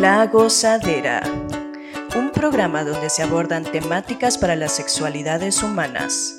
La 0.00 0.26
Gozadera, 0.26 1.22
un 2.16 2.30
programa 2.30 2.84
donde 2.84 3.08
se 3.08 3.22
abordan 3.22 3.64
temáticas 3.64 4.36
para 4.36 4.54
las 4.54 4.76
sexualidades 4.76 5.62
humanas. 5.62 6.36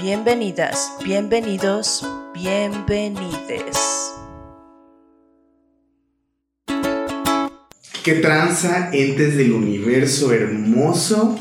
Bienvenidas, 0.00 0.92
bienvenidos, 1.04 2.06
bienvenides. 2.32 4.12
¿Qué 8.04 8.14
tranza, 8.22 8.90
entes 8.92 9.36
del 9.36 9.52
universo 9.52 10.32
hermoso? 10.32 11.36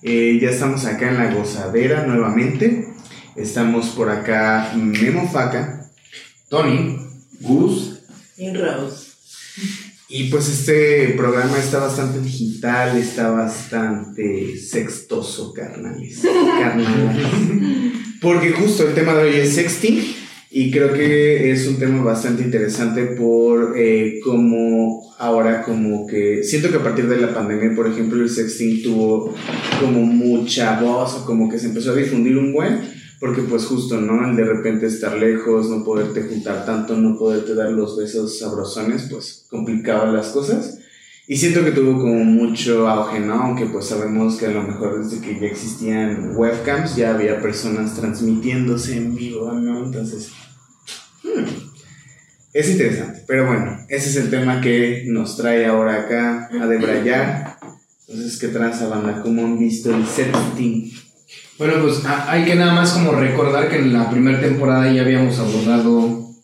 Eh, 0.00 0.38
ya 0.40 0.48
estamos 0.48 0.86
acá 0.86 1.10
en 1.10 1.18
la 1.18 1.34
gozadera 1.34 2.06
nuevamente. 2.06 2.88
Estamos 3.34 3.90
por 3.90 4.08
acá 4.08 4.72
Memo 4.74 5.28
Faca, 5.28 5.90
Tony, 6.48 6.96
Gus 7.40 8.00
y 8.38 8.54
Rose. 8.54 9.05
Y 10.08 10.24
pues 10.30 10.48
este 10.48 11.14
programa 11.16 11.58
está 11.58 11.80
bastante 11.80 12.20
digital, 12.20 12.96
está 12.96 13.30
bastante 13.30 14.56
sextoso, 14.56 15.52
carnales. 15.52 16.22
carnales. 16.60 17.26
Porque 18.20 18.52
justo 18.52 18.86
el 18.86 18.94
tema 18.94 19.14
de 19.14 19.24
hoy 19.24 19.34
es 19.36 19.54
sexting 19.54 20.00
y 20.50 20.70
creo 20.70 20.92
que 20.92 21.50
es 21.50 21.66
un 21.66 21.78
tema 21.78 22.04
bastante 22.04 22.44
interesante 22.44 23.04
por 23.04 23.74
eh, 23.76 24.20
cómo 24.22 25.12
ahora 25.18 25.62
como 25.62 26.06
que 26.06 26.44
siento 26.44 26.70
que 26.70 26.76
a 26.76 26.82
partir 26.84 27.08
de 27.08 27.18
la 27.18 27.34
pandemia, 27.34 27.74
por 27.74 27.88
ejemplo, 27.88 28.22
el 28.22 28.30
sexting 28.30 28.84
tuvo 28.84 29.34
como 29.80 30.02
mucha 30.02 30.80
voz 30.80 31.14
o 31.14 31.26
como 31.26 31.48
que 31.48 31.58
se 31.58 31.66
empezó 31.66 31.90
a 31.90 31.96
difundir 31.96 32.38
un 32.38 32.52
buen 32.52 32.80
porque 33.20 33.42
pues 33.42 33.64
justo, 33.64 34.00
¿no? 34.00 34.28
El 34.28 34.36
de 34.36 34.44
repente 34.44 34.86
estar 34.86 35.16
lejos, 35.16 35.70
no 35.70 35.84
poderte 35.84 36.22
juntar 36.22 36.66
tanto, 36.66 36.96
no 36.96 37.18
poderte 37.18 37.54
dar 37.54 37.70
los 37.70 37.96
besos 37.96 38.38
sabrosones, 38.38 39.08
pues 39.10 39.46
complicaba 39.50 40.10
las 40.12 40.28
cosas. 40.28 40.78
Y 41.28 41.36
siento 41.38 41.64
que 41.64 41.72
tuvo 41.72 41.98
como 41.98 42.24
mucho 42.24 42.88
auge, 42.88 43.18
¿no? 43.18 43.34
Aunque 43.34 43.66
pues 43.66 43.86
sabemos 43.86 44.36
que 44.36 44.46
a 44.46 44.50
lo 44.50 44.62
mejor 44.62 45.02
desde 45.02 45.20
que 45.20 45.40
ya 45.40 45.46
existían 45.46 46.36
webcams 46.36 46.94
ya 46.94 47.14
había 47.14 47.40
personas 47.40 47.96
transmitiéndose 47.96 48.96
en 48.96 49.16
vivo, 49.16 49.50
¿no? 49.52 49.86
Entonces, 49.86 50.30
hmm, 51.24 51.44
es 52.52 52.70
interesante. 52.70 53.24
Pero 53.26 53.46
bueno, 53.46 53.78
ese 53.88 54.10
es 54.10 54.16
el 54.16 54.30
tema 54.30 54.60
que 54.60 55.04
nos 55.08 55.36
trae 55.36 55.66
ahora 55.66 56.02
acá 56.02 56.48
a 56.62 56.66
debrayar. 56.66 57.58
Entonces, 58.06 58.38
¿qué 58.38 58.48
traza 58.48 58.86
banda? 58.86 59.20
¿Cómo 59.20 59.44
han 59.44 59.58
visto 59.58 59.92
el 59.92 60.06
setting? 60.06 60.92
Bueno, 61.58 61.74
pues 61.80 62.02
hay 62.04 62.44
que 62.44 62.54
nada 62.54 62.74
más 62.74 62.92
como 62.92 63.12
recordar 63.12 63.70
que 63.70 63.76
en 63.76 63.94
la 63.94 64.10
primera 64.10 64.38
temporada 64.38 64.92
ya 64.92 65.00
habíamos 65.00 65.38
abordado 65.38 66.34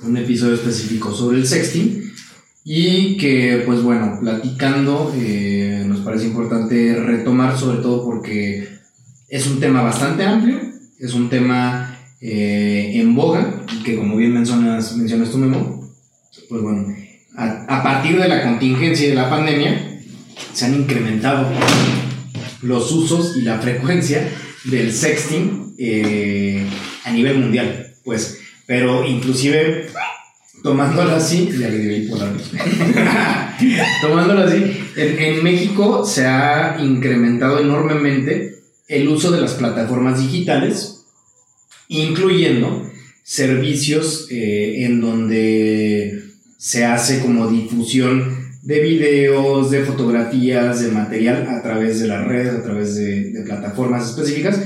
un 0.00 0.16
episodio 0.16 0.54
específico 0.54 1.14
sobre 1.14 1.38
el 1.38 1.46
sexting 1.46 2.12
y 2.64 3.16
que 3.16 3.62
pues 3.64 3.80
bueno, 3.82 4.18
platicando 4.20 5.14
eh, 5.16 5.84
nos 5.86 6.00
parece 6.00 6.26
importante 6.26 6.96
retomar 6.96 7.56
sobre 7.56 7.78
todo 7.78 8.04
porque 8.04 8.68
es 9.28 9.46
un 9.46 9.60
tema 9.60 9.82
bastante 9.82 10.24
amplio, 10.24 10.58
es 10.98 11.14
un 11.14 11.30
tema 11.30 11.96
eh, 12.20 12.90
en 12.94 13.14
boga 13.14 13.62
y 13.72 13.84
que 13.84 13.94
como 13.94 14.16
bien 14.16 14.34
mencionas, 14.34 14.96
mencionas 14.96 15.30
tú 15.30 15.38
Memo, 15.38 15.88
pues 16.48 16.60
bueno, 16.60 16.92
a, 17.36 17.66
a 17.68 17.82
partir 17.84 18.20
de 18.20 18.28
la 18.28 18.42
contingencia 18.42 19.06
y 19.06 19.10
de 19.10 19.16
la 19.16 19.30
pandemia 19.30 20.00
se 20.52 20.64
han 20.64 20.74
incrementado 20.74 21.52
los 22.62 22.90
usos 22.90 23.36
y 23.36 23.42
la 23.42 23.58
frecuencia 23.60 24.28
del 24.66 24.92
sexting 24.92 25.74
eh, 25.78 26.66
a 27.04 27.12
nivel 27.12 27.38
mundial, 27.38 27.94
pues. 28.04 28.38
Pero 28.66 29.06
inclusive, 29.06 29.88
tomándolo 30.62 31.12
así, 31.12 31.48
ya 31.58 31.68
así, 34.44 34.76
en, 34.96 35.18
en, 35.18 35.44
México 35.44 36.04
se 36.04 36.26
ha 36.26 36.78
incrementado 36.80 37.60
enormemente 37.60 38.56
el 38.88 39.08
uso 39.08 39.30
de 39.30 39.40
las 39.40 39.54
plataformas 39.54 40.20
digitales, 40.20 41.04
incluyendo 41.88 42.90
servicios 43.22 44.28
eh, 44.30 44.84
en 44.84 45.00
donde 45.00 46.24
se 46.58 46.84
hace 46.84 47.20
como 47.20 47.48
difusión 47.48 48.35
de 48.66 48.80
videos, 48.80 49.70
de 49.70 49.84
fotografías, 49.84 50.80
de 50.80 50.90
material 50.90 51.46
a 51.48 51.62
través 51.62 52.00
de 52.00 52.08
las 52.08 52.26
redes, 52.26 52.52
a 52.52 52.62
través 52.64 52.96
de, 52.96 53.42
plataformas 53.44 54.10
específicas. 54.10 54.60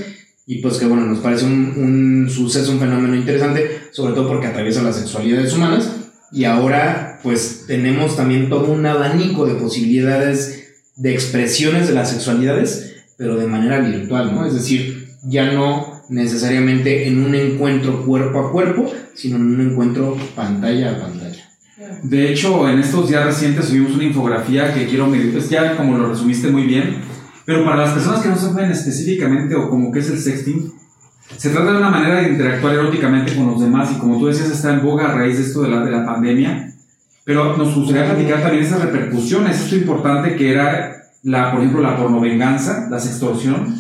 Y 0.47 0.63
pues 0.63 0.79
que 0.79 0.87
bueno, 0.87 1.05
nos 1.05 1.19
parece 1.19 1.45
un, 1.45 1.75
un, 1.77 2.31
suceso, 2.31 2.73
un 2.73 2.81
fenómeno 2.81 3.15
interesante, 3.15 3.69
sobre 3.93 4.15
todo 4.15 4.27
porque 4.27 4.47
atraviesa 4.47 4.83
las 4.83 4.97
sexualidades 4.97 5.53
humanas. 5.53 5.91
Y 6.33 6.45
ahora 6.45 7.21
pues 7.23 7.65
tenemos 7.67 8.17
también 8.17 8.49
todo 8.49 8.73
un 8.73 8.87
abanico 8.87 9.45
de 9.45 9.55
posibilidades 9.57 10.79
de 10.97 11.13
expresiones 11.13 11.87
de 11.87 11.95
las 11.95 12.11
sexualidades, 12.11 12.95
pero 13.19 13.37
de 13.37 13.47
manera 13.47 13.81
virtual, 13.81 14.35
¿no? 14.35 14.47
Es 14.47 14.55
decir, 14.55 15.09
ya 15.25 15.53
no 15.53 16.03
necesariamente 16.09 17.07
en 17.07 17.23
un 17.23 17.35
encuentro 17.35 18.07
cuerpo 18.07 18.41
a 18.41 18.51
cuerpo, 18.51 18.91
sino 19.15 19.37
en 19.37 19.43
un 19.43 19.61
encuentro 19.61 20.17
pantalla 20.35 20.93
a 20.93 21.01
pantalla. 21.01 21.50
De 22.03 22.31
hecho, 22.31 22.69
en 22.69 22.79
estos 22.79 23.09
días 23.09 23.25
recientes 23.25 23.67
subimos 23.67 23.95
una 23.95 24.05
infografía 24.05 24.73
que 24.73 24.87
quiero 24.87 25.07
medir, 25.07 25.33
pues 25.33 25.49
ya 25.49 25.77
como 25.77 25.97
lo 25.97 26.09
resumiste 26.09 26.51
muy 26.51 26.65
bien, 26.65 26.97
pero 27.45 27.65
para 27.65 27.79
las 27.79 27.93
personas 27.93 28.21
que 28.21 28.29
no 28.29 28.37
saben 28.37 28.71
específicamente 28.71 29.55
o 29.55 29.69
como 29.69 29.91
qué 29.91 30.01
es 30.01 30.11
el 30.11 30.19
sexting, 30.19 30.73
se 31.37 31.51
trata 31.51 31.73
de 31.73 31.79
una 31.79 31.91
manera 31.91 32.23
de 32.23 32.31
interactuar 32.31 32.75
eróticamente 32.75 33.35
con 33.35 33.47
los 33.47 33.61
demás 33.61 33.91
y 33.93 33.99
como 33.99 34.19
tú 34.19 34.27
decías 34.27 34.51
está 34.51 34.73
en 34.73 34.83
boga 34.83 35.11
a 35.11 35.15
raíz 35.15 35.39
de 35.39 35.45
esto 35.45 35.63
de 35.63 35.69
la, 35.69 35.85
de 35.85 35.91
la 35.91 36.05
pandemia, 36.05 36.73
pero 37.25 37.57
nos 37.57 37.75
gustaría 37.75 38.07
platicar 38.07 38.43
también 38.43 38.65
esas 38.65 38.83
repercusiones, 38.83 39.61
esto 39.61 39.77
importante 39.77 40.35
que 40.37 40.53
era, 40.53 41.03
la, 41.23 41.53
por 41.53 41.61
ejemplo, 41.61 41.83
la 41.83 41.97
pornovenganza, 41.97 42.89
la 42.91 42.99
sextorsión, 42.99 43.75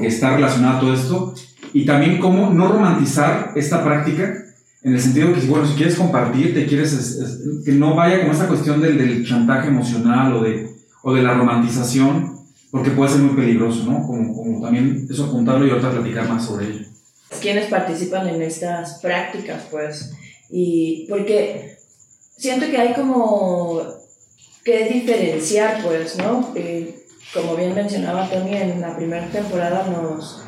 que 0.00 0.06
está 0.06 0.34
relacionada 0.34 0.76
a 0.76 0.80
todo 0.80 0.92
esto, 0.92 1.34
y 1.72 1.86
también 1.86 2.18
cómo 2.18 2.50
no 2.50 2.68
romantizar 2.68 3.52
esta 3.54 3.82
práctica 3.82 4.34
en 4.82 4.94
el 4.94 5.00
sentido 5.00 5.34
que, 5.34 5.40
bueno, 5.40 5.66
si 5.66 5.74
quieres 5.74 5.96
compartir, 5.96 6.54
te 6.54 6.66
quieres, 6.66 7.18
que 7.64 7.72
no 7.72 7.94
vaya 7.94 8.20
como 8.20 8.32
esta 8.32 8.48
cuestión 8.48 8.80
del, 8.80 8.96
del, 8.96 9.26
chantaje 9.26 9.68
emocional 9.68 10.34
o 10.34 10.42
de, 10.42 10.74
o 11.02 11.14
de 11.14 11.22
la 11.22 11.34
romantización, 11.34 12.38
porque 12.70 12.90
puede 12.90 13.10
ser 13.10 13.20
muy 13.20 13.36
peligroso, 13.36 13.84
¿no? 13.84 14.06
Como, 14.06 14.34
como 14.34 14.62
también 14.62 15.06
eso 15.10 15.26
apuntarlo 15.26 15.66
y 15.66 15.70
ahorita 15.70 15.90
platicar 15.90 16.28
más 16.28 16.46
sobre 16.46 16.66
ello. 16.66 16.86
¿Quiénes 17.42 17.66
participan 17.66 18.28
en 18.28 18.42
estas 18.42 19.00
prácticas, 19.00 19.64
pues? 19.70 20.12
Y 20.48 21.06
porque 21.08 21.76
siento 22.36 22.66
que 22.70 22.78
hay 22.78 22.94
como 22.94 23.82
que 24.64 24.88
diferenciar, 24.88 25.82
pues, 25.82 26.16
¿no? 26.16 26.52
Como 27.34 27.54
bien 27.54 27.74
mencionaba 27.74 28.28
Tony, 28.28 28.56
en 28.56 28.80
la 28.80 28.96
primera 28.96 29.28
temporada 29.28 29.86
nos, 29.88 30.42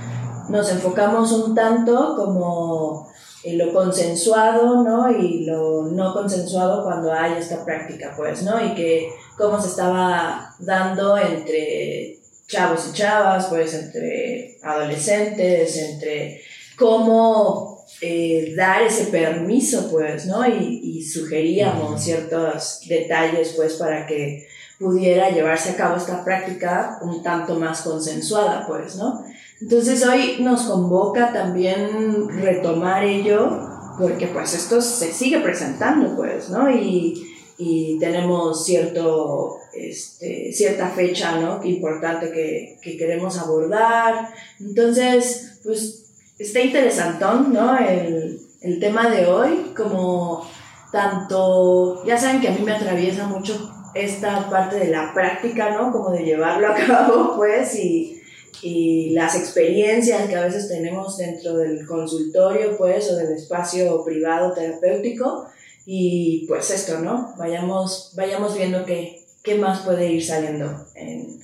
nos 0.49 0.71
enfocamos 0.73 1.33
un 1.33 1.55
tanto 1.55 2.17
como 2.17 3.12
lo 3.45 3.73
consensuado, 3.73 4.85
¿no? 4.85 5.11
Y 5.11 5.45
lo 5.45 5.83
no 5.83 6.13
consensuado 6.13 6.85
cuando 6.85 7.13
hay 7.13 7.35
esta 7.39 7.65
práctica, 7.65 8.15
pues, 8.17 8.43
¿no? 8.43 8.65
Y 8.65 8.75
que 8.75 9.09
cómo 9.37 9.61
se 9.61 9.69
estaba 9.69 10.55
dando 10.59 11.19
entre 11.19 12.19
chavos 12.47 12.89
y 12.91 12.93
chavas, 12.93 13.47
pues, 13.47 13.75
entre 13.75 14.59
adolescentes, 14.63 15.77
entre 15.77 16.41
cómo 16.77 17.85
eh, 18.01 18.55
dar 18.57 18.83
ese 18.83 19.07
permiso, 19.07 19.91
pues, 19.91 20.27
¿no? 20.27 20.47
Y, 20.47 20.81
y 20.85 21.03
sugeríamos 21.05 22.01
ciertos 22.01 22.81
detalles, 22.89 23.55
pues, 23.57 23.75
para 23.75 24.07
que 24.07 24.47
pudiera 24.79 25.31
llevarse 25.31 25.71
a 25.71 25.77
cabo 25.77 25.97
esta 25.97 26.25
práctica 26.25 26.99
un 27.03 27.23
tanto 27.23 27.59
más 27.59 27.83
consensuada, 27.83 28.67
pues, 28.67 28.97
¿no? 28.97 29.25
Entonces 29.63 30.05
hoy 30.05 30.39
nos 30.41 30.63
convoca 30.63 31.33
también 31.33 32.29
retomar 32.29 33.05
ello, 33.05 33.61
porque 33.97 34.27
pues 34.27 34.55
esto 34.55 34.83
se 34.83 35.13
sigue 35.13 35.39
presentando, 35.39 36.17
pues, 36.17 36.51
¿no? 36.51 36.69
Y, 36.69 37.33
y 37.59 37.97
tenemos 38.01 38.65
cierto, 38.65 39.59
este, 39.73 40.53
cierta 40.53 40.89
fecha, 40.89 41.39
¿no? 41.39 41.65
Importante 41.65 42.33
que, 42.33 42.79
que 42.83 42.97
queremos 42.97 43.39
abordar. 43.39 44.31
Entonces, 44.59 45.61
pues, 45.63 46.07
está 46.41 46.61
interesantón, 46.61 47.53
¿no? 47.53 47.79
El, 47.79 48.41
el 48.63 48.81
tema 48.81 49.11
de 49.11 49.27
hoy, 49.27 49.73
como 49.77 50.45
tanto, 50.91 52.05
ya 52.05 52.19
saben 52.19 52.41
que 52.41 52.49
a 52.49 52.53
mí 52.53 52.63
me 52.65 52.73
atraviesa 52.73 53.29
mucho 53.29 53.71
esta 53.95 54.51
parte 54.51 54.81
de 54.81 54.89
la 54.89 55.15
práctica, 55.15 55.71
¿no? 55.71 55.93
Como 55.93 56.11
de 56.11 56.25
llevarlo 56.25 56.67
a 56.67 56.75
cabo, 56.75 57.35
pues, 57.37 57.77
y, 57.77 58.22
y 58.61 59.11
las 59.11 59.35
experiencias 59.35 60.29
que 60.29 60.37
a 60.37 60.45
veces 60.45 60.69
tenemos 60.69 61.17
dentro 61.17 61.57
del 61.57 61.87
consultorio, 61.87 62.77
pues, 62.77 63.11
o 63.11 63.17
del 63.17 63.33
espacio 63.33 64.05
privado 64.05 64.53
terapéutico. 64.53 65.47
Y 65.87 66.45
pues 66.47 66.71
esto, 66.71 67.01
¿no? 67.01 67.35
Vayamos, 67.39 68.13
vayamos 68.17 68.57
viendo 68.57 68.85
qué, 68.85 69.25
qué 69.43 69.57
más 69.57 69.81
puede 69.81 70.13
ir 70.13 70.25
saliendo 70.25 70.87
en 70.95 71.41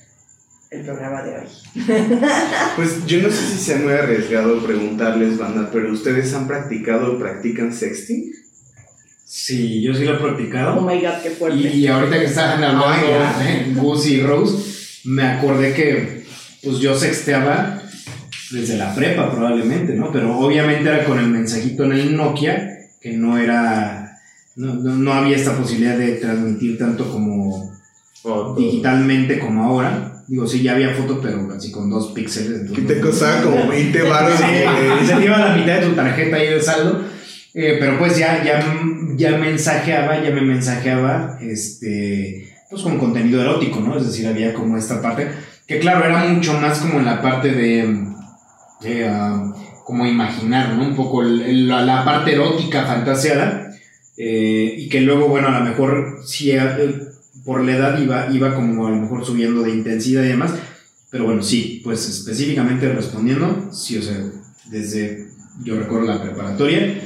el 0.71 0.85
programa 0.85 1.23
de 1.23 1.39
hoy. 1.39 1.47
Pues 2.75 3.05
yo 3.05 3.21
no 3.21 3.29
sé 3.29 3.37
si 3.37 3.57
sea 3.57 3.77
muy 3.77 3.91
arriesgado 3.91 4.63
preguntarles, 4.63 5.37
banda, 5.37 5.69
pero 5.73 5.91
¿ustedes 5.91 6.33
han 6.33 6.47
practicado 6.47 7.13
o 7.15 7.19
practican 7.19 7.73
sexting? 7.73 8.31
Sí, 9.25 9.81
yo 9.81 9.93
sí 9.93 10.05
lo 10.05 10.13
he 10.13 10.15
Oh 10.15 10.21
practicado. 10.21 10.81
my 10.81 11.01
god, 11.01 11.21
qué 11.21 11.31
fuerte. 11.31 11.57
Y, 11.59 11.87
ahorita 11.87 12.19
que 12.19 12.25
estaban 12.25 12.63
hablando 12.63 12.85
Ay, 12.87 13.73
de 13.73 13.79
Gus 13.79 14.07
y 14.07 14.21
Rose, 14.21 15.01
me 15.03 15.23
acordé 15.23 15.73
que 15.73 16.18
pues 16.63 16.79
yo 16.79 16.95
sexteaba 16.95 17.81
desde 18.51 18.77
la 18.77 18.93
prepa 18.95 19.31
probablemente, 19.31 19.93
¿no? 19.93 20.11
Pero 20.11 20.37
obviamente 20.37 20.89
era 20.89 21.03
con 21.05 21.19
el 21.19 21.27
mensajito 21.27 21.83
en 21.85 21.91
el 21.93 22.15
Nokia, 22.17 22.79
que 22.99 23.13
no 23.13 23.37
era, 23.37 24.17
no, 24.55 24.73
no, 24.75 24.95
no 24.95 25.13
había 25.13 25.35
esta 25.35 25.55
posibilidad 25.57 25.97
de 25.97 26.13
transmitir 26.13 26.77
tanto 26.77 27.11
como 27.11 27.71
digitalmente 28.57 29.39
como 29.39 29.63
ahora. 29.63 30.23
Digo, 30.27 30.45
sí, 30.45 30.61
ya 30.61 30.73
había 30.73 30.93
foto, 30.93 31.19
pero 31.21 31.51
así 31.55 31.71
con 31.71 31.89
dos 31.89 32.11
píxeles. 32.11 32.69
Que 32.71 32.81
te 32.81 32.95
no- 32.97 33.01
costaba 33.07 33.41
como 33.41 33.67
20 33.67 34.01
baros. 34.03 34.37
Sí, 34.37 35.07
se 35.07 35.15
te 35.15 35.25
iba 35.25 35.37
la 35.39 35.55
mitad 35.55 35.79
de 35.79 35.87
tu 35.87 35.93
tarjeta 35.93 36.35
ahí 36.35 36.47
de 36.49 36.61
saldo. 36.61 37.03
Eh, 37.55 37.77
pero 37.79 37.97
pues 37.97 38.15
ya, 38.17 38.43
ya, 38.43 38.63
ya 39.15 39.37
mensajeaba, 39.37 40.23
ya 40.23 40.29
me 40.29 40.41
mensajeaba, 40.41 41.39
este, 41.41 42.47
pues 42.69 42.83
con 42.83 42.99
contenido 42.99 43.41
erótico, 43.41 43.79
¿no? 43.79 43.97
Es 43.97 44.05
decir, 44.05 44.27
había 44.27 44.53
como 44.53 44.77
esta 44.77 45.01
parte, 45.01 45.29
que 45.69 45.77
claro, 45.77 46.03
era 46.03 46.25
mucho 46.25 46.53
más 46.59 46.79
como 46.79 46.97
en 46.97 47.05
la 47.05 47.21
parte 47.21 47.51
de, 47.51 48.07
de, 48.81 49.07
ah, 49.07 49.53
como 49.85 50.07
imaginar, 50.07 50.73
¿no? 50.73 50.83
Un 50.83 50.95
poco 50.95 51.21
la, 51.21 51.83
la 51.83 52.03
parte 52.03 52.33
erótica 52.33 52.85
fantaseada, 52.85 53.71
eh, 54.17 54.73
y 54.79 54.89
que 54.89 55.01
luego, 55.01 55.27
bueno, 55.27 55.49
a 55.49 55.59
lo 55.59 55.65
mejor 55.65 56.21
sí, 56.25 56.49
eh, 56.49 56.95
por 57.45 57.63
la 57.63 57.75
edad 57.75 58.01
iba, 58.01 58.31
iba 58.31 58.55
como 58.55 58.87
a 58.87 58.89
lo 58.89 58.95
mejor 58.95 59.23
subiendo 59.23 59.61
de 59.61 59.69
intensidad 59.69 60.23
y 60.23 60.29
demás, 60.29 60.55
pero 61.11 61.25
bueno, 61.25 61.43
sí, 61.43 61.81
pues 61.83 62.09
específicamente 62.09 62.91
respondiendo, 62.91 63.69
sí, 63.71 63.99
o 63.99 64.01
sea, 64.01 64.17
desde, 64.71 65.27
yo 65.63 65.77
recuerdo 65.77 66.07
la 66.07 66.23
preparatoria, 66.23 66.99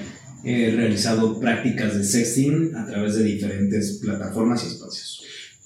he 0.45 0.71
realizado 0.71 1.37
prácticas 1.37 1.97
de 1.97 2.05
sexting 2.05 2.77
a 2.77 2.85
través 2.85 3.15
de 3.15 3.25
diferentes 3.25 3.99
plataformas 4.01 4.63
y 4.63 4.67
espacios. 4.67 5.22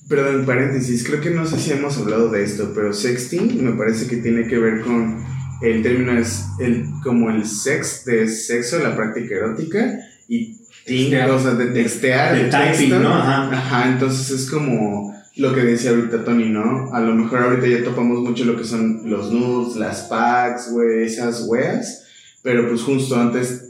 Perdón, 0.07 0.45
paréntesis, 0.45 1.03
creo 1.05 1.19
que 1.19 1.31
no 1.31 1.45
sé 1.45 1.59
si 1.59 1.71
hemos 1.71 1.97
hablado 1.97 2.29
de 2.29 2.43
esto, 2.43 2.71
pero 2.73 2.93
sexting 2.93 3.63
me 3.63 3.73
parece 3.73 4.07
que 4.07 4.17
tiene 4.17 4.47
que 4.47 4.57
ver 4.57 4.81
con 4.81 5.25
el 5.61 5.83
término 5.83 6.17
es 6.17 6.45
el, 6.59 6.85
como 7.03 7.29
el 7.29 7.45
sex 7.45 8.05
de 8.05 8.27
sexo, 8.27 8.79
la 8.79 8.95
práctica 8.95 9.35
erótica, 9.35 9.99
y 10.27 10.55
ting, 10.85 11.09
Textear. 11.09 11.31
o 11.31 11.39
sea, 11.39 11.53
de 11.55 11.65
textear, 11.67 12.35
De 12.35 12.43
de 12.45 12.49
typing, 12.49 12.71
texto. 12.71 12.99
¿no? 12.99 13.13
Ajá. 13.13 13.49
Ajá, 13.51 13.89
entonces 13.89 14.29
es 14.29 14.49
como 14.49 15.13
lo 15.35 15.53
que 15.53 15.61
decía 15.61 15.91
ahorita 15.91 16.23
Tony, 16.23 16.49
¿no? 16.49 16.93
A 16.93 16.99
lo 17.01 17.13
mejor 17.13 17.39
ahorita 17.39 17.67
ya 17.67 17.83
topamos 17.83 18.19
mucho 18.21 18.45
lo 18.45 18.55
que 18.55 18.63
son 18.63 19.09
los 19.09 19.31
nudes, 19.31 19.75
las 19.75 20.03
packs, 20.03 20.71
güey, 20.71 21.03
esas 21.03 21.45
weas, 21.47 22.05
pero 22.41 22.67
pues 22.69 22.81
justo 22.81 23.19
antes 23.19 23.63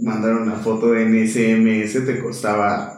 mandar 0.00 0.34
una 0.36 0.54
foto 0.54 0.96
en 0.96 1.28
SMS 1.28 2.04
te 2.06 2.18
costaba 2.20 2.91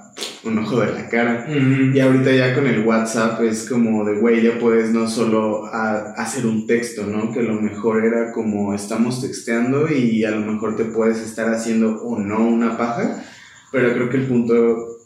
un 0.45 0.59
ojo 0.59 0.81
de 0.81 0.93
la 0.93 1.09
cara. 1.09 1.47
Y 1.49 1.99
ahorita 2.01 2.33
ya 2.33 2.55
con 2.55 2.67
el 2.67 2.87
WhatsApp 2.87 3.41
es 3.43 3.69
como 3.69 4.05
de, 4.05 4.19
güey, 4.19 4.43
ya 4.43 4.59
puedes 4.59 4.91
no 4.91 5.09
solo 5.09 5.67
a- 5.67 6.13
hacer 6.17 6.47
un 6.47 6.67
texto, 6.67 7.07
¿no? 7.07 7.33
Que 7.33 7.43
lo 7.43 7.61
mejor 7.61 8.05
era 8.05 8.33
como 8.33 8.75
estamos 8.75 9.21
texteando 9.23 9.91
y 9.91 10.25
a 10.25 10.31
lo 10.31 10.41
mejor 10.53 10.77
te 10.77 10.85
puedes 10.85 11.19
estar 11.21 11.53
haciendo 11.53 12.03
o 12.03 12.19
no 12.19 12.47
una 12.47 12.77
paja, 12.77 13.25
pero 13.73 13.93
creo 13.95 14.09
que 14.11 14.19
el 14.19 14.27
punto 14.27 14.55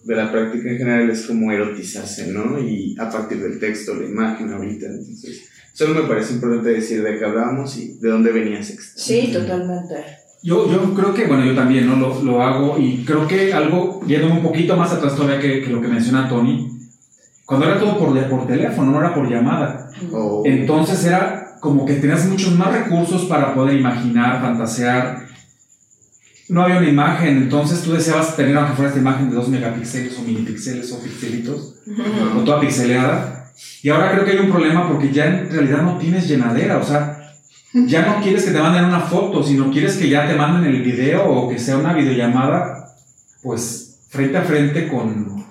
de 0.05 0.15
la 0.17 0.31
práctica 0.31 0.71
en 0.71 0.79
general 0.79 1.11
es 1.11 1.27
como 1.27 1.51
erotizarse, 1.53 2.31
¿no? 2.33 2.59
Y 2.61 2.97
a 2.99 3.09
partir 3.11 3.41
del 3.43 3.59
texto, 3.59 3.95
la 3.95 4.07
imagen 4.07 4.53
ahorita, 4.53 4.87
entonces... 4.87 5.49
Solo 5.73 5.95
me 6.03 6.09
parece 6.09 6.35
importante 6.35 6.71
decir 6.71 7.05
de 7.05 7.17
qué 7.21 7.25
hablábamos 7.25 7.77
y 7.79 7.99
de 8.01 8.09
dónde 8.09 8.33
venía 8.33 8.61
sexto. 8.65 9.01
Sí, 9.01 9.31
totalmente. 9.33 9.95
Yo, 10.43 10.71
yo 10.71 10.95
creo 10.95 11.13
que, 11.15 11.27
bueno, 11.27 11.45
yo 11.45 11.55
también 11.55 11.87
¿no? 11.87 11.97
lo, 11.97 12.23
lo 12.23 12.43
hago 12.43 12.79
y 12.79 13.05
creo 13.05 13.27
que 13.27 13.53
algo, 13.53 14.01
yéndome 14.07 14.35
un 14.35 14.43
poquito 14.43 14.77
más 14.77 14.93
atrás 14.93 15.17
todavía 15.17 15.41
que, 15.41 15.63
que 15.63 15.71
lo 15.71 15.81
que 15.83 15.89
menciona 15.89 16.29
Tony, 16.29 16.71
cuando 17.45 17.67
era 17.67 17.79
todo 17.81 17.99
por, 17.99 18.17
por 18.29 18.47
teléfono, 18.47 18.93
no 18.93 19.01
era 19.01 19.15
por 19.15 19.29
llamada. 19.29 19.91
O- 20.13 20.43
Entonces 20.47 21.05
era 21.05 21.57
como 21.61 21.85
que 21.85 21.95
tenías 21.95 22.25
muchos 22.27 22.55
más 22.57 22.73
recursos 22.73 23.25
para 23.25 23.53
poder 23.55 23.77
imaginar, 23.81 24.41
fantasear. 24.41 25.27
No 26.49 26.63
había 26.63 26.79
una 26.79 26.89
imagen, 26.89 27.37
entonces 27.37 27.83
tú 27.83 27.93
deseabas 27.93 28.37
tener 28.37 28.57
aunque 28.57 28.75
fuera 28.75 28.89
esta 28.91 29.01
imagen 29.01 29.29
de 29.31 29.37
2 29.37 29.49
megapíxeles 29.49 30.19
o 30.19 30.23
minipíxeles 30.23 30.91
o 30.93 31.03
pixelitos, 31.03 31.75
o 32.37 32.41
toda 32.45 32.61
pixeleada. 32.61 33.51
Y 33.83 33.89
ahora 33.91 34.13
creo 34.13 34.25
que 34.25 34.31
hay 34.31 34.39
un 34.39 34.51
problema 34.53 34.89
porque 34.89 35.13
ya 35.13 35.27
en 35.27 35.51
realidad 35.51 35.83
no 35.83 35.99
tienes 35.99 36.27
llenadera, 36.29 36.79
o 36.79 36.83
sea, 36.85 37.18
ya 37.87 38.07
no 38.07 38.23
quieres 38.23 38.45
que 38.45 38.51
te 38.51 38.61
manden 38.61 38.85
una 38.85 39.01
foto, 39.01 39.43
sino 39.43 39.71
quieres 39.71 39.97
que 39.97 40.09
ya 40.09 40.27
te 40.27 40.35
manden 40.35 40.75
el 40.75 40.83
video 40.83 41.25
o 41.29 41.49
que 41.49 41.59
sea 41.59 41.77
una 41.77 41.95
videollamada, 41.95 42.95
pues 43.43 44.01
frente 44.09 44.39
a 44.39 44.43
frente 44.43 44.89
con 44.89 45.45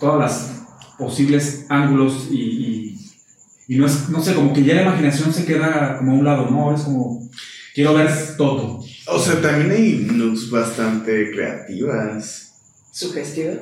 todas 0.00 0.18
las 0.18 0.52
posibles 0.98 1.66
ángulos 1.68 2.28
y, 2.30 2.40
y, 2.40 3.74
y 3.74 3.76
no, 3.76 3.86
es, 3.86 4.08
no 4.08 4.22
sé, 4.22 4.34
como 4.34 4.52
que 4.52 4.64
ya 4.64 4.74
la 4.74 4.82
imaginación 4.82 5.32
se 5.32 5.44
queda 5.44 5.98
como 5.98 6.12
a 6.12 6.14
un 6.14 6.24
lado, 6.24 6.50
¿no? 6.50 6.74
Es 6.74 6.82
como, 6.82 7.28
quiero 7.74 7.94
ver 7.94 8.10
todo. 8.36 8.82
O 9.06 9.18
sea, 9.18 9.40
también 9.40 9.70
hay 9.70 10.06
nudes 10.10 10.50
bastante 10.50 11.30
creativas, 11.30 12.52
Sugestivo. 12.92 13.54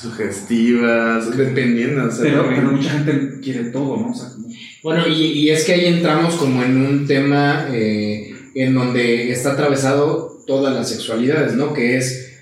Sugestivas, 0.00 1.36
dependiendo. 1.36 2.04
O 2.06 2.10
sea, 2.10 2.22
Pero, 2.22 2.48
pero 2.48 2.72
mucha 2.72 2.90
gente 2.90 3.40
quiere 3.42 3.64
todo, 3.70 3.96
¿no? 3.96 4.10
O 4.10 4.14
sea, 4.14 4.28
como- 4.30 4.48
Bueno, 4.82 5.06
y, 5.08 5.12
y 5.12 5.50
es 5.50 5.64
que 5.64 5.72
ahí 5.74 5.86
entramos 5.86 6.34
como 6.36 6.62
en 6.62 6.76
un 6.86 7.06
tema 7.06 7.68
eh, 7.72 8.32
en 8.54 8.74
donde 8.74 9.30
está 9.30 9.52
atravesado 9.52 10.42
todas 10.46 10.74
las 10.74 10.88
sexualidades, 10.88 11.54
¿no? 11.54 11.72
Que 11.74 11.96
es, 11.96 12.32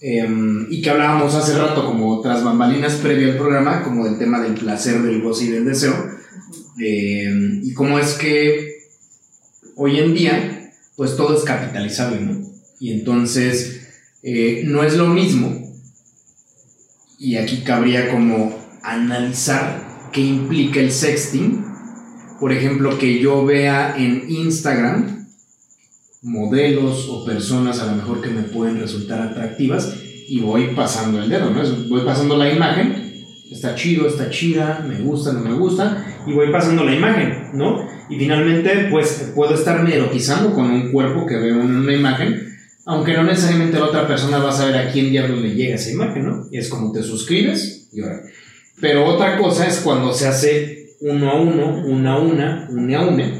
em, 0.00 0.66
y 0.70 0.80
que 0.82 0.90
hablábamos 0.90 1.34
hace 1.34 1.58
rato 1.58 1.84
como 1.84 2.20
tras 2.20 2.44
bambalinas 2.44 2.94
previo 2.96 3.32
al 3.32 3.36
programa, 3.38 3.82
como 3.82 4.04
del 4.04 4.18
tema 4.18 4.40
del 4.40 4.54
placer, 4.54 5.02
del 5.02 5.20
goce 5.22 5.46
y 5.46 5.48
del 5.48 5.64
deseo, 5.64 5.94
em, 6.80 7.60
y 7.64 7.72
cómo 7.74 7.98
es 7.98 8.14
que 8.14 8.78
hoy 9.76 9.98
en 9.98 10.14
día, 10.14 10.72
pues 10.96 11.16
todo 11.16 11.36
es 11.36 11.42
capitalizable, 11.44 12.20
¿no? 12.20 12.40
Y 12.80 12.92
entonces, 12.92 13.88
eh, 14.22 14.62
no 14.66 14.84
es 14.84 14.96
lo 14.96 15.08
mismo, 15.08 15.67
y 17.18 17.36
aquí 17.36 17.62
cabría 17.64 18.10
como 18.10 18.56
analizar 18.82 20.08
qué 20.12 20.20
implica 20.20 20.80
el 20.80 20.92
sexting, 20.92 21.64
por 22.38 22.52
ejemplo, 22.52 22.96
que 22.98 23.18
yo 23.18 23.44
vea 23.44 23.96
en 23.98 24.24
Instagram 24.28 25.26
modelos 26.22 27.08
o 27.08 27.24
personas 27.24 27.80
a 27.80 27.86
lo 27.86 27.96
mejor 27.96 28.20
que 28.20 28.30
me 28.30 28.42
pueden 28.42 28.80
resultar 28.80 29.20
atractivas 29.20 29.96
y 30.28 30.40
voy 30.40 30.74
pasando 30.76 31.22
el 31.22 31.28
dedo, 31.28 31.50
¿no? 31.50 31.62
Voy 31.88 32.02
pasando 32.02 32.36
la 32.36 32.52
imagen, 32.52 33.24
está 33.50 33.74
chido, 33.74 34.06
está 34.06 34.30
chida, 34.30 34.84
me 34.86 35.00
gusta, 35.00 35.32
no 35.32 35.40
me 35.40 35.54
gusta, 35.54 36.04
y 36.26 36.32
voy 36.32 36.52
pasando 36.52 36.84
la 36.84 36.94
imagen, 36.94 37.50
¿no? 37.54 37.88
Y 38.08 38.16
finalmente, 38.16 38.88
pues 38.90 39.32
puedo 39.34 39.54
estarme 39.54 39.94
erotizando 39.94 40.54
con 40.54 40.70
un 40.70 40.92
cuerpo 40.92 41.26
que 41.26 41.36
veo 41.36 41.60
en 41.60 41.74
una 41.74 41.92
imagen, 41.92 42.47
aunque 42.88 43.12
no 43.12 43.22
necesariamente 43.22 43.78
la 43.78 43.84
otra 43.84 44.08
persona 44.08 44.38
va 44.38 44.48
a 44.48 44.52
saber 44.52 44.74
a 44.76 44.90
quién 44.90 45.10
diablos 45.10 45.42
le 45.42 45.54
llega 45.54 45.74
esa 45.74 45.90
imagen, 45.90 46.24
¿no? 46.24 46.46
Es 46.50 46.70
como 46.70 46.90
te 46.90 47.02
suscribes 47.02 47.86
y 47.92 48.00
ahora. 48.00 48.22
Pero 48.80 49.04
otra 49.04 49.36
cosa 49.36 49.66
es 49.66 49.80
cuando 49.80 50.10
se 50.14 50.26
hace 50.26 50.94
uno 51.00 51.30
a 51.30 51.38
uno, 51.38 51.84
una 51.84 52.14
a 52.14 52.18
una, 52.18 52.66
una 52.70 52.98
a 52.98 53.06
una, 53.06 53.30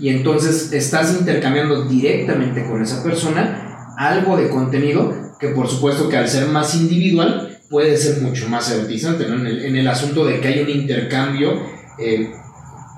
y 0.00 0.08
entonces 0.08 0.72
estás 0.72 1.14
intercambiando 1.14 1.84
directamente 1.84 2.64
con 2.64 2.82
esa 2.82 3.02
persona 3.02 3.92
algo 3.98 4.38
de 4.38 4.48
contenido 4.48 5.14
que 5.38 5.48
por 5.48 5.68
supuesto 5.68 6.08
que 6.08 6.16
al 6.16 6.28
ser 6.28 6.46
más 6.46 6.74
individual 6.74 7.58
puede 7.68 7.98
ser 7.98 8.22
mucho 8.22 8.48
más 8.48 8.70
erotizante, 8.70 9.28
¿no? 9.28 9.34
En 9.34 9.46
el, 9.46 9.62
en 9.66 9.76
el 9.76 9.88
asunto 9.88 10.24
de 10.24 10.40
que 10.40 10.48
hay 10.48 10.60
un 10.60 10.70
intercambio, 10.70 11.60
eh, 11.98 12.32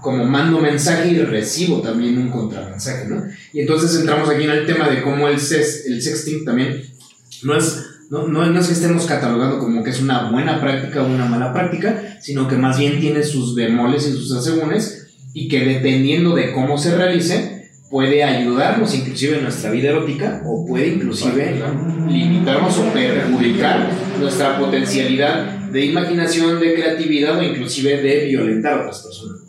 como 0.02 0.24
mando 0.24 0.60
mensaje 0.60 1.10
y 1.10 1.18
recibo 1.18 1.80
también 1.80 2.18
un 2.18 2.30
contramensaje, 2.30 3.08
¿no? 3.08 3.24
Y 3.52 3.60
entonces 3.60 3.98
entramos 3.98 4.28
aquí 4.28 4.44
en 4.44 4.50
el 4.50 4.66
tema 4.66 4.88
de 4.88 5.02
cómo 5.02 5.28
el, 5.28 5.40
sex, 5.40 5.86
el 5.86 6.00
sexting 6.02 6.44
también 6.44 6.82
no 7.42 7.56
es, 7.56 7.84
no, 8.10 8.28
no, 8.28 8.46
no 8.46 8.66
que 8.66 8.72
estemos 8.72 9.06
catalogando 9.06 9.58
como 9.58 9.82
que 9.82 9.90
es 9.90 10.00
una 10.00 10.30
buena 10.30 10.60
práctica 10.60 11.02
o 11.02 11.06
una 11.06 11.26
mala 11.26 11.52
práctica, 11.52 12.18
sino 12.20 12.48
que 12.48 12.56
más 12.56 12.78
bien 12.78 13.00
tiene 13.00 13.22
sus 13.22 13.54
bemoles 13.54 14.06
y 14.06 14.12
sus 14.12 14.32
asegúnes 14.32 15.08
y 15.32 15.48
que 15.48 15.64
dependiendo 15.64 16.34
de 16.34 16.52
cómo 16.52 16.78
se 16.78 16.96
realice 16.96 17.70
puede 17.90 18.22
ayudarnos 18.22 18.94
inclusive 18.94 19.38
en 19.38 19.44
nuestra 19.44 19.70
vida 19.70 19.90
erótica 19.90 20.42
o 20.44 20.66
puede 20.66 20.88
inclusive 20.88 21.62
limitarnos 22.08 22.78
o 22.78 22.92
perjudicar 22.92 23.90
nuestra 24.20 24.58
potencialidad 24.58 25.58
de 25.70 25.84
imaginación, 25.84 26.60
de 26.60 26.74
creatividad 26.74 27.38
o 27.38 27.42
inclusive 27.42 28.02
de 28.02 28.26
violentar 28.26 28.74
a 28.74 28.80
otras 28.82 29.02
personas. 29.02 29.40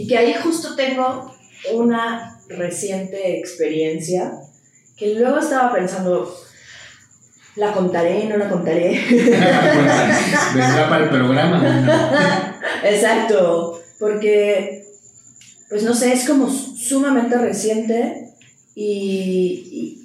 Y 0.00 0.06
que 0.06 0.16
ahí 0.16 0.34
justo 0.42 0.74
tengo 0.76 1.34
una 1.74 2.40
reciente 2.48 3.38
experiencia 3.38 4.32
que 4.96 5.14
luego 5.14 5.38
estaba 5.38 5.72
pensando, 5.72 6.34
la 7.56 7.72
contaré, 7.72 8.24
no 8.24 8.36
la 8.36 8.48
contaré. 8.48 9.00
Vendrá 10.54 10.88
para 10.88 11.04
el 11.04 11.10
programa. 11.10 12.60
Exacto, 12.84 13.82
porque, 13.98 14.84
pues 15.68 15.82
no 15.82 15.94
sé, 15.94 16.12
es 16.12 16.26
como 16.26 16.48
sumamente 16.48 17.36
reciente 17.36 18.32
y, 18.74 19.68
y 19.70 20.00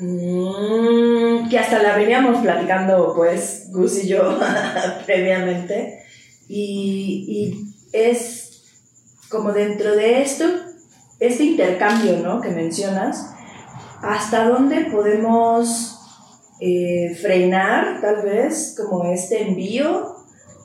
Mm, 0.00 1.48
que 1.48 1.58
hasta 1.58 1.82
la 1.82 1.96
veníamos 1.96 2.40
platicando, 2.40 3.14
pues, 3.16 3.68
Gus 3.72 4.04
y 4.04 4.08
yo 4.08 4.38
previamente. 5.06 6.04
Y, 6.48 7.24
y 7.28 7.67
es 7.92 8.48
como 9.28 9.52
dentro 9.52 9.94
de 9.94 10.22
esto, 10.22 10.44
este 11.20 11.44
intercambio, 11.44 12.18
¿no? 12.18 12.40
Que 12.40 12.50
mencionas, 12.50 13.34
¿hasta 14.02 14.48
dónde 14.48 14.86
podemos 14.86 15.98
eh, 16.60 17.16
frenar, 17.20 18.00
tal 18.00 18.22
vez, 18.22 18.74
como 18.76 19.04
este 19.04 19.42
envío? 19.42 20.16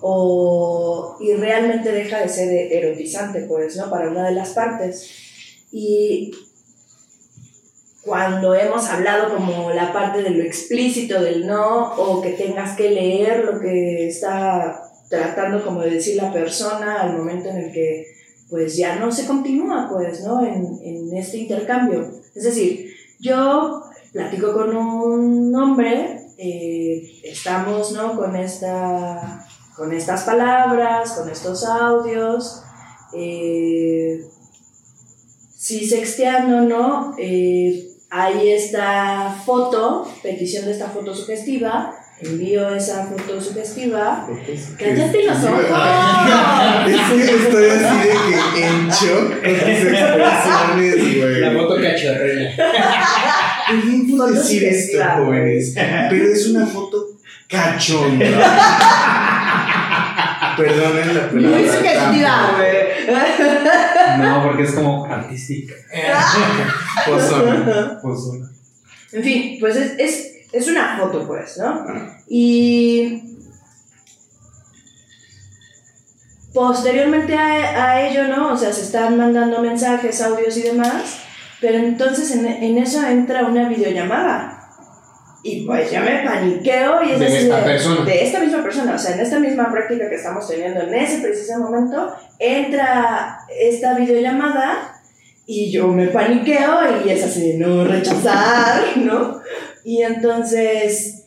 O, 0.01 1.17
y 1.21 1.33
realmente 1.33 1.91
deja 1.91 2.19
de 2.19 2.29
ser 2.29 2.71
erotizante, 2.71 3.41
pues, 3.41 3.77
¿no? 3.77 3.89
Para 3.89 4.09
una 4.09 4.25
de 4.25 4.35
las 4.35 4.49
partes. 4.49 5.09
Y 5.71 6.31
cuando 8.03 8.53
hemos 8.53 8.89
hablado 8.89 9.33
como 9.33 9.71
la 9.71 9.93
parte 9.93 10.21
de 10.21 10.29
lo 10.31 10.43
explícito 10.43 11.21
del 11.21 11.47
no, 11.47 11.93
o 11.95 12.21
que 12.21 12.31
tengas 12.31 12.75
que 12.75 12.91
leer 12.91 13.45
lo 13.45 13.59
que 13.59 14.07
está 14.07 14.92
tratando 15.13 15.63
como 15.63 15.81
de 15.81 15.91
decir 15.91 16.15
la 16.15 16.33
persona 16.33 17.01
al 17.01 17.15
momento 17.15 17.49
en 17.49 17.57
el 17.57 17.71
que 17.71 18.07
pues 18.49 18.75
ya 18.75 18.95
no 18.95 19.11
se 19.11 19.27
continúa 19.27 19.87
pues, 19.91 20.23
¿no? 20.23 20.43
En, 20.43 20.79
en 20.83 21.15
este 21.15 21.37
intercambio. 21.37 22.09
Es 22.33 22.43
decir, 22.43 22.91
yo 23.19 23.83
platico 24.11 24.53
con 24.53 24.75
un 24.75 25.55
hombre, 25.55 26.27
eh, 26.37 27.21
estamos, 27.23 27.91
¿no? 27.91 28.15
Con, 28.15 28.35
esta, 28.35 29.45
con 29.75 29.93
estas 29.93 30.23
palabras, 30.23 31.11
con 31.13 31.29
estos 31.29 31.63
audios, 31.63 32.63
eh, 33.15 34.25
sí 35.55 35.87
sexteando, 35.87 36.61
¿no? 36.61 37.15
Eh, 37.19 37.87
hay 38.09 38.49
esta 38.49 39.35
foto, 39.45 40.07
petición 40.21 40.65
de 40.65 40.71
esta 40.71 40.89
foto 40.89 41.15
sugestiva, 41.15 41.95
envío 42.21 42.73
esa 42.73 43.05
foto 43.05 43.41
sugestiva. 43.41 44.27
¡Cállate 44.77 45.23
los 45.23 45.43
ojos! 45.43 45.65
Estoy 46.87 47.69
así 47.69 47.97
de 47.97 48.13
que 48.55 48.67
en 48.67 48.89
shock 48.89 49.29
con 49.41 49.53
tus 49.53 49.69
expresiones, 49.91 51.17
güey. 51.17 51.39
La 51.41 51.51
foto 51.53 51.75
cachorrera. 51.81 52.51
Foto 54.09 54.27
decir 54.27 54.63
esto, 54.65 54.97
jóvenes, 55.17 55.73
pero 55.75 56.25
es 56.31 56.47
una 56.47 56.65
foto 56.65 57.07
cachonda. 57.47 58.25
Perdonen 60.57 61.15
la 61.15 61.29
palabra. 61.29 61.57
Muy 61.57 61.67
sugestiva, 61.67 62.51
güey. 62.57 62.93
No, 64.19 64.43
porque 64.43 64.63
es 64.63 64.71
como 64.71 65.05
artística. 65.05 65.73
Pozona. 67.05 67.99
Pues, 68.01 68.19
En 69.13 69.23
fin, 69.23 69.57
pues 69.59 69.75
es, 69.75 69.93
es, 69.97 70.32
es 70.53 70.67
una 70.67 70.97
foto, 70.97 71.27
pues, 71.27 71.57
¿no? 71.57 71.85
Ah, 71.87 72.17
Y 72.27 73.37
posteriormente 76.53 77.35
a, 77.35 77.91
a 77.91 78.07
ello, 78.07 78.27
¿no? 78.27 78.53
O 78.53 78.57
sea, 78.57 78.71
se 78.71 78.81
están 78.83 79.17
mandando 79.17 79.61
mensajes, 79.61 80.21
audios 80.21 80.55
y 80.57 80.61
demás, 80.63 81.21
pero 81.59 81.77
entonces 81.77 82.31
en, 82.31 82.45
en 82.45 82.77
eso 82.77 83.05
entra 83.05 83.45
una 83.45 83.67
videollamada. 83.67 84.59
Y 85.45 85.65
pues 85.65 85.91
ya 85.91 85.99
me 85.99 86.23
paniqueo 86.23 87.03
y 87.03 87.11
es 87.11 87.19
De 87.19 87.25
así 87.25 87.35
esta 87.35 87.63
persona. 87.65 88.05
de 88.05 88.23
esta 88.23 88.39
misma 88.39 88.63
persona, 88.63 88.95
o 88.95 88.97
sea, 88.97 89.15
en 89.15 89.19
esta 89.19 89.39
misma 89.39 89.69
práctica 89.71 90.07
que 90.07 90.15
estamos 90.15 90.47
teniendo 90.47 90.81
en 90.83 90.93
ese 90.93 91.21
preciso 91.21 91.59
momento, 91.59 92.15
entra 92.39 93.39
esta 93.49 93.93
videollamada 93.95 94.92
y 95.45 95.71
yo 95.71 95.87
me 95.89 96.07
paniqueo 96.07 97.05
y 97.05 97.09
es 97.09 97.23
así 97.23 97.53
de 97.53 97.57
no 97.57 97.83
rechazar, 97.83 98.83
¿no? 98.97 99.41
Y 99.83 100.01
entonces 100.01 101.25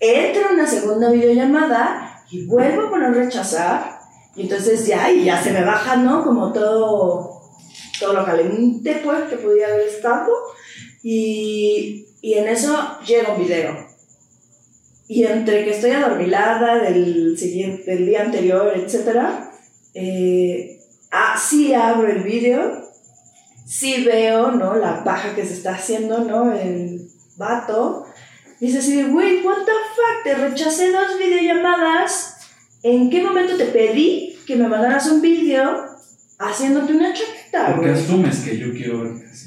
entra 0.00 0.52
una 0.52 0.66
segunda 0.66 1.10
videollamada 1.10 2.24
y 2.30 2.46
vuelvo 2.46 2.90
por 2.90 3.00
no 3.00 3.12
rechazar 3.12 3.94
y 4.36 4.42
entonces 4.42 4.86
ya, 4.86 5.10
y 5.12 5.24
ya 5.24 5.42
se 5.42 5.52
me 5.52 5.64
baja, 5.64 5.96
¿no? 5.96 6.24
Como 6.24 6.52
todo, 6.52 7.40
todo 8.00 8.12
lo 8.12 8.24
caliente, 8.24 9.00
pues, 9.04 9.24
que 9.24 9.36
podía 9.36 9.68
haber 9.68 9.88
estado. 9.88 10.32
Y, 11.02 12.06
y 12.20 12.34
en 12.34 12.48
eso 12.48 12.76
llega 13.06 13.34
un 13.34 13.44
video. 13.44 13.86
Y 15.06 15.24
entre 15.24 15.64
que 15.64 15.70
estoy 15.70 15.90
adormilada 15.90 16.80
del, 16.80 17.38
siguiente, 17.38 17.92
del 17.92 18.06
día 18.06 18.22
anterior, 18.22 18.72
etc., 18.74 19.20
eh, 19.94 20.80
ah, 21.12 21.36
sí 21.38 21.72
abro 21.72 22.08
el 22.08 22.22
video, 22.22 22.83
sí 23.64 24.04
veo, 24.04 24.52
¿no? 24.52 24.76
La 24.76 25.04
paja 25.04 25.34
que 25.34 25.44
se 25.44 25.54
está 25.54 25.74
haciendo, 25.74 26.20
¿no? 26.20 26.52
El 26.52 27.08
vato. 27.36 28.06
Dice 28.60 28.78
así 28.78 28.96
de, 28.96 29.04
güey, 29.04 29.42
what 29.42 29.64
the 29.64 29.72
fuck, 29.72 30.22
te 30.24 30.34
rechacé 30.34 30.92
dos 30.92 31.18
videollamadas. 31.18 32.36
¿En 32.82 33.10
qué 33.10 33.22
momento 33.22 33.56
te 33.56 33.66
pedí 33.66 34.38
que 34.46 34.56
me 34.56 34.68
mandaras 34.68 35.08
un 35.08 35.20
video 35.20 35.84
haciéndote 36.38 36.92
una 36.92 37.12
chaqueta, 37.12 37.74
Porque 37.74 37.90
asumes 37.90 38.40
que 38.40 38.58
yo 38.58 38.72
quiero 38.72 39.02
ver 39.02 39.12
qué 39.14 39.26
hace. 39.26 39.46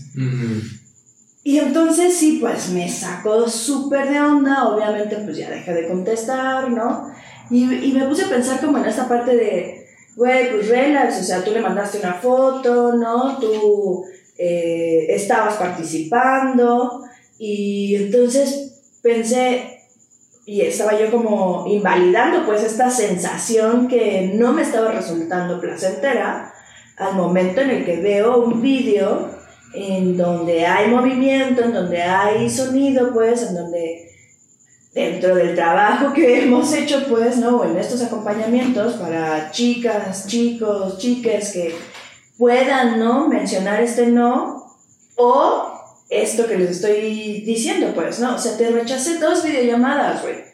Y 1.44 1.60
entonces 1.60 2.14
sí, 2.14 2.40
pues 2.42 2.70
me 2.72 2.90
sacó 2.90 3.48
súper 3.48 4.10
de 4.10 4.20
onda, 4.20 4.68
obviamente 4.68 5.16
pues 5.18 5.38
ya 5.38 5.50
dejé 5.50 5.74
de 5.74 5.88
contestar, 5.88 6.70
¿no? 6.70 7.10
Y, 7.50 7.64
y 7.74 7.94
me 7.94 8.06
puse 8.06 8.26
a 8.26 8.30
pensar 8.30 8.60
como 8.60 8.80
en 8.80 8.86
esta 8.86 9.08
parte 9.08 9.36
de, 9.36 9.87
güey, 10.18 10.52
pues 10.52 10.68
relax, 10.68 11.22
o 11.22 11.24
sea, 11.24 11.44
tú 11.44 11.52
le 11.52 11.62
mandaste 11.62 12.00
una 12.00 12.16
foto, 12.16 12.94
¿no? 12.94 13.38
Tú 13.40 14.04
eh, 14.36 15.06
estabas 15.10 15.58
participando 15.58 17.04
y 17.38 17.96
entonces 17.96 18.98
pensé, 19.04 19.84
y 20.44 20.62
estaba 20.62 21.00
yo 21.00 21.12
como 21.12 21.66
invalidando 21.68 22.48
pues 22.48 22.64
esta 22.64 22.90
sensación 22.90 23.88
que 23.88 24.32
no 24.34 24.54
me 24.54 24.64
estaba 24.64 24.92
resultando 24.92 25.62
placentera 25.62 26.52
al 26.98 27.14
momento 27.14 27.62
en 27.62 27.70
el 27.70 27.86
que 27.86 27.98
veo 27.98 28.44
un 28.44 28.60
vídeo 28.60 29.30
en 29.76 30.18
donde 30.18 30.66
hay 30.66 30.90
movimiento, 30.90 31.62
en 31.62 31.74
donde 31.74 32.02
hay 32.02 32.50
sonido, 32.50 33.14
pues, 33.14 33.44
en 33.44 33.54
donde 33.54 34.10
dentro 34.98 35.36
del 35.36 35.54
trabajo 35.54 36.12
que 36.12 36.39
hemos 36.44 36.74
hecho, 36.74 37.06
pues, 37.08 37.38
¿no? 37.38 37.63
En 37.63 37.77
estos 37.77 38.01
acompañamientos 38.01 38.94
para 38.94 39.51
chicas, 39.51 40.25
chicos, 40.27 40.98
chiques 40.98 41.51
que 41.54 41.75
puedan, 42.38 43.00
¿no? 43.00 43.27
Mencionar 43.27 43.82
este 43.82 44.08
no 44.08 44.75
o 45.16 45.74
esto 46.10 46.48
que 46.48 46.58
les 46.58 46.72
estoy 46.72 47.42
diciendo, 47.46 47.92
pues, 47.94 48.20
¿no? 48.20 48.36
O 48.36 48.39
sea, 48.39 48.58
te 48.58 48.70
rechacé 48.72 49.20
dos 49.20 49.44
videollamadas, 49.44 50.24
güey. 50.24 50.48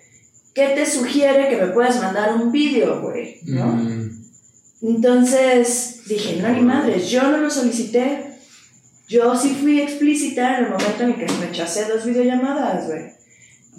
¿Qué 0.53 0.69
te 0.69 0.85
sugiere 0.85 1.49
que 1.49 1.57
me 1.57 1.67
puedas 1.67 1.99
mandar 2.01 2.35
un 2.35 2.51
video, 2.51 3.01
güey? 3.01 3.39
¿No? 3.45 3.67
Mm. 3.67 4.09
Entonces 4.81 6.01
dije, 6.05 6.41
no, 6.41 6.49
ni 6.49 6.61
madres, 6.61 7.09
yo 7.09 7.23
no 7.23 7.37
lo 7.37 7.49
solicité. 7.49 8.33
Yo 9.07 9.35
sí 9.35 9.57
fui 9.59 9.79
explícita 9.79 10.57
en 10.57 10.65
el 10.65 10.71
momento 10.71 11.03
en 11.03 11.09
el 11.11 11.15
que 11.15 11.27
rechacé 11.27 11.85
dos 11.85 12.05
videollamadas, 12.05 12.87
güey. 12.87 13.22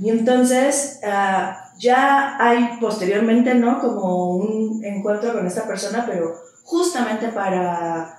Y 0.01 0.11
entonces 0.11 1.01
ah, 1.05 1.73
ya 1.79 2.37
hay 2.39 2.79
posteriormente, 2.81 3.55
¿no? 3.55 3.81
Como 3.81 4.37
un 4.37 4.85
encuentro 4.85 5.33
con 5.33 5.47
esta 5.47 5.67
persona, 5.67 6.05
pero 6.07 6.35
justamente 6.65 7.29
para 7.29 8.17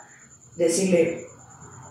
decirle, 0.56 1.26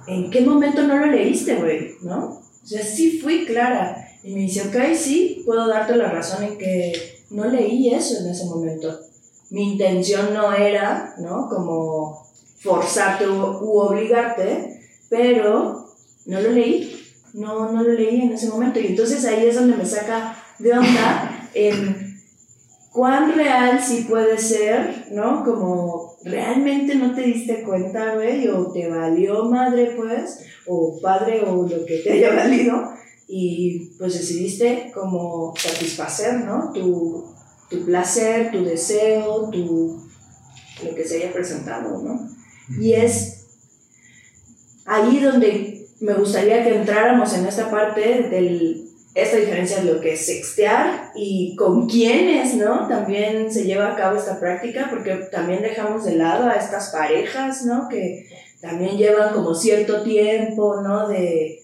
¿en 0.07 0.31
qué 0.31 0.41
momento 0.41 0.83
no 0.83 0.97
lo 0.97 1.07
leíste, 1.07 1.57
güey? 1.57 1.97
¿No? 2.03 2.43
O 2.62 2.67
sea, 2.67 2.83
sí 2.83 3.19
fui 3.19 3.45
clara. 3.45 4.09
Y 4.23 4.35
me 4.35 4.41
dice, 4.41 4.69
ok, 4.69 4.95
sí, 4.97 5.43
puedo 5.45 5.69
darte 5.69 5.97
la 5.97 6.11
razón 6.11 6.45
en 6.45 6.57
que 6.57 7.25
no 7.31 7.45
leí 7.45 7.93
eso 7.93 8.21
en 8.21 8.31
ese 8.31 8.47
momento. 8.47 8.99
Mi 9.50 9.73
intención 9.73 10.33
no 10.33 10.55
era, 10.55 11.14
¿no? 11.19 11.49
Como 11.49 12.26
forzarte 12.61 13.29
u, 13.29 13.79
obligarte, 13.79 14.81
pero 15.11 15.87
no 16.25 16.41
lo 16.41 16.50
leí. 16.50 17.03
No, 17.35 17.71
no 17.73 17.83
lo 17.83 17.93
leí 17.93 18.23
en 18.23 18.33
ese 18.33 18.49
momento. 18.49 18.81
Y 18.81 18.87
entonces 18.87 19.25
ahí 19.26 19.47
es 19.47 19.57
donde 19.57 19.76
me 19.76 19.85
saca 19.85 20.37
de 20.59 20.73
onda 20.73 21.49
en 21.53 22.14
cuán 22.93 23.35
real 23.35 23.81
sí 23.83 24.07
puede 24.09 24.38
ser, 24.38 25.09
¿no? 25.11 25.45
Como 25.45 26.17
realmente 26.25 26.95
no 26.95 27.12
te 27.12 27.23
diste 27.23 27.64
cuenta, 27.64 28.14
güey, 28.14 28.49
o 28.49 28.71
te 28.73 28.88
valió 28.88 29.45
madre, 29.47 29.95
pues, 29.97 30.38
o 30.67 30.99
padre, 31.03 31.43
o 31.45 31.67
lo 31.67 31.85
que 31.85 31.99
te 31.99 32.12
haya 32.12 32.33
valido, 32.35 32.93
y 33.26 33.91
pues 33.99 34.14
decidiste 34.14 34.93
como 34.95 35.55
satisfacer, 35.57 36.45
¿no? 36.45 36.71
Tu, 36.73 37.25
tu 37.69 37.85
placer, 37.85 38.53
tu 38.53 38.64
deseo, 38.64 39.50
tu, 39.50 40.00
lo 40.85 40.95
que 40.95 41.05
se 41.05 41.17
haya 41.17 41.33
presentado, 41.33 42.00
¿no? 42.00 42.29
Y 42.81 42.93
es 42.93 43.47
ahí 44.87 45.19
donde 45.19 45.84
me 46.04 46.12
gustaría 46.14 46.62
que 46.62 46.76
entráramos 46.76 47.32
en 47.32 47.46
esta 47.46 47.70
parte 47.70 48.28
del 48.30 48.90
esta 49.14 49.37
diferencia 49.37 49.78
de 49.78 49.92
lo 49.92 50.00
que 50.00 50.14
es 50.14 50.26
sextear 50.26 51.12
y 51.14 51.54
con 51.54 51.88
quiénes, 51.88 52.54
¿no? 52.56 52.88
También 52.88 53.50
se 53.50 53.64
lleva 53.64 53.92
a 53.92 53.96
cabo 53.96 54.18
esta 54.18 54.40
práctica, 54.40 54.88
porque 54.90 55.14
también 55.30 55.62
dejamos 55.62 56.04
de 56.04 56.16
lado 56.16 56.49
a 56.49 56.54
estas 56.54 56.90
parejas, 56.90 57.64
¿no? 57.64 57.88
Que 57.88 58.28
también 58.61 58.99
llevan 58.99 59.32
como 59.32 59.54
cierto 59.54 60.02
tiempo, 60.02 60.80
¿no? 60.82 61.08
De, 61.08 61.62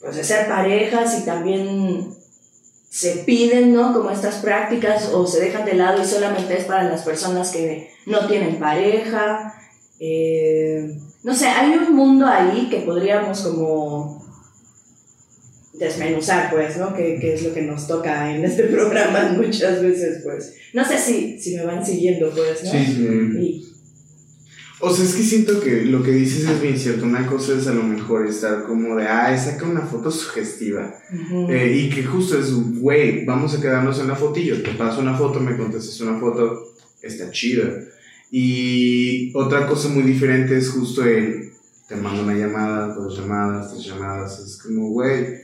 pues, 0.00 0.16
de 0.16 0.24
ser 0.24 0.48
parejas 0.48 1.20
y 1.20 1.24
también 1.24 2.14
se 2.90 3.18
piden, 3.18 3.72
¿no? 3.72 3.94
Como 3.94 4.10
estas 4.10 4.36
prácticas 4.36 5.10
o 5.14 5.24
se 5.24 5.40
dejan 5.40 5.64
de 5.64 5.74
lado 5.74 6.02
y 6.02 6.04
solamente 6.04 6.58
es 6.58 6.64
para 6.64 6.82
las 6.82 7.02
personas 7.02 7.52
que 7.52 7.92
no 8.06 8.26
tienen 8.26 8.58
pareja. 8.58 9.54
Eh, 10.00 10.98
no 11.28 11.34
sé, 11.34 11.46
hay 11.46 11.76
un 11.76 11.94
mundo 11.94 12.26
ahí 12.26 12.68
que 12.70 12.78
podríamos 12.80 13.42
como 13.42 14.24
desmenuzar, 15.74 16.50
pues, 16.50 16.76
¿no? 16.78 16.94
Que, 16.94 17.18
que 17.20 17.34
es 17.34 17.42
lo 17.42 17.52
que 17.54 17.62
nos 17.62 17.86
toca 17.86 18.34
en 18.34 18.44
este 18.44 18.64
programa 18.74 19.32
muchas 19.36 19.82
veces, 19.82 20.22
pues. 20.24 20.54
No 20.72 20.84
sé 20.86 20.98
si, 20.98 21.38
si 21.40 21.54
me 21.56 21.64
van 21.64 21.84
siguiendo, 21.84 22.30
pues, 22.30 22.64
¿no? 22.64 22.72
Mm. 22.72 23.36
Y- 23.42 23.64
O 24.80 24.94
sea, 24.94 25.04
es 25.04 25.14
que 25.14 25.22
siento 25.22 25.60
que 25.60 25.82
lo 25.84 26.02
que 26.02 26.12
dices 26.12 26.48
es 26.48 26.62
bien 26.62 26.78
cierto. 26.78 27.04
Una 27.04 27.26
cosa 27.26 27.52
es 27.58 27.66
a 27.66 27.74
lo 27.74 27.82
mejor 27.82 28.26
estar 28.26 28.64
como 28.64 28.96
de, 28.96 29.06
ay, 29.06 29.36
saca 29.38 29.66
una 29.66 29.82
foto 29.82 30.10
sugestiva. 30.10 30.94
Eh, 31.50 31.76
y 31.84 31.90
que 31.90 32.04
justo 32.04 32.38
es, 32.38 32.52
güey, 32.80 33.24
vamos 33.24 33.54
a 33.54 33.60
quedarnos 33.60 33.98
en 34.00 34.08
la 34.08 34.16
fotillo. 34.16 34.62
Te 34.62 34.70
paso 34.70 35.00
una 35.00 35.16
foto, 35.16 35.40
me 35.40 35.56
contestas 35.56 36.00
una 36.00 36.18
foto, 36.18 36.74
está 37.02 37.30
chida. 37.30 37.64
Y 38.30 39.32
otra 39.36 39.66
cosa 39.66 39.88
muy 39.88 40.02
diferente 40.02 40.56
es 40.56 40.70
justo 40.70 41.04
el, 41.04 41.52
te 41.88 41.96
mando 41.96 42.22
una 42.22 42.34
llamada, 42.34 42.94
dos 42.94 43.16
llamadas, 43.18 43.72
tres 43.72 43.86
llamadas. 43.86 44.38
Es 44.40 44.58
como, 44.62 44.90
güey, 44.90 45.38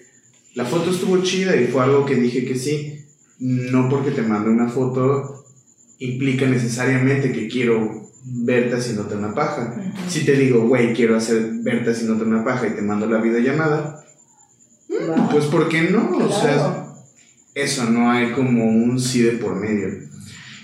la 0.55 0.65
foto 0.65 0.91
estuvo 0.91 1.23
chida 1.23 1.57
y 1.57 1.67
fue 1.69 1.83
algo 1.83 2.05
que 2.05 2.17
dije 2.17 2.45
que 2.45 2.57
sí. 2.57 3.01
No 3.41 3.89
porque 3.89 4.11
te 4.11 4.23
mando 4.23 4.51
una 4.51 4.69
foto 4.69 5.45
implica 5.99 6.47
necesariamente 6.47 7.33
que 7.33 7.49
quiero 7.49 8.05
verte 8.25 8.77
haciéndote 8.77 9.15
una 9.17 9.35
paja. 9.35 9.75
Ujú. 9.79 10.11
Si 10.11 10.25
te 10.25 10.33
digo, 10.33 10.67
güey, 10.67 10.93
quiero 10.93 11.17
hacer 11.17 11.51
verte 11.63 11.91
haciéndote 11.91 12.25
una 12.25 12.45
paja 12.45 12.67
y 12.67 12.71
te 12.75 12.83
mando 12.83 13.07
la 13.07 13.21
videollamada, 13.21 14.05
Va. 14.91 15.29
pues 15.31 15.47
¿por 15.47 15.69
qué 15.69 15.83
no? 15.91 16.11
O 16.19 16.29
sea, 16.31 16.55
Claro. 16.55 16.97
eso, 17.55 17.91
no 17.91 18.11
hay 18.11 18.33
como 18.33 18.65
un 18.67 18.99
sí 19.01 19.23
de 19.23 19.33
por 19.33 19.57
medio. 19.57 19.89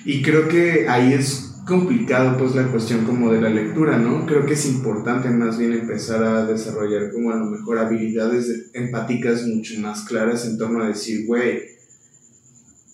Y 0.04 0.22
creo 0.22 0.48
que 0.48 0.88
ahí 0.88 1.12
es 1.12 1.50
complicado 1.70 2.36
pues 2.36 2.54
la 2.54 2.66
cuestión 2.66 3.04
como 3.06 3.32
de 3.32 3.40
la 3.40 3.48
lectura, 3.48 3.96
¿no? 3.96 4.26
Creo 4.26 4.44
que 4.44 4.52
es 4.54 4.66
importante 4.66 5.30
más 5.30 5.56
bien 5.56 5.72
empezar 5.72 6.22
a 6.22 6.44
desarrollar 6.44 7.10
como 7.12 7.30
a 7.32 7.36
lo 7.36 7.46
mejor 7.46 7.78
habilidades 7.78 8.48
de- 8.48 8.78
empáticas 8.78 9.46
mucho 9.46 9.80
más 9.80 10.02
claras 10.02 10.44
en 10.46 10.58
torno 10.58 10.82
a 10.84 10.88
decir, 10.88 11.26
güey, 11.26 11.62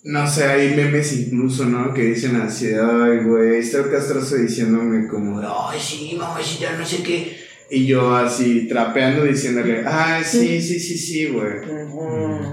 no 0.03 0.25
sé, 0.29 0.45
hay 0.45 0.75
memes 0.75 1.11
incluso, 1.19 1.65
¿no? 1.65 1.93
Que 1.93 2.03
dicen 2.03 2.35
así, 2.37 2.67
ay, 2.67 3.23
güey, 3.25 3.57
está 3.59 3.79
el 3.79 3.91
castroso 3.91 4.35
diciéndome 4.37 5.07
como, 5.07 5.39
ay, 5.41 5.79
sí, 5.81 6.15
mamacita, 6.17 6.77
no 6.77 6.85
sé 6.85 7.03
qué. 7.03 7.35
Y 7.69 7.85
yo 7.85 8.15
así 8.15 8.67
trapeando 8.69 9.25
diciéndole, 9.25 9.83
ay, 9.85 10.23
sí, 10.23 10.61
sí, 10.61 10.79
sí, 10.79 10.97
sí, 10.97 11.25
güey. 11.25 11.55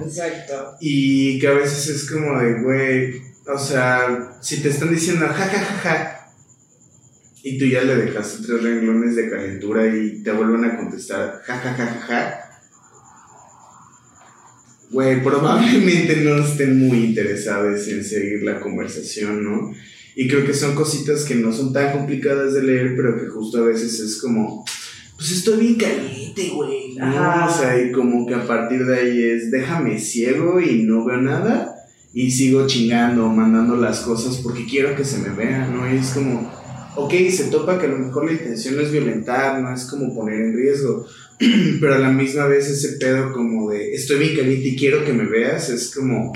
Exacto. 0.05 0.73
Y 0.81 1.39
que 1.39 1.47
a 1.47 1.53
veces 1.53 1.87
es 1.89 2.11
como 2.11 2.37
de, 2.41 2.61
güey, 2.63 3.23
o 3.47 3.59
sea, 3.59 4.37
si 4.41 4.61
te 4.63 4.71
están 4.71 4.91
diciendo 4.93 5.27
ja, 5.29 5.35
ja, 5.35 5.59
ja, 5.59 5.79
ja, 5.83 6.14
y 7.45 7.59
tú 7.59 7.67
ya 7.67 7.85
le 7.85 7.97
dejaste 7.97 8.45
tres 8.45 8.63
renglones 8.63 9.15
de 9.15 9.31
calentura 9.31 9.87
y 9.87 10.23
te 10.23 10.33
vuelven 10.33 10.65
a 10.65 10.77
contestar 10.77 11.43
ja, 11.45 11.59
ja, 11.59 11.75
ja, 11.75 11.87
ja, 11.87 12.01
ja, 12.01 12.45
güey, 14.95 15.23
probablemente 15.23 16.17
no 16.17 16.37
estén 16.37 16.79
muy 16.79 17.05
interesados 17.05 17.87
en 17.89 18.05
seguir 18.05 18.45
la 18.45 18.61
conversación, 18.61 19.43
¿no? 19.43 19.73
Y 20.15 20.29
creo 20.29 20.47
que 20.47 20.55
son 20.55 20.77
cositas 20.77 21.25
que 21.25 21.35
no 21.35 21.53
son 21.53 21.73
tan 21.73 21.93
complicadas 21.93 22.55
de 22.55 22.63
leer, 22.63 22.95
pero 22.97 23.19
que 23.19 23.27
justo 23.27 23.59
a 23.59 23.67
veces 23.67 23.99
es 23.99 24.21
como, 24.23 24.65
pues 25.17 25.33
estoy 25.33 25.59
bien 25.59 25.75
caliente, 25.75 26.53
güey. 26.55 26.95
¿no? 26.95 27.47
O 27.47 27.53
sea, 27.53 27.83
y 27.83 27.91
como 27.91 28.25
que 28.25 28.35
a 28.35 28.47
partir 28.47 28.87
de 28.87 28.97
ahí 28.97 29.23
es, 29.23 29.51
déjame 29.51 29.99
ciego 29.99 30.61
y 30.61 30.85
no 30.85 31.05
veo 31.05 31.21
nada. 31.21 31.75
Y 32.13 32.31
sigo 32.31 32.69
chingando, 32.69 33.29
mandando 33.29 33.75
las 33.75 34.01
cosas 34.03 34.37
porque 34.37 34.65
quiero 34.65 34.95
que 34.95 35.05
se 35.05 35.19
me 35.19 35.31
vea, 35.31 35.67
¿no? 35.67 35.93
Y 35.93 35.99
es 35.99 36.11
como, 36.11 36.49
ok, 36.97 37.13
se 37.31 37.45
topa 37.45 37.79
que 37.79 37.87
a 37.87 37.91
lo 37.91 37.99
mejor 37.99 38.25
la 38.25 38.33
intención 38.33 38.77
no 38.77 38.83
es 38.83 38.93
violentar, 38.93 39.61
no 39.61 39.75
es 39.75 39.85
como 39.85 40.15
poner 40.15 40.41
en 40.41 40.57
riesgo, 40.57 41.07
pero 41.81 41.95
a 41.95 41.99
la 41.99 42.11
misma 42.11 42.47
vez 42.47 42.69
ese 42.69 42.97
pedo 42.99 43.33
como 43.33 43.71
de, 43.71 43.95
estoy 43.95 44.19
bien 44.19 44.37
caliente 44.37 44.69
y 44.69 44.77
quiero 44.77 45.05
que 45.05 45.13
me 45.13 45.27
veas, 45.27 45.69
es 45.71 45.95
como, 45.95 46.33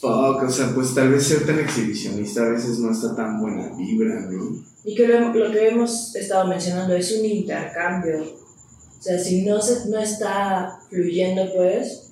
fuck, 0.00 0.42
o 0.42 0.50
sea, 0.50 0.72
pues 0.74 0.94
tal 0.94 1.10
vez 1.10 1.24
ser 1.24 1.44
tan 1.46 1.58
exhibicionista 1.58 2.42
a 2.42 2.50
veces 2.50 2.78
no 2.78 2.92
está 2.92 3.14
tan 3.14 3.40
buena 3.40 3.74
vibra, 3.76 4.20
¿no? 4.30 4.62
Y 4.84 4.94
que 4.94 5.06
lo, 5.06 5.32
lo 5.32 5.52
que 5.52 5.68
hemos 5.68 6.14
estado 6.16 6.48
mencionando 6.48 6.94
es 6.96 7.12
un 7.16 7.24
intercambio. 7.24 8.20
O 8.22 9.02
sea, 9.02 9.18
si 9.18 9.42
no, 9.42 9.60
se, 9.60 9.88
no 9.88 9.98
está 10.00 10.80
fluyendo, 10.90 11.52
pues, 11.54 12.08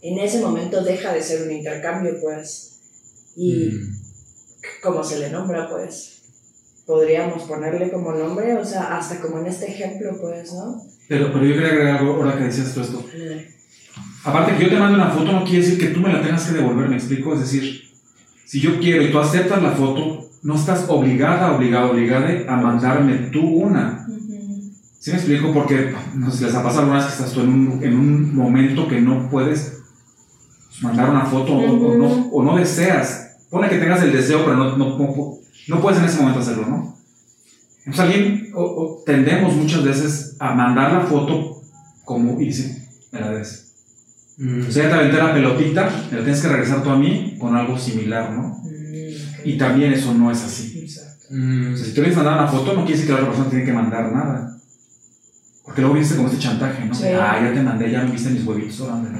en 0.00 0.18
ese 0.18 0.40
momento 0.40 0.82
deja 0.82 1.12
de 1.12 1.22
ser 1.22 1.42
un 1.42 1.52
intercambio, 1.52 2.18
pues. 2.20 2.78
Y 3.36 3.66
Mm. 3.66 3.99
Como 4.82 5.02
se 5.04 5.18
le 5.18 5.30
nombra, 5.30 5.68
pues, 5.68 6.22
podríamos 6.86 7.42
ponerle 7.44 7.90
como 7.90 8.12
nombre, 8.12 8.56
o 8.56 8.64
sea, 8.64 8.96
hasta 8.96 9.20
como 9.20 9.38
en 9.38 9.46
este 9.46 9.70
ejemplo, 9.70 10.16
pues, 10.20 10.52
¿no? 10.52 10.82
Pero, 11.08 11.32
pero 11.32 11.44
yo 11.44 11.54
quería 11.54 11.68
agregar 11.70 11.98
algo 11.98 12.14
ahora 12.14 12.36
que 12.38 12.44
decías 12.44 12.72
tú 12.74 12.80
esto. 12.80 13.04
Aparte 14.24 14.56
que 14.56 14.64
yo 14.64 14.70
te 14.70 14.78
mando 14.78 14.96
una 14.96 15.10
foto 15.10 15.32
no 15.32 15.44
quiere 15.44 15.64
decir 15.64 15.78
que 15.78 15.88
tú 15.94 16.00
me 16.00 16.12
la 16.12 16.22
tengas 16.22 16.44
que 16.44 16.54
devolver, 16.56 16.88
me 16.88 16.96
explico. 16.96 17.34
Es 17.34 17.40
decir, 17.40 17.90
si 18.44 18.60
yo 18.60 18.78
quiero 18.78 19.02
y 19.02 19.10
tú 19.10 19.18
aceptas 19.18 19.62
la 19.62 19.70
foto, 19.72 20.28
no 20.42 20.54
estás 20.54 20.84
obligada, 20.88 21.52
obligado, 21.56 21.90
obligada 21.92 22.28
a 22.52 22.56
mandarme 22.56 23.14
tú 23.32 23.40
una. 23.42 24.06
¿Sí 24.98 25.10
me 25.12 25.16
explico? 25.16 25.52
Porque 25.54 25.94
no 26.14 26.30
sé 26.30 26.38
si 26.38 26.44
les 26.44 26.54
ha 26.54 26.62
pasado 26.62 26.80
alguna 26.82 26.98
vez 26.98 27.06
que 27.06 27.12
estás 27.14 27.32
tú 27.32 27.40
en 27.40 27.48
un, 27.48 27.82
en 27.82 27.98
un 27.98 28.36
momento 28.36 28.86
que 28.86 29.00
no 29.00 29.30
puedes 29.30 29.78
mandar 30.82 31.08
una 31.10 31.24
foto 31.24 31.54
o- 31.54 31.92
o, 31.92 31.96
no, 31.96 32.28
o 32.30 32.42
no 32.42 32.56
deseas. 32.56 33.29
Pone 33.50 33.68
que 33.68 33.78
tengas 33.78 34.02
el 34.02 34.12
deseo, 34.12 34.44
pero 34.44 34.56
no, 34.56 34.76
no, 34.76 34.96
no, 34.96 35.38
no 35.68 35.80
puedes 35.80 35.98
en 35.98 36.06
ese 36.06 36.18
momento 36.18 36.40
hacerlo, 36.40 36.66
¿no? 36.66 36.96
Entonces 37.84 38.00
alguien, 38.00 38.50
o, 38.54 38.62
o 38.62 39.02
tendemos 39.04 39.54
muchas 39.54 39.82
veces 39.82 40.36
a 40.38 40.54
mandar 40.54 40.92
la 40.92 41.00
foto 41.00 41.60
como 42.04 42.36
decir, 42.38 42.76
me 43.12 43.20
la 43.20 43.30
debes. 43.30 43.72
O 44.66 44.72
sea, 44.72 44.84
ya 44.84 44.88
te 44.88 44.94
aventé 44.94 45.18
la 45.18 45.34
pelotita, 45.34 45.90
me 46.10 46.16
la 46.16 46.24
tienes 46.24 46.40
que 46.40 46.48
regresar 46.48 46.82
tú 46.82 46.90
a 46.90 46.96
mí 46.96 47.36
con 47.38 47.54
algo 47.54 47.78
similar, 47.78 48.32
¿no? 48.32 48.62
Y 49.44 49.58
también 49.58 49.92
eso 49.92 50.14
no 50.14 50.30
es 50.30 50.42
así. 50.42 50.80
Exacto. 50.80 51.26
O 51.28 51.76
sea, 51.76 51.86
si 51.86 51.94
tú 51.94 52.02
le 52.02 52.10
mandar 52.10 52.38
una 52.38 52.48
foto, 52.48 52.72
no 52.72 52.84
quiere 52.84 52.92
decir 52.92 53.06
que 53.06 53.12
la 53.12 53.18
otra 53.18 53.28
persona 53.28 53.50
tiene 53.50 53.64
que 53.64 53.72
mandar 53.72 54.10
nada. 54.12 54.56
Porque 55.70 55.82
luego 55.82 55.96
viste 55.96 56.16
como 56.16 56.26
este 56.28 56.40
chantaje, 56.40 56.84
¿no? 56.84 56.92
Sí. 56.94 57.04
Ah, 57.16 57.38
ya 57.40 57.52
te 57.54 57.62
mandé, 57.62 57.90
ya 57.92 58.02
me 58.02 58.10
viste 58.10 58.30
mis 58.30 58.44
huevitos, 58.44 58.80
ahora 58.80 58.94
ándale. 58.96 59.18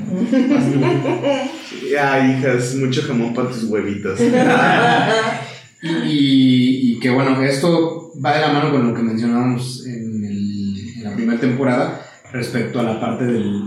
Ay, 2.00 2.32
hijas, 2.38 2.74
mucho 2.74 3.02
jamón 3.02 3.32
para 3.34 3.48
tus 3.50 3.64
huevitos. 3.64 4.18
Y, 5.82 6.92
y 6.92 7.00
que 7.00 7.08
bueno, 7.08 7.40
esto 7.42 8.12
va 8.22 8.34
de 8.34 8.40
la 8.42 8.52
mano 8.52 8.70
con 8.70 8.86
lo 8.86 8.94
que 8.94 9.00
mencionábamos 9.02 9.86
en, 9.86 10.22
el- 10.26 10.88
en 10.98 11.04
la 11.04 11.14
primera 11.16 11.40
temporada 11.40 12.02
respecto 12.32 12.80
a 12.80 12.82
la 12.82 13.00
parte 13.00 13.24
del- 13.24 13.62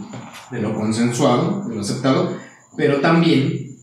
de 0.51 0.61
lo 0.61 0.75
consensuado, 0.75 1.67
de 1.67 1.73
lo 1.73 1.81
aceptado, 1.81 2.37
pero 2.77 2.99
también 3.01 3.75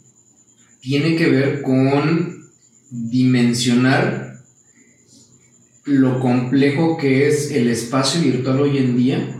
tiene 0.80 1.16
que 1.16 1.28
ver 1.28 1.60
con 1.62 2.44
dimensionar 2.90 4.29
lo 5.84 6.20
complejo 6.20 6.96
que 6.96 7.26
es 7.28 7.50
el 7.52 7.68
espacio 7.68 8.20
virtual 8.20 8.60
hoy 8.60 8.78
en 8.78 8.96
día, 8.96 9.36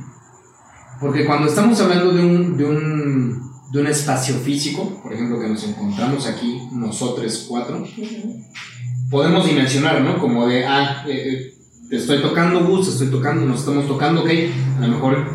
porque 1.00 1.24
cuando 1.24 1.48
estamos 1.48 1.81
hablando 1.81 2.12
de 2.12 2.24
un, 2.24 2.57
de 2.57 2.64
un, 2.64 3.50
de 3.72 3.81
un 3.81 3.87
espacio 3.87 4.35
físico, 4.37 5.00
por 5.03 5.12
ejemplo, 5.12 5.40
que 5.40 5.48
nos 5.48 5.64
encontramos 5.64 6.26
aquí 6.26 6.61
nosotros 6.72 7.46
cuatro, 7.48 7.87
podemos 9.11 9.46
dimensionar, 9.46 10.00
¿no? 10.03 10.18
Como 10.18 10.46
de, 10.46 10.64
ah, 10.64 11.05
eh, 11.07 11.12
eh, 11.12 11.55
te 11.88 11.96
estoy 11.96 12.20
tocando, 12.20 12.61
te 12.81 12.88
estoy 12.88 13.09
tocando, 13.09 13.46
nos 13.46 13.61
estamos 13.61 13.87
tocando, 13.87 14.22
ok, 14.22 14.31
a 14.79 14.87
lo 14.87 14.88
mejor 14.88 15.26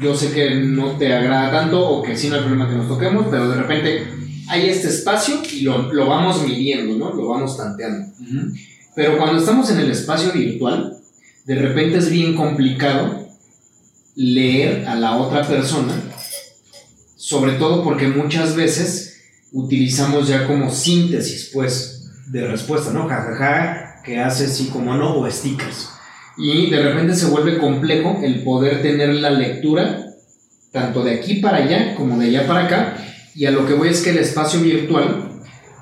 yo 0.00 0.14
sé 0.14 0.32
que 0.32 0.54
no 0.56 0.96
te 0.96 1.12
agrada 1.14 1.50
tanto 1.50 1.86
o 1.86 2.02
que 2.02 2.16
sí 2.16 2.28
no 2.28 2.36
hay 2.36 2.40
problema 2.40 2.68
que 2.68 2.76
nos 2.76 2.88
toquemos, 2.88 3.26
pero 3.30 3.48
de 3.48 3.56
repente 3.56 4.06
hay 4.48 4.68
este 4.68 4.88
espacio 4.88 5.36
y 5.52 5.60
lo, 5.60 5.92
lo 5.92 6.06
vamos 6.06 6.42
midiendo, 6.46 6.96
¿no? 6.96 7.14
Lo 7.14 7.28
vamos 7.28 7.56
tanteando. 7.56 8.12
Ujú. 8.20 8.52
Pero 9.00 9.16
cuando 9.16 9.38
estamos 9.38 9.70
en 9.70 9.80
el 9.80 9.90
espacio 9.90 10.30
virtual, 10.30 10.98
de 11.46 11.54
repente 11.54 11.96
es 11.96 12.10
bien 12.10 12.36
complicado 12.36 13.30
leer 14.14 14.86
a 14.86 14.94
la 14.94 15.16
otra 15.16 15.42
persona, 15.48 15.94
sobre 17.16 17.52
todo 17.52 17.82
porque 17.82 18.08
muchas 18.08 18.54
veces 18.54 19.22
utilizamos 19.52 20.28
ya 20.28 20.46
como 20.46 20.70
síntesis, 20.70 21.48
pues, 21.50 22.10
de 22.26 22.46
respuesta, 22.46 22.92
¿no? 22.92 23.08
Ja, 23.08 23.22
ja, 23.22 23.36
ja, 23.38 24.02
que 24.04 24.20
hace 24.20 24.46
sí 24.46 24.68
como 24.70 24.94
no, 24.94 25.16
o 25.16 25.30
stickers. 25.30 25.88
Y 26.36 26.68
de 26.68 26.82
repente 26.82 27.14
se 27.14 27.24
vuelve 27.24 27.56
complejo 27.56 28.20
el 28.22 28.44
poder 28.44 28.82
tener 28.82 29.14
la 29.14 29.30
lectura, 29.30 30.08
tanto 30.72 31.02
de 31.02 31.14
aquí 31.14 31.36
para 31.36 31.56
allá 31.56 31.94
como 31.94 32.18
de 32.18 32.26
allá 32.26 32.46
para 32.46 32.66
acá, 32.66 32.96
y 33.34 33.46
a 33.46 33.50
lo 33.50 33.66
que 33.66 33.72
voy 33.72 33.88
es 33.88 34.02
que 34.02 34.10
el 34.10 34.18
espacio 34.18 34.60
virtual 34.60 35.29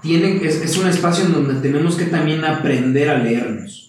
tiene, 0.02 0.44
es, 0.44 0.62
es 0.62 0.76
un 0.78 0.88
espacio 0.88 1.24
en 1.24 1.32
donde 1.32 1.60
tenemos 1.60 1.96
que 1.96 2.06
también 2.06 2.44
aprender 2.44 3.08
a 3.08 3.18
leernos. 3.18 3.88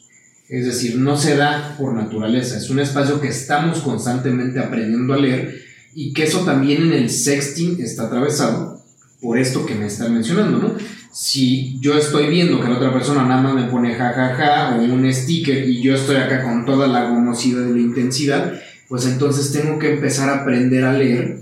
Es 0.49 0.65
decir, 0.65 0.97
no 0.97 1.15
se 1.15 1.35
da 1.35 1.75
por 1.77 1.93
naturaleza, 1.93 2.57
es 2.57 2.71
un 2.71 2.79
espacio 2.79 3.21
que 3.21 3.27
estamos 3.27 3.79
constantemente 3.79 4.59
aprendiendo 4.59 5.13
a 5.13 5.17
leer 5.17 5.63
Y 5.93 6.11
que 6.11 6.23
eso 6.23 6.43
también 6.43 6.87
en 6.87 6.93
el 6.93 7.09
sexting 7.11 7.79
está 7.79 8.07
atravesado 8.07 8.83
por 9.21 9.37
esto 9.37 9.65
que 9.65 9.75
me 9.75 9.85
están 9.85 10.13
mencionando, 10.13 10.57
¿no? 10.57 10.73
Si 11.11 11.77
yo 11.81 11.97
estoy 11.97 12.29
viendo 12.29 12.61
que 12.61 12.67
la 12.67 12.77
otra 12.77 12.93
persona 12.93 13.25
nada 13.25 13.41
más 13.41 13.53
me 13.53 13.69
pone 13.69 13.93
jajaja 13.93 14.75
o 14.75 14.81
un 14.81 15.11
sticker 15.13 15.67
y 15.67 15.81
yo 15.81 15.93
estoy 15.93 16.15
acá 16.15 16.43
con 16.43 16.65
toda 16.65 16.87
la 16.87 17.09
gomosidad 17.09 17.65
de 17.65 17.73
la 17.73 17.79
intensidad, 17.79 18.53
pues 18.87 19.05
entonces 19.05 19.51
tengo 19.51 19.77
que 19.77 19.93
empezar 19.93 20.29
a 20.29 20.41
aprender 20.41 20.85
a 20.85 20.93
leer 20.93 21.41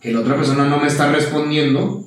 que 0.00 0.12
la 0.12 0.20
otra 0.20 0.36
persona 0.36 0.66
no 0.68 0.80
me 0.80 0.86
está 0.86 1.12
respondiendo 1.12 2.06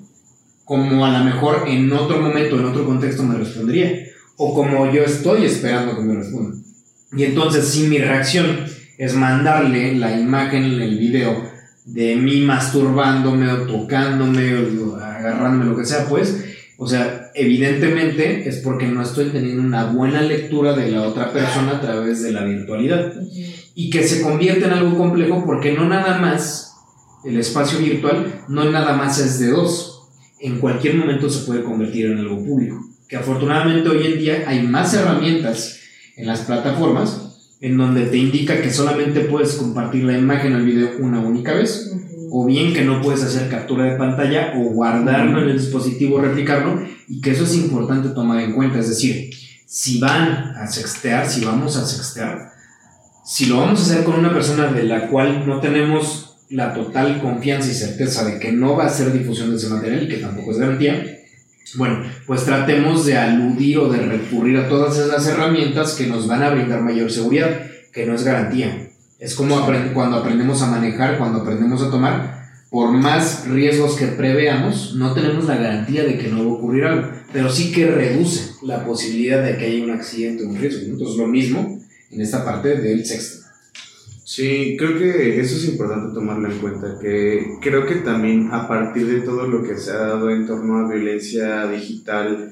como 0.66 1.06
a 1.06 1.18
lo 1.18 1.24
mejor 1.26 1.66
en 1.68 1.92
otro 1.92 2.22
momento, 2.22 2.60
en 2.60 2.66
otro 2.66 2.86
contexto 2.86 3.24
me 3.24 3.38
respondería, 3.38 3.92
o 4.38 4.54
como 4.54 4.92
yo 4.92 5.04
estoy 5.04 5.46
esperando 5.46 5.96
que 5.96 6.04
me 6.04 6.16
responda. 6.16 6.58
Y 7.16 7.24
entonces 7.24 7.68
si 7.68 7.88
mi 7.88 7.98
reacción 8.00 8.66
es 8.98 9.14
mandarle 9.16 9.96
la 9.96 10.18
imagen, 10.18 10.64
el 10.64 10.98
video 10.98 11.52
de 11.86 12.16
mí 12.16 12.42
masturbándome 12.42 13.52
o 13.52 13.68
tocándome 13.68 14.56
o 14.56 14.96
agarrándome, 14.96 15.66
lo 15.66 15.78
que 15.78 15.86
sea, 15.86 16.08
pues, 16.08 16.44
o 16.78 16.88
sea, 16.88 17.32
evidentemente 17.36 18.48
es 18.48 18.58
porque 18.58 18.88
no 18.88 19.02
estoy 19.02 19.30
teniendo 19.30 19.62
una 19.62 19.86
buena 19.86 20.22
lectura 20.22 20.74
de 20.74 20.92
la 20.92 21.04
otra 21.04 21.32
persona 21.32 21.74
a 21.74 21.82
través 21.82 22.24
de 22.24 22.32
la 22.32 22.44
virtualidad. 22.44 23.14
Y 23.76 23.90
que 23.90 24.04
se 24.04 24.22
convierte 24.22 24.66
en 24.66 24.72
algo 24.72 24.98
complejo 24.98 25.44
porque 25.46 25.74
no 25.74 25.88
nada 25.88 26.20
más 26.20 26.74
el 27.26 27.38
espacio 27.38 27.80
virtual, 27.80 28.44
no 28.48 28.70
nada 28.70 28.96
más 28.96 29.20
es 29.20 29.40
de 29.40 29.50
dos. 29.50 29.93
En 30.44 30.60
cualquier 30.60 30.98
momento 30.98 31.30
se 31.30 31.46
puede 31.46 31.64
convertir 31.64 32.08
en 32.08 32.18
algo 32.18 32.44
público. 32.44 32.86
Que 33.08 33.16
afortunadamente 33.16 33.88
hoy 33.88 34.06
en 34.06 34.20
día 34.20 34.44
hay 34.46 34.62
más 34.68 34.94
herramientas 34.94 35.80
en 36.18 36.28
las 36.28 36.42
plataformas 36.42 37.56
en 37.62 37.78
donde 37.78 38.08
te 38.08 38.18
indica 38.18 38.62
que 38.62 38.70
solamente 38.70 39.22
puedes 39.22 39.54
compartir 39.54 40.04
la 40.04 40.18
imagen 40.18 40.54
o 40.54 40.58
el 40.58 40.66
video 40.66 40.90
una 41.00 41.22
única 41.22 41.54
vez, 41.54 41.96
o 42.30 42.46
bien 42.46 42.74
que 42.74 42.84
no 42.84 43.02
puedes 43.02 43.24
hacer 43.24 43.50
captura 43.50 43.86
de 43.86 43.96
pantalla 43.96 44.56
o 44.58 44.64
guardarlo 44.74 45.44
en 45.44 45.48
el 45.48 45.58
dispositivo, 45.58 46.20
replicarlo, 46.20 46.82
y 47.08 47.22
que 47.22 47.32
eso 47.32 47.46
es 47.46 47.56
importante 47.56 48.10
tomar 48.10 48.42
en 48.42 48.52
cuenta. 48.52 48.80
Es 48.80 48.90
decir, 48.90 49.30
si 49.66 50.02
van 50.02 50.58
a 50.58 50.68
sextear, 50.68 51.26
si 51.26 51.46
vamos 51.46 51.78
a 51.78 51.86
sextear, 51.86 52.52
si 53.24 53.46
lo 53.46 53.60
vamos 53.60 53.80
a 53.80 53.84
hacer 53.84 54.04
con 54.04 54.20
una 54.20 54.34
persona 54.34 54.74
de 54.74 54.84
la 54.84 55.08
cual 55.08 55.48
no 55.48 55.62
tenemos 55.62 56.33
la 56.54 56.72
total 56.72 57.20
confianza 57.20 57.72
y 57.72 57.74
certeza 57.74 58.24
de 58.26 58.40
que 58.40 58.52
no 58.52 58.76
va 58.76 58.84
a 58.84 58.88
hacer 58.88 59.12
difusión 59.12 59.50
de 59.50 59.58
ese 59.58 59.70
material 59.70 60.04
y 60.04 60.08
que 60.08 60.18
tampoco 60.18 60.52
es 60.52 60.60
garantía, 60.60 61.20
bueno, 61.76 62.04
pues 62.28 62.46
tratemos 62.46 63.06
de 63.06 63.18
aludir 63.18 63.80
o 63.80 63.90
de 63.90 64.00
recurrir 64.00 64.58
a 64.58 64.70
todas 64.70 64.98
esas 65.00 65.26
herramientas 65.28 65.96
que 65.96 66.06
nos 66.06 66.28
van 66.28 66.44
a 66.44 66.52
brindar 66.52 66.82
mayor 66.82 67.12
seguridad, 67.12 67.50
que 67.92 68.06
no 68.06 68.14
es 68.14 68.24
garantía. 68.24 68.90
Es 69.20 69.34
como 69.34 69.66
cuando 69.94 70.18
aprendemos 70.18 70.62
a 70.62 70.70
manejar, 70.70 71.18
cuando 71.18 71.40
aprendemos 71.42 71.82
a 71.82 71.90
tomar, 71.90 72.44
por 72.70 72.92
más 72.92 73.48
riesgos 73.48 73.96
que 73.96 74.08
preveamos, 74.08 74.94
no 74.96 75.14
tenemos 75.14 75.46
la 75.46 75.56
garantía 75.56 76.04
de 76.04 76.20
que 76.20 76.28
no 76.28 76.46
va 76.46 76.52
a 76.52 76.54
ocurrir 76.54 76.84
algo, 76.86 77.10
pero 77.32 77.50
sí 77.50 77.72
que 77.72 77.88
reduce 77.88 78.52
la 78.62 78.86
posibilidad 78.86 79.44
de 79.44 79.58
que 79.58 79.66
haya 79.66 79.84
un 79.84 79.92
accidente 79.92 80.44
o 80.44 80.50
un 80.50 80.58
riesgo. 80.58 80.86
Entonces, 80.86 81.18
lo 81.18 81.28
mismo 81.28 81.80
en 82.12 82.22
esta 82.22 82.46
parte 82.46 82.76
del 82.76 83.04
sexto. 83.06 83.43
Sí, 84.36 84.76
creo 84.80 84.98
que 84.98 85.40
eso 85.40 85.58
es 85.58 85.66
importante 85.66 86.12
tomarlo 86.12 86.52
en 86.52 86.58
cuenta, 86.58 86.98
que 87.00 87.46
creo 87.62 87.86
que 87.86 87.98
también 87.98 88.50
a 88.52 88.68
partir 88.68 89.06
de 89.06 89.22
todo 89.22 89.46
lo 89.46 89.62
que 89.62 89.78
se 89.78 89.92
ha 89.92 89.98
dado 89.98 90.32
en 90.32 90.48
torno 90.48 90.80
a 90.80 90.92
violencia 90.92 91.68
digital 91.68 92.52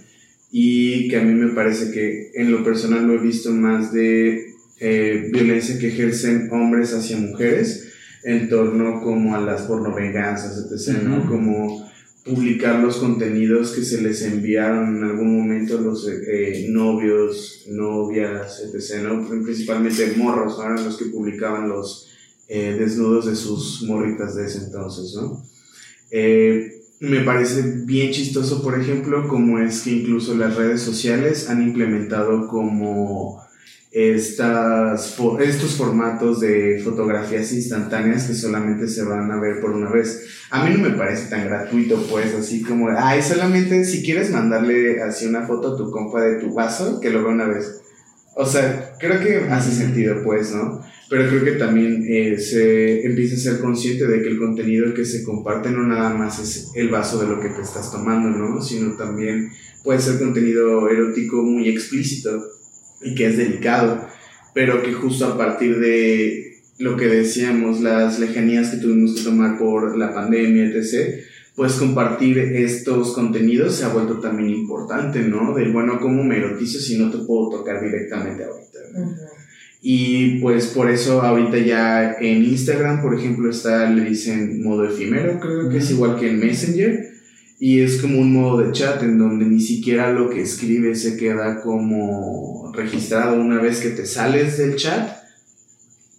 y 0.52 1.08
que 1.08 1.18
a 1.18 1.24
mí 1.24 1.34
me 1.34 1.56
parece 1.56 1.92
que 1.92 2.34
en 2.36 2.52
lo 2.52 2.64
personal 2.64 3.08
lo 3.08 3.16
he 3.16 3.18
visto 3.18 3.52
más 3.52 3.92
de 3.92 4.54
eh, 4.80 5.30
violencia 5.34 5.80
que 5.80 5.88
ejercen 5.88 6.50
hombres 6.52 6.94
hacia 6.94 7.18
mujeres 7.18 7.92
en 8.24 8.48
torno 8.48 9.02
como 9.02 9.36
a 9.36 9.42
las 9.42 9.64
pornovenganzas, 9.64 10.64
etc., 10.72 11.02
¿no? 11.02 11.26
Como 11.28 11.90
publicar 12.24 12.80
los 12.80 12.98
contenidos 12.98 13.72
que 13.72 13.84
se 13.84 14.02
les 14.02 14.22
enviaron 14.22 14.98
en 14.98 15.04
algún 15.04 15.38
momento 15.38 15.80
los 15.80 16.08
eh, 16.08 16.68
novios, 16.70 17.66
novias, 17.68 18.62
etc., 18.62 19.04
¿no? 19.04 19.28
Principalmente 19.44 20.14
morros. 20.18 20.60
Eran 20.60 20.84
los 20.84 20.98
que 20.98 21.06
publicaban 21.06 21.68
los 21.68 22.10
eh, 22.48 22.76
desnudos 22.78 23.26
de 23.26 23.36
sus 23.36 23.84
morritas 23.84 24.36
de 24.36 24.46
ese 24.46 24.66
entonces, 24.66 25.16
¿no? 25.16 25.44
Eh, 26.12 26.82
me 27.00 27.22
parece 27.22 27.64
bien 27.86 28.12
chistoso, 28.12 28.62
por 28.62 28.80
ejemplo, 28.80 29.28
como 29.28 29.58
es 29.58 29.82
que 29.82 29.90
incluso 29.92 30.36
las 30.36 30.56
redes 30.56 30.82
sociales 30.82 31.50
han 31.50 31.64
implementado 31.64 32.48
como 32.48 33.42
estas, 33.92 35.20
estos 35.42 35.76
formatos 35.76 36.40
de 36.40 36.80
fotografías 36.82 37.52
instantáneas 37.52 38.26
que 38.26 38.34
solamente 38.34 38.88
se 38.88 39.04
van 39.04 39.30
a 39.30 39.40
ver 39.40 39.60
por 39.60 39.72
una 39.72 39.92
vez. 39.92 40.28
A 40.50 40.64
mí 40.64 40.74
no 40.74 40.90
me 40.90 40.96
parece 40.96 41.30
tan 41.30 41.46
gratuito, 41.46 42.02
pues, 42.10 42.34
así 42.34 42.64
como, 42.64 42.88
ay, 42.90 43.22
solamente 43.22 43.84
si 43.84 44.02
quieres 44.02 44.32
mandarle 44.32 45.02
así 45.02 45.28
una 45.28 45.46
foto 45.46 45.74
a 45.74 45.78
tu 45.78 45.92
compa 45.92 46.22
de 46.22 46.40
tu 46.40 46.54
vaso, 46.54 47.02
que 47.02 47.10
lo 47.10 47.22
vea 47.24 47.34
una 47.34 47.48
vez. 47.48 47.82
O 48.34 48.46
sea, 48.46 48.96
creo 48.98 49.20
que 49.20 49.52
hace 49.52 49.72
sentido, 49.72 50.24
pues, 50.24 50.54
¿no? 50.54 50.82
Pero 51.10 51.28
creo 51.28 51.44
que 51.44 51.52
también 51.60 52.06
eh, 52.08 52.40
se 52.40 53.06
empieza 53.06 53.36
a 53.36 53.40
ser 53.40 53.60
consciente 53.60 54.08
de 54.08 54.22
que 54.22 54.30
el 54.30 54.40
contenido 54.40 54.94
que 54.94 55.04
se 55.04 55.26
comparte 55.26 55.70
no 55.70 55.84
nada 55.86 56.14
más 56.14 56.40
es 56.40 56.72
el 56.76 56.88
vaso 56.88 57.20
de 57.20 57.28
lo 57.28 57.42
que 57.42 57.50
te 57.50 57.62
estás 57.62 57.92
tomando, 57.92 58.30
¿no? 58.30 58.62
Sino 58.62 58.96
también 58.96 59.52
puede 59.84 60.00
ser 60.00 60.18
contenido 60.18 60.88
erótico 60.88 61.42
muy 61.44 61.68
explícito 61.68 62.61
y 63.04 63.16
que 63.16 63.28
es 63.28 63.38
delicado, 63.38 64.08
pero 64.54 64.84
que 64.84 64.94
justo 64.94 65.26
a 65.26 65.38
partir 65.38 65.80
de 65.80 66.58
lo 66.80 66.98
que 66.98 67.08
decíamos, 67.08 67.82
las 67.82 68.20
lejanías 68.20 68.70
que 68.70 68.78
tuvimos 68.78 69.16
que 69.16 69.24
tomar 69.24 69.58
por 69.58 69.98
la 69.98 70.14
pandemia, 70.14 70.66
etc., 70.66 71.22
pues 71.56 71.74
compartir 71.74 72.38
estos 72.40 73.14
contenidos 73.14 73.76
se 73.76 73.86
ha 73.86 73.90
vuelto 73.90 74.20
también 74.20 74.50
importante, 74.50 75.22
¿no? 75.22 75.54
Del 75.54 75.72
bueno, 75.72 76.00
¿cómo 76.00 76.24
me 76.24 76.38
erotizo 76.38 76.80
si 76.80 76.98
no 76.98 77.12
te 77.12 77.20
puedo 77.20 77.50
tocar 77.50 77.84
directamente 77.84 78.44
ahorita? 78.44 78.80
Y 79.82 80.40
pues 80.40 80.68
por 80.68 80.90
eso 80.90 81.22
ahorita 81.22 81.58
ya 81.58 82.14
en 82.20 82.44
Instagram, 82.44 83.02
por 83.02 83.16
ejemplo, 83.16 83.50
está, 83.50 83.90
le 83.90 84.10
dicen 84.10 84.64
modo 84.64 84.86
efímero, 84.86 85.40
creo 85.40 85.70
que 85.70 85.78
es 85.78 85.92
igual 85.92 86.20
que 86.20 86.30
en 86.30 86.40
Messenger, 86.40 87.12
y 87.60 87.82
es 87.82 88.02
como 88.02 88.20
un 88.20 88.34
modo 88.34 88.60
de 88.60 88.72
chat 88.72 89.02
en 89.04 89.18
donde 89.18 89.46
ni 89.46 89.60
siquiera 89.60 90.12
lo 90.12 90.30
que 90.30 90.42
escribes 90.42 91.02
se 91.02 91.18
queda 91.18 91.62
como 91.62 92.61
registrado 92.74 93.36
una 93.36 93.62
vez 93.62 93.80
que 93.80 93.90
te 93.90 94.06
sales 94.06 94.58
del 94.58 94.76
chat, 94.76 95.18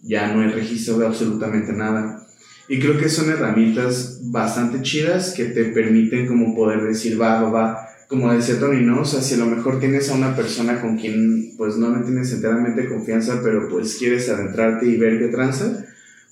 ya 0.03 0.33
no 0.33 0.41
hay 0.41 0.49
registro 0.49 0.97
de 0.97 1.07
absolutamente 1.07 1.73
nada. 1.73 2.27
Y 2.67 2.79
creo 2.79 2.97
que 2.97 3.09
son 3.09 3.29
herramientas 3.29 4.19
bastante 4.23 4.81
chidas 4.81 5.33
que 5.35 5.45
te 5.45 5.65
permiten 5.65 6.27
como 6.27 6.55
poder 6.55 6.83
decir, 6.83 7.21
va, 7.21 7.41
va, 7.41 7.49
va, 7.49 7.87
como 8.07 8.31
decía 8.31 8.59
Tony, 8.59 8.81
¿no? 8.81 9.01
O 9.01 9.05
sea, 9.05 9.21
si 9.21 9.35
a 9.35 9.37
lo 9.37 9.47
mejor 9.47 9.79
tienes 9.79 10.09
a 10.09 10.15
una 10.15 10.35
persona 10.35 10.81
con 10.81 10.97
quien 10.97 11.55
pues 11.57 11.77
no 11.77 11.89
me 11.89 12.03
tienes 12.03 12.31
enteramente 12.31 12.87
confianza, 12.87 13.41
pero 13.43 13.67
pues 13.69 13.95
quieres 13.95 14.29
adentrarte 14.29 14.85
y 14.87 14.97
ver 14.97 15.19
qué 15.19 15.27
tranza, 15.27 15.85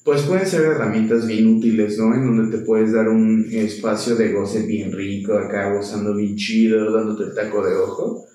pues 0.03 0.23
pueden 0.23 0.47
ser 0.47 0.61
herramientas 0.61 1.27
bien 1.27 1.47
útiles, 1.55 1.97
¿no? 1.97 2.13
En 2.13 2.25
donde 2.25 2.57
te 2.57 2.63
puedes 2.63 2.91
dar 2.91 3.09
un 3.09 3.47
espacio 3.51 4.15
de 4.15 4.31
goce 4.33 4.63
bien 4.63 4.91
rico, 4.91 5.33
acá 5.33 5.73
gozando 5.73 6.15
bien 6.15 6.35
chido, 6.35 6.91
dándote 6.91 7.25
el 7.25 7.35
taco 7.35 7.65
de 7.65 7.75
ojo, 7.75 8.25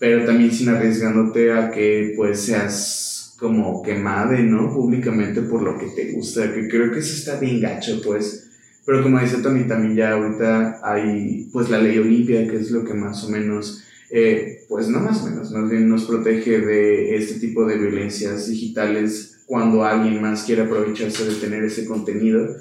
pero 0.00 0.24
también 0.24 0.50
sin 0.50 0.70
arriesgándote 0.70 1.52
a 1.52 1.70
que 1.70 2.14
pues 2.16 2.40
seas 2.40 3.36
como 3.38 3.82
quemade, 3.82 4.42
¿no? 4.42 4.72
Públicamente 4.72 5.42
por 5.42 5.62
lo 5.62 5.78
que 5.78 5.88
te 5.88 6.12
gusta, 6.12 6.52
que 6.52 6.68
creo 6.68 6.90
que 6.90 7.00
eso 7.00 7.14
está 7.14 7.38
bien 7.38 7.60
gacho, 7.60 8.00
pues. 8.02 8.48
Pero 8.86 9.02
como 9.02 9.20
dice 9.20 9.42
Tony, 9.42 9.64
también 9.64 9.94
ya 9.94 10.12
ahorita 10.12 10.80
hay 10.82 11.48
pues 11.52 11.68
la 11.68 11.78
ley 11.78 11.98
Olimpia, 11.98 12.48
que 12.48 12.56
es 12.56 12.70
lo 12.70 12.82
que 12.82 12.94
más 12.94 13.22
o 13.24 13.28
menos, 13.28 13.84
eh, 14.10 14.64
pues 14.70 14.88
no 14.88 15.00
más 15.00 15.22
o 15.22 15.28
menos, 15.28 15.52
más 15.52 15.70
bien 15.70 15.86
nos 15.86 16.06
protege 16.06 16.60
de 16.60 17.16
este 17.16 17.38
tipo 17.38 17.66
de 17.66 17.76
violencias 17.76 18.48
digitales 18.48 19.42
cuando 19.44 19.84
alguien 19.84 20.22
más 20.22 20.44
quiere 20.44 20.62
aprovecharse 20.62 21.26
de 21.26 21.34
tener 21.34 21.62
ese 21.62 21.84
contenido 21.84 22.56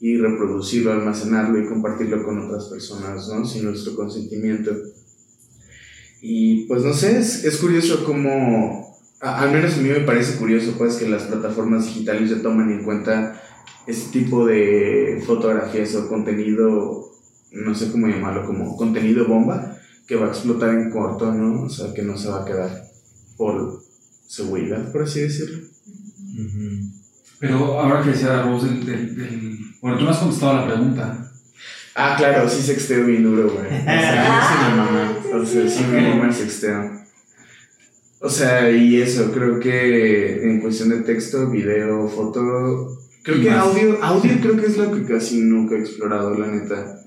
y 0.00 0.16
reproducirlo, 0.16 0.92
almacenarlo 0.92 1.60
y 1.60 1.66
compartirlo 1.66 2.22
con 2.24 2.38
otras 2.38 2.66
personas, 2.66 3.28
¿no? 3.28 3.44
Sin 3.44 3.64
nuestro 3.64 3.96
consentimiento. 3.96 4.70
Y 6.26 6.64
pues 6.64 6.82
no 6.82 6.94
sé, 6.94 7.18
es, 7.18 7.44
es 7.44 7.58
curioso 7.58 8.02
cómo, 8.02 8.98
al 9.20 9.52
menos 9.52 9.74
a 9.74 9.82
mí 9.82 9.90
me 9.90 10.00
parece 10.00 10.38
curioso 10.38 10.72
pues 10.78 10.94
que 10.94 11.06
las 11.06 11.24
plataformas 11.24 11.84
digitales 11.84 12.30
ya 12.30 12.40
toman 12.40 12.70
en 12.70 12.82
cuenta 12.82 13.42
este 13.86 14.20
tipo 14.20 14.46
de 14.46 15.22
fotografías 15.26 15.94
o 15.96 16.08
contenido, 16.08 17.12
no 17.52 17.74
sé 17.74 17.92
cómo 17.92 18.06
llamarlo, 18.06 18.46
como 18.46 18.74
contenido 18.74 19.28
bomba, 19.28 19.76
que 20.06 20.16
va 20.16 20.24
a 20.24 20.30
explotar 20.30 20.70
en 20.70 20.90
corto, 20.90 21.30
¿no? 21.30 21.64
O 21.64 21.68
sea, 21.68 21.92
que 21.92 22.00
no 22.00 22.16
se 22.16 22.30
va 22.30 22.40
a 22.40 22.46
quedar 22.46 22.84
por 23.36 23.82
seguridad, 24.26 24.90
por 24.92 25.02
así 25.02 25.20
decirlo. 25.20 25.58
Pero 27.38 27.78
ahora 27.78 28.02
que 28.02 28.12
decía 28.12 28.44
Rose 28.44 28.68
del, 28.68 29.14
del, 29.14 29.58
Bueno, 29.82 29.98
tú 29.98 30.04
no 30.04 30.10
has 30.10 30.20
contestado 30.20 30.54
la 30.54 30.66
pregunta. 30.68 31.23
Ah, 31.96 32.14
claro, 32.18 32.48
sí 32.48 32.62
sexteo 32.62 33.04
bien 33.04 33.22
duro, 33.22 33.50
güey. 33.50 33.66
O 33.82 33.84
sea, 33.84 34.42
sí 34.48 34.64
mi 34.64 34.76
mamá. 34.76 35.18
O 35.32 35.44
sea, 35.44 35.68
sí 35.68 35.84
mi 35.84 36.00
mamá 36.00 36.32
sexteo. 36.32 36.90
O 38.20 38.28
sea, 38.30 38.70
y 38.70 39.00
eso, 39.02 39.30
creo 39.32 39.60
que 39.60 40.42
en 40.42 40.60
cuestión 40.60 40.88
de 40.88 41.02
texto, 41.02 41.50
video, 41.50 42.08
foto, 42.08 42.98
Creo 43.22 43.40
que 43.40 43.50
más. 43.50 43.66
audio, 43.66 44.02
audio 44.02 44.32
creo 44.40 44.56
que 44.56 44.66
es 44.66 44.76
lo 44.76 44.92
que 44.92 45.04
casi 45.04 45.40
nunca 45.40 45.74
he 45.74 45.80
explorado, 45.80 46.34
la 46.38 46.46
neta. 46.46 47.00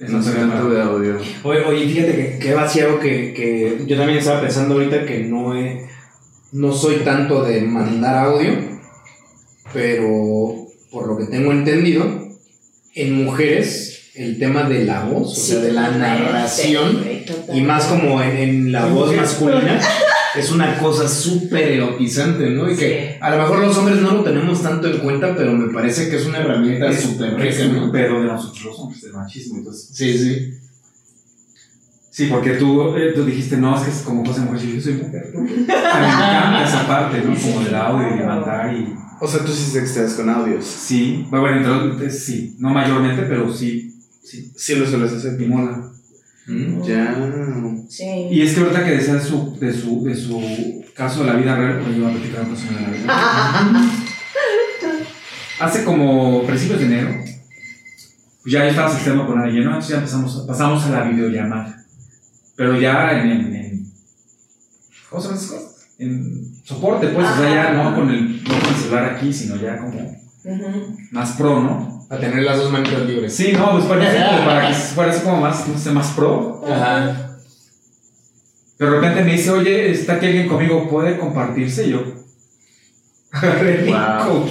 No 0.00 0.22
sé 0.22 0.32
tanto 0.32 0.70
de 0.70 0.80
audio. 0.80 1.18
Oye, 1.42 1.64
oye, 1.64 1.88
fíjate 1.88 2.16
que, 2.16 2.38
que 2.38 2.54
vaciado 2.54 2.98
que, 2.98 3.34
que 3.34 3.84
yo 3.86 3.96
también 3.98 4.18
estaba 4.18 4.40
pensando 4.40 4.74
ahorita 4.74 5.04
que 5.04 5.24
no 5.24 5.54
he, 5.54 5.86
no 6.52 6.72
soy 6.72 6.96
tanto 7.04 7.44
de 7.44 7.60
mandar 7.60 8.24
audio, 8.26 8.52
pero 9.74 10.66
por 10.90 11.06
lo 11.06 11.18
que 11.18 11.26
tengo 11.26 11.52
entendido, 11.52 12.04
en 12.94 13.24
mujeres 13.24 13.99
el 14.14 14.38
tema 14.38 14.64
de 14.64 14.84
la 14.84 15.04
voz, 15.04 15.32
o 15.32 15.40
sea, 15.40 15.60
de 15.60 15.72
la 15.72 15.90
narración, 15.90 17.04
y 17.52 17.60
más 17.60 17.84
como 17.84 18.20
en, 18.22 18.36
en 18.36 18.72
la 18.72 18.86
voz 18.86 19.14
masculina, 19.14 19.80
es 20.36 20.50
una 20.50 20.78
cosa 20.78 21.08
súper 21.08 21.72
erotizante, 21.72 22.50
¿no? 22.50 22.70
Y 22.70 22.76
que 22.76 23.18
a 23.20 23.30
lo 23.30 23.38
mejor 23.42 23.58
los 23.60 23.76
hombres 23.78 24.00
no 24.00 24.14
lo 24.14 24.22
tenemos 24.24 24.62
tanto 24.62 24.88
en 24.88 24.98
cuenta, 24.98 25.34
pero 25.36 25.52
me 25.52 25.72
parece 25.72 26.08
que 26.08 26.16
es 26.16 26.26
una 26.26 26.38
herramienta 26.38 26.92
súper 26.92 27.34
rica, 27.36 27.64
¿no? 27.66 27.90
pedo 27.90 28.20
de 28.20 28.26
nosotros 28.26 28.64
los 28.64 28.78
hombres, 28.78 29.02
del 29.02 29.12
machismo. 29.12 29.58
Entonces, 29.58 29.90
Sí, 29.92 30.18
sí. 30.18 30.54
sí, 32.10 32.26
porque 32.26 32.52
tú, 32.52 32.96
eh, 32.96 33.12
tú 33.14 33.24
dijiste, 33.24 33.56
no, 33.56 33.76
es 33.76 33.82
que 33.82 33.90
es 33.90 34.02
como 34.02 34.24
cosa 34.24 34.44
de 34.44 34.50
mujer. 34.50 34.68
Yo 34.68 34.80
soy 34.80 34.94
mujer. 34.94 35.32
Me 35.34 35.52
encanta 35.64 36.64
esa 36.66 36.86
parte, 36.86 37.22
¿no? 37.22 37.34
Como 37.34 37.64
del 37.64 37.74
audio 37.74 38.14
y 38.14 38.18
de 38.18 38.24
mandar 38.24 38.74
y. 38.74 38.94
O 39.22 39.26
sea, 39.26 39.44
tú 39.44 39.52
sí 39.52 39.70
sexteas 39.70 40.14
con 40.14 40.30
audios. 40.30 40.64
Sí, 40.64 41.26
bueno, 41.28 41.58
entonces 41.58 42.24
sí, 42.24 42.56
no 42.58 42.70
mayormente, 42.70 43.22
pero 43.22 43.52
sí, 43.52 43.99
sí, 44.22 44.52
Sí 44.56 44.74
lo 44.76 44.86
sueles 44.86 45.12
hacer. 45.12 45.38
Mm. 46.46 46.82
Ya. 46.82 47.16
Sí. 47.88 48.04
Y 48.30 48.42
es 48.42 48.54
que 48.54 48.60
ahorita 48.60 48.84
que 48.84 48.90
decía 48.92 49.14
de 49.14 49.20
su, 49.20 49.56
de 49.60 49.72
su, 49.72 50.04
de 50.04 50.16
su 50.16 50.84
caso 50.94 51.20
de 51.20 51.26
la 51.30 51.36
vida 51.36 51.56
real, 51.56 51.80
pues 51.82 51.96
yo 51.96 52.02
voy 52.04 52.12
a 52.12 52.16
platicar 52.16 52.42
un 52.44 52.54
caso 52.54 52.66
de 52.66 52.80
la 52.80 52.88
vida 52.90 53.06
real. 53.06 53.90
Hace 55.60 55.84
como 55.84 56.42
principios 56.46 56.80
de 56.80 56.86
enero, 56.86 57.14
pues 58.42 58.52
ya 58.54 58.64
yo 58.64 58.70
estaba 58.70 58.90
sexteando 58.90 59.26
con 59.26 59.38
alguien, 59.38 59.64
¿no? 59.64 59.70
Entonces 59.70 59.90
ya 59.90 59.96
empezamos, 59.98 60.44
pasamos 60.46 60.82
a 60.84 60.90
la 60.90 61.02
videollamada. 61.04 61.84
Pero 62.56 62.80
ya 62.80 63.20
en, 63.20 63.30
en, 63.30 63.54
en- 63.54 63.92
¿cómo 65.10 65.20
se 65.20 65.28
llama 65.28 65.38
esas 65.40 65.50
cosas? 65.50 65.86
En 65.98 66.54
soporte, 66.64 67.08
pues, 67.08 67.26
o 67.28 67.36
sea, 67.36 67.48
ya 67.54 67.72
no 67.74 67.94
con 67.94 68.08
el, 68.10 68.42
no 68.42 68.48
con 68.58 68.68
el 68.70 68.76
celular 68.76 69.04
aquí, 69.14 69.30
sino 69.32 69.56
ya 69.56 69.76
como 69.76 70.18
más 71.10 71.32
pro, 71.32 71.62
¿no? 71.62 71.99
A 72.10 72.16
tener 72.16 72.42
las 72.42 72.58
dos 72.58 72.72
manitas 72.72 73.00
libres. 73.06 73.34
Sí, 73.34 73.52
no, 73.52 73.70
pues 73.70 73.84
parece 73.84 74.18
como 74.30 74.44
para 74.44 74.66
que 74.68 74.74
fuera 74.74 75.12
así 75.12 75.22
como 75.22 75.40
más, 75.40 75.68
no 75.68 75.78
sé, 75.78 75.92
más 75.92 76.08
pro. 76.08 76.60
Ajá. 76.68 77.38
De 78.78 78.90
repente 78.90 79.22
me 79.22 79.32
dice, 79.32 79.50
oye, 79.50 79.92
está 79.92 80.14
aquí 80.14 80.26
alguien 80.26 80.48
conmigo, 80.48 80.88
¿puede 80.88 81.18
compartirse? 81.18 81.86
Y 81.86 81.90
yo. 81.90 82.02
Wow. 83.32 84.50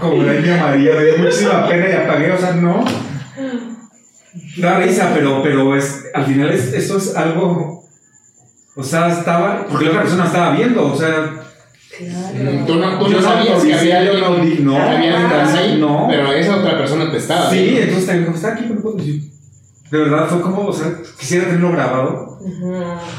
Como 0.00 0.22
la 0.22 0.34
India 0.34 0.62
María, 0.62 0.94
me 0.94 1.04
dio 1.04 1.18
muchísima 1.18 1.68
pena 1.68 1.88
y 1.88 1.92
apagué, 1.92 2.30
o 2.32 2.38
sea, 2.38 2.52
no. 2.52 2.84
Da 4.58 4.78
risa, 4.78 5.10
pero, 5.12 5.42
pero 5.42 5.76
es, 5.76 6.04
al 6.14 6.24
final 6.24 6.50
es, 6.50 6.72
eso 6.72 6.98
es 6.98 7.16
algo. 7.16 7.84
O 8.76 8.82
sea, 8.82 9.08
estaba. 9.08 9.66
Porque 9.66 9.86
la 9.86 9.90
otra 9.90 10.02
persona 10.02 10.26
estaba 10.26 10.52
viendo, 10.52 10.92
o 10.92 10.96
sea. 10.96 11.45
Claro. 11.98 12.64
Tú 12.66 12.74
no, 12.76 12.98
tú 12.98 13.08
no 13.08 13.22
sabías 13.22 13.64
que 13.64 13.74
había 13.74 13.98
alguien- 14.00 14.64
no. 14.64 14.76
Ah, 14.76 15.54
ahí, 15.56 15.78
no. 15.78 16.06
pero 16.10 16.32
esa 16.32 16.56
otra 16.56 16.76
persona 16.76 17.10
te 17.10 17.18
estaba 17.18 17.50
Sí, 17.50 17.76
entonces 17.78 18.06
también 18.06 18.24
dijo, 18.26 18.36
está 18.36 18.52
aquí, 18.52 18.64
pero 18.68 18.82
puedo 18.82 18.96
decir. 18.96 19.22
De 19.90 19.98
verdad 19.98 20.26
fue 20.28 20.40
como, 20.40 20.66
o 20.66 20.72
sea, 20.72 20.98
quisiera 21.18 21.44
tenerlo 21.46 21.70
grabado, 21.70 22.38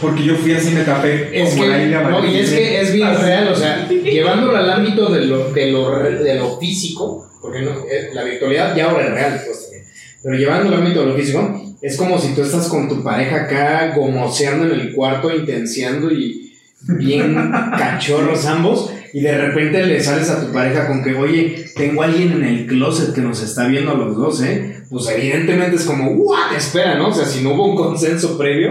porque 0.02 0.24
yo 0.26 0.36
fui 0.36 0.54
así, 0.54 0.72
me 0.72 0.82
tapé. 0.82 1.30
Es 1.42 1.52
como 1.52 1.64
que, 1.64 1.70
la 1.70 1.84
India 1.84 2.02
no, 2.02 2.26
y 2.26 2.40
es 2.40 2.50
que 2.52 2.82
es 2.82 2.94
bien 2.94 3.18
real, 3.18 3.48
o 3.48 3.56
sea, 3.56 3.88
llevándolo 3.90 4.58
al 4.58 4.70
ámbito 4.70 5.10
de 5.10 5.26
lo, 5.26 5.52
de 5.54 5.72
lo, 5.72 5.98
de 5.98 6.36
lo 6.36 6.58
físico, 6.60 7.26
porque 7.42 7.62
no, 7.62 7.72
eh, 7.72 8.10
la 8.14 8.24
virtualidad 8.26 8.76
ya 8.76 8.90
ahora 8.90 9.06
es 9.06 9.12
real, 9.12 9.42
pues 9.46 9.62
también, 9.64 9.84
pero 10.22 10.36
llevándolo 10.36 10.76
al 10.76 10.82
ámbito 10.82 11.00
de 11.02 11.06
lo 11.08 11.16
físico, 11.16 11.62
es 11.82 11.96
como 11.96 12.20
si 12.20 12.34
tú 12.36 12.42
estás 12.42 12.68
con 12.68 12.90
tu 12.90 13.02
pareja 13.02 13.44
acá 13.44 13.94
gomoseando 13.96 14.66
en 14.66 14.72
el 14.80 14.94
cuarto, 14.94 15.34
intenseando 15.34 16.12
y 16.12 16.47
bien 16.88 17.36
cachorros 17.78 18.46
ambos, 18.46 18.92
y 19.14 19.22
de 19.22 19.38
repente 19.38 19.84
le 19.86 20.00
sales 20.02 20.30
a 20.30 20.46
tu 20.46 20.52
pareja 20.52 20.88
con 20.88 21.04
que, 21.04 21.16
oye, 21.16 21.66
tengo 21.76 22.02
a 22.02 22.06
alguien 22.06 22.34
en 22.34 22.44
el 22.44 22.68
closet 22.68 23.14
que 23.16 23.22
nos 23.22 23.42
está 23.42 23.66
viendo 23.68 23.92
a 23.92 23.96
los 23.96 24.16
dos, 24.16 24.42
¿eh? 24.44 24.84
Pues 24.90 25.08
evidentemente 25.10 25.76
es 25.78 25.86
como, 25.86 26.12
¿what? 26.12 26.54
Espera, 26.56 26.96
¿no? 26.98 27.08
O 27.10 27.14
sea, 27.14 27.26
si 27.26 27.44
no 27.44 27.54
hubo 27.54 27.66
un 27.68 27.76
consenso 27.76 28.38
previo, 28.38 28.70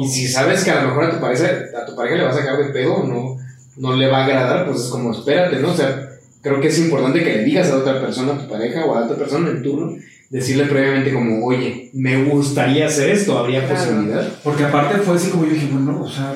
y 0.00 0.08
si 0.08 0.26
sabes 0.26 0.64
que 0.64 0.70
a 0.70 0.82
lo 0.82 0.88
mejor 0.88 1.04
a 1.04 1.10
tu 1.14 1.20
pareja, 1.20 1.46
a 1.80 1.86
tu 1.86 1.94
pareja 1.94 2.16
le 2.16 2.24
va 2.24 2.30
a 2.30 2.34
sacar 2.34 2.56
de 2.58 2.72
pedo 2.72 2.94
o 2.94 3.06
no, 3.06 3.36
no 3.76 3.96
le 3.96 4.08
va 4.08 4.18
a 4.22 4.24
agradar, 4.24 4.66
pues 4.66 4.80
es 4.80 4.86
como 4.88 5.12
espérate, 5.12 5.58
¿no? 5.60 5.70
O 5.70 5.76
sea, 5.76 6.10
creo 6.42 6.60
que 6.60 6.68
es 6.68 6.78
importante 6.78 7.22
que 7.22 7.36
le 7.36 7.44
digas 7.44 7.70
a 7.70 7.76
otra 7.78 8.00
persona, 8.00 8.32
a 8.34 8.38
tu 8.38 8.48
pareja 8.48 8.84
o 8.84 8.94
a 8.96 9.04
otra 9.04 9.16
persona 9.16 9.50
en 9.50 9.62
turno, 9.62 9.96
decirle 10.30 10.64
previamente 10.64 11.12
como, 11.12 11.44
oye, 11.46 11.90
me 11.92 12.24
gustaría 12.24 12.86
hacer 12.86 13.10
esto, 13.10 13.38
¿habría 13.38 13.66
Claro. 13.66 13.74
posibilidad? 13.76 14.28
Porque 14.42 14.64
aparte 14.64 14.98
fue 14.98 15.14
así 15.16 15.30
como 15.30 15.44
yo 15.44 15.52
dije, 15.52 15.68
bueno, 15.70 16.02
o 16.02 16.08
sea, 16.10 16.32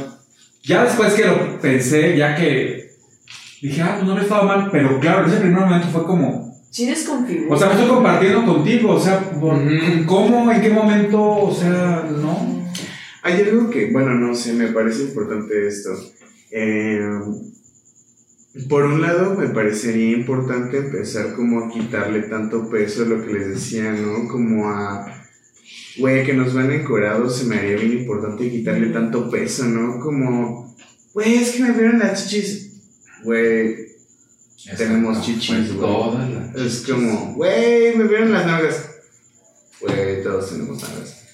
ya 0.62 0.84
después 0.84 1.14
que 1.14 1.24
lo 1.24 1.60
pensé, 1.60 2.16
ya 2.16 2.34
que 2.36 2.90
dije, 3.62 3.82
ah, 3.82 3.94
pues 3.96 4.06
no 4.06 4.14
me 4.14 4.22
estaba 4.22 4.44
mal, 4.44 4.68
pero 4.70 4.98
claro, 5.00 5.24
en 5.24 5.30
ese 5.30 5.40
primer 5.40 5.60
momento 5.60 5.88
fue 5.88 6.04
como, 6.04 6.48
Sí 6.70 6.86
desconfigura. 6.86 7.54
o 7.54 7.58
sea, 7.58 7.68
me 7.68 7.74
estoy 7.74 7.88
compartiendo 7.88 8.44
contigo, 8.44 8.90
o 8.92 9.00
sea, 9.00 9.30
por-. 9.30 9.58
¿cómo, 10.06 10.52
en 10.52 10.60
qué 10.60 10.70
momento, 10.70 11.20
o 11.22 11.54
sea, 11.54 12.06
no? 12.10 12.68
Hay 13.22 13.42
algo 13.42 13.70
que, 13.70 13.90
bueno, 13.90 14.14
no 14.14 14.34
sé, 14.34 14.52
me 14.52 14.68
parece 14.68 15.04
importante 15.04 15.66
esto. 15.66 15.90
Eh, 16.50 17.00
por 18.68 18.84
un 18.84 19.00
lado, 19.00 19.34
me 19.34 19.48
parecería 19.48 20.16
importante 20.16 20.78
empezar 20.78 21.34
como 21.34 21.60
a 21.60 21.68
quitarle 21.70 22.22
tanto 22.22 22.68
peso 22.68 23.02
a 23.02 23.06
lo 23.06 23.24
que 23.24 23.32
les 23.32 23.48
decía, 23.48 23.92
¿no? 23.92 24.28
Como 24.28 24.68
a, 24.68 25.17
güey, 25.98 26.24
que 26.24 26.32
nos 26.32 26.54
van 26.54 26.70
encorados, 26.70 27.38
se 27.38 27.44
me 27.44 27.58
haría 27.58 27.76
bien 27.76 27.92
importante 28.00 28.50
quitarle 28.50 28.88
tanto 28.88 29.30
peso, 29.30 29.64
¿no? 29.64 30.00
Como, 30.00 30.74
güey, 31.12 31.34
es 31.34 31.52
que 31.52 31.62
me 31.62 31.72
vieron 31.72 31.98
las 31.98 32.28
chichis. 32.28 32.72
Güey, 33.24 33.88
tenemos 34.76 35.24
chichis, 35.24 35.74
güey. 35.74 35.92
Todas 35.92 36.30
las 36.30 36.56
Es 36.56 36.86
como, 36.86 37.34
güey, 37.34 37.96
me 37.96 38.04
vieron 38.04 38.32
las 38.32 38.46
nalgas. 38.46 38.90
Güey, 39.80 40.22
todos 40.22 40.50
tenemos 40.50 40.82
nalgas. 40.82 41.24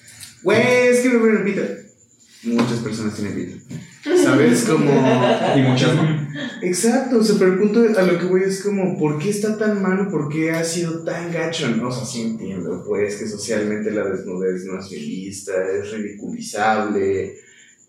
Güey, 0.43 0.87
es 0.87 0.99
que 0.99 1.09
me 1.09 1.17
vieron 1.17 1.37
el 1.37 1.43
pito. 1.43 1.84
Muchas 2.45 2.79
personas 2.79 3.15
tienen 3.15 3.35
pito. 3.35 3.75
¿Sabes? 4.23 4.63
Como. 4.65 4.91
Y 5.55 5.61
muchas 5.61 5.95
no. 5.95 6.25
Exacto, 6.61 7.19
o 7.19 7.23
sea, 7.23 7.35
pero 7.39 7.53
el 7.53 7.59
punto 7.59 7.81
a 7.97 8.01
lo 8.03 8.19
que 8.19 8.25
voy 8.25 8.43
es 8.43 8.61
como, 8.61 8.97
¿por 8.97 9.17
qué 9.19 9.29
está 9.29 9.57
tan 9.57 9.81
malo? 9.81 10.09
¿Por 10.09 10.29
qué 10.29 10.51
ha 10.51 10.63
sido 10.63 11.03
tan 11.03 11.31
gacho? 11.31 11.69
No, 11.69 11.87
o 11.87 11.91
sea, 11.91 12.05
sí 12.05 12.21
entiendo, 12.21 12.83
pues, 12.85 13.15
que 13.15 13.27
socialmente 13.27 13.91
la 13.91 14.03
desnudez 14.03 14.65
no 14.65 14.79
es 14.79 14.89
bien 14.89 15.05
vista, 15.05 15.53
es 15.71 15.91
ridiculizable, 15.91 17.35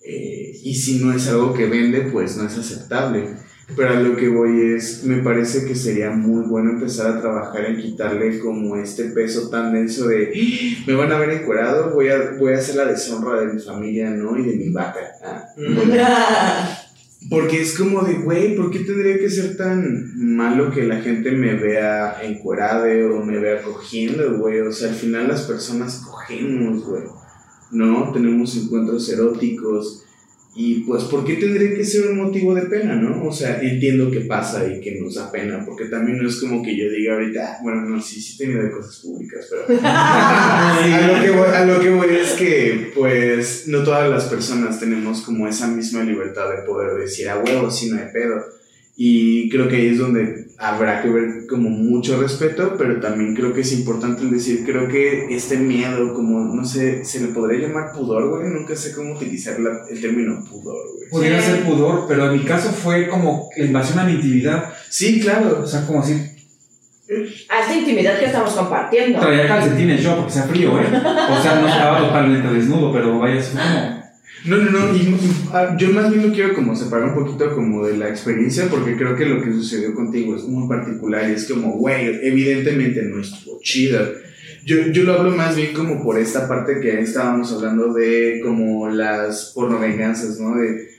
eh, 0.09 0.61
y 0.62 0.75
si 0.75 1.01
no 1.01 1.12
es 1.12 1.27
algo 1.29 1.53
que 1.53 1.66
vende, 1.66 2.03
pues 2.12 2.37
no 2.37 2.47
es 2.47 2.57
aceptable. 2.57 3.35
Pero 3.74 3.90
a 3.90 3.94
lo 3.94 4.14
que 4.14 4.29
voy 4.29 4.74
es, 4.74 5.02
me 5.05 5.22
parece 5.22 5.64
que 5.66 5.74
sería 5.74 6.11
muy 6.11 6.46
bueno 6.46 6.70
empezar 6.70 7.09
a 7.16 7.20
trabajar 7.20 7.64
en 7.64 7.79
quitarle 7.79 8.38
como 8.38 8.76
este 8.76 9.07
peso 9.07 9.48
tan 9.50 9.72
denso 9.72 10.07
de, 10.07 10.31
"Ah, 10.33 10.85
me 10.87 10.94
van 10.94 11.11
a 11.11 11.18
ver 11.18 11.31
encuerado, 11.31 11.92
voy 11.92 12.09
a, 12.09 12.37
voy 12.38 12.52
a 12.52 12.59
hacer 12.59 12.76
la 12.76 12.85
deshonra 12.85 13.40
de 13.40 13.52
mi 13.55 13.61
familia, 13.61 14.11
¿no? 14.11 14.38
Y 14.38 14.44
de 14.44 14.57
mi 14.57 14.68
vaca. 14.70 15.00
Ah, 15.24 15.48
porque 17.29 17.61
es 17.61 17.76
como 17.76 18.02
de, 18.02 18.14
güey, 18.14 18.55
¿por 18.55 18.70
qué 18.70 18.81
tendría 18.81 19.18
que 19.18 19.29
ser 19.29 19.57
tan 19.57 20.12
malo 20.16 20.70
que 20.70 20.85
la 20.85 21.00
gente 21.00 21.33
me 21.33 21.55
vea 21.55 22.18
encuerade 22.22 23.05
o 23.05 23.24
me 23.24 23.38
vea 23.40 23.62
cogiendo, 23.62 24.38
güey? 24.38 24.61
O 24.61 24.70
sea, 24.70 24.90
al 24.90 24.94
final 24.94 25.26
las 25.26 25.42
personas 25.42 26.02
cogemos, 26.09 26.85
güey. 26.85 27.02
¿No? 27.72 28.12
Tenemos 28.12 28.57
encuentros 28.57 29.09
eróticos. 29.09 30.05
Y 30.59 30.81
pues, 30.81 31.05
¿por 31.05 31.23
qué 31.23 31.35
tendría 31.35 31.75
que 31.75 31.85
ser 31.85 32.09
un 32.09 32.16
motivo 32.16 32.55
de 32.55 32.62
pena, 32.62 32.97
no? 32.97 33.27
O 33.27 33.31
sea, 33.31 33.61
entiendo 33.61 34.11
que 34.11 34.21
pasa 34.23 34.66
y 34.66 34.81
que 34.81 34.99
nos 34.99 35.16
da 35.16 35.31
pena, 35.31 35.62
porque 35.66 35.85
también 35.85 36.16
no 36.16 36.27
es 36.27 36.37
como 36.37 36.62
que 36.62 36.75
yo 36.75 36.90
diga 36.90 37.12
ahorita, 37.12 37.45
"Ah, 37.45 37.59
bueno, 37.62 37.83
no, 37.83 38.01
sí, 38.01 38.23
sí 38.23 38.35
he 38.35 38.47
tenido 38.47 38.62
de 38.62 38.71
cosas 38.71 38.97
públicas, 39.03 39.47
pero... 39.51 39.79
a, 39.85 41.12
lo 41.12 41.23
que 41.23 41.31
voy, 41.31 41.49
a 41.55 41.64
lo 41.66 41.79
que 41.79 41.90
voy 41.90 42.09
es 42.09 42.31
que, 42.33 42.90
pues, 42.95 43.64
no 43.69 43.83
todas 43.85 44.09
las 44.09 44.25
personas 44.25 44.81
tenemos 44.81 45.21
como 45.21 45.47
esa 45.47 45.69
misma 45.69 46.03
libertad 46.05 46.49
de 46.51 46.62
poder 46.62 46.99
decir, 46.99 47.29
a 47.29 47.38
huevo, 47.38 47.71
si 47.71 47.90
no 47.90 47.99
hay 47.99 48.11
pedo. 48.11 48.57
Y 48.99 49.51
creo 49.51 49.69
que 49.69 49.77
ahí 49.77 49.89
es 49.89 49.99
donde 49.99 50.47
habrá 50.59 51.03
que 51.03 51.11
ver 51.11 51.47
como 51.49 51.69
mucho 51.69 52.19
respeto, 52.19 52.77
pero 52.79 52.99
también 52.99 53.35
creo 53.35 53.53
que 53.53 53.61
es 53.61 53.73
importante 53.75 54.23
el 54.23 54.31
decir, 54.31 54.65
creo 54.65 54.89
que 54.89 55.27
este 55.37 55.59
miedo, 55.59 56.15
como, 56.15 56.55
no 56.55 56.65
sé, 56.65 57.05
se 57.05 57.21
le 57.21 57.29
podría 57.29 57.69
llamar 57.69 57.93
pudor, 57.93 58.31
güey, 58.31 58.49
nunca 58.51 58.75
sé 58.75 58.93
cómo 58.95 59.13
utilizar 59.15 59.61
la- 59.61 59.83
el 59.91 60.01
término 60.01 60.43
pudor, 60.51 60.77
güey. 60.97 61.11
Pudiera 61.11 61.43
Sí. 61.43 61.51
ser 61.51 61.65
pudor, 61.65 62.07
pero 62.09 62.31
en 62.33 62.39
mi 62.39 62.45
caso 62.45 62.71
fue 62.71 63.07
como 63.09 63.51
la 63.57 63.67
invasión 63.67 63.99
a 63.99 64.05
mi 64.05 64.13
intimidad. 64.15 64.73
Sí, 64.89 65.21
claro. 65.21 65.61
O 65.63 65.67
sea, 65.67 65.87
como 65.87 66.03
si 66.03 66.13
A 67.49 67.61
esta 67.61 67.77
intimidad 67.77 68.19
que 68.19 68.25
estamos 68.25 68.51
compartiendo. 68.55 69.21
traía 69.21 69.47
calcetines 69.47 70.03
yo 70.03 70.17
porque 70.17 70.33
sea 70.33 70.43
frío, 70.45 70.71
¿eh? 70.81 70.87
O 70.89 71.41
sea, 71.43 71.61
no 71.61 71.69
estaba 71.69 71.99
totalmente 72.01 72.49
desnudo, 72.53 72.93
pero 72.93 73.19
vaya, 73.19 73.41
fue 73.41 73.61
como. 73.61 73.96
No, 74.47 74.57
no, 74.59 74.71
no, 74.71 74.95
y, 74.95 74.99
y, 74.99 75.19
ah, 75.53 75.77
yo 75.77 75.91
más 75.91 76.11
bien 76.11 76.29
lo 76.29 76.33
quiero 76.33 76.55
como 76.55 76.77
separar 76.77 77.09
un 77.09 77.15
poquito 77.15 77.53
como 77.55 77.85
de 77.85 77.97
la 77.97 78.09
experiencia 78.09 78.69
porque 78.71 78.97
creo 78.97 79.17
que 79.17 79.27
lo 79.27 79.43
que 79.43 79.53
sucedió 79.53 79.93
contigo 79.93 80.37
es 80.37 80.45
muy 80.45 80.69
particular 80.69 81.29
y 81.29 81.33
es 81.33 81.49
como, 81.49 81.73
güey, 81.73 82.21
evidentemente 82.23 83.03
no 83.03 83.21
estuvo 83.21 83.59
chido. 83.61 84.01
Yo, 84.65 84.89
yo 84.93 85.03
lo 85.03 85.15
hablo 85.15 85.33
más 85.33 85.57
bien 85.57 85.73
como 85.75 86.03
por 86.03 86.19
esta 86.19 86.47
parte 86.47 86.81
que 86.81 87.01
estábamos 87.01 87.53
hablando 87.53 87.93
de 87.93 88.41
como 88.45 88.89
las 88.89 89.53
pornovenganzas, 89.55 90.39
¿no? 90.39 90.57
De, 90.57 90.91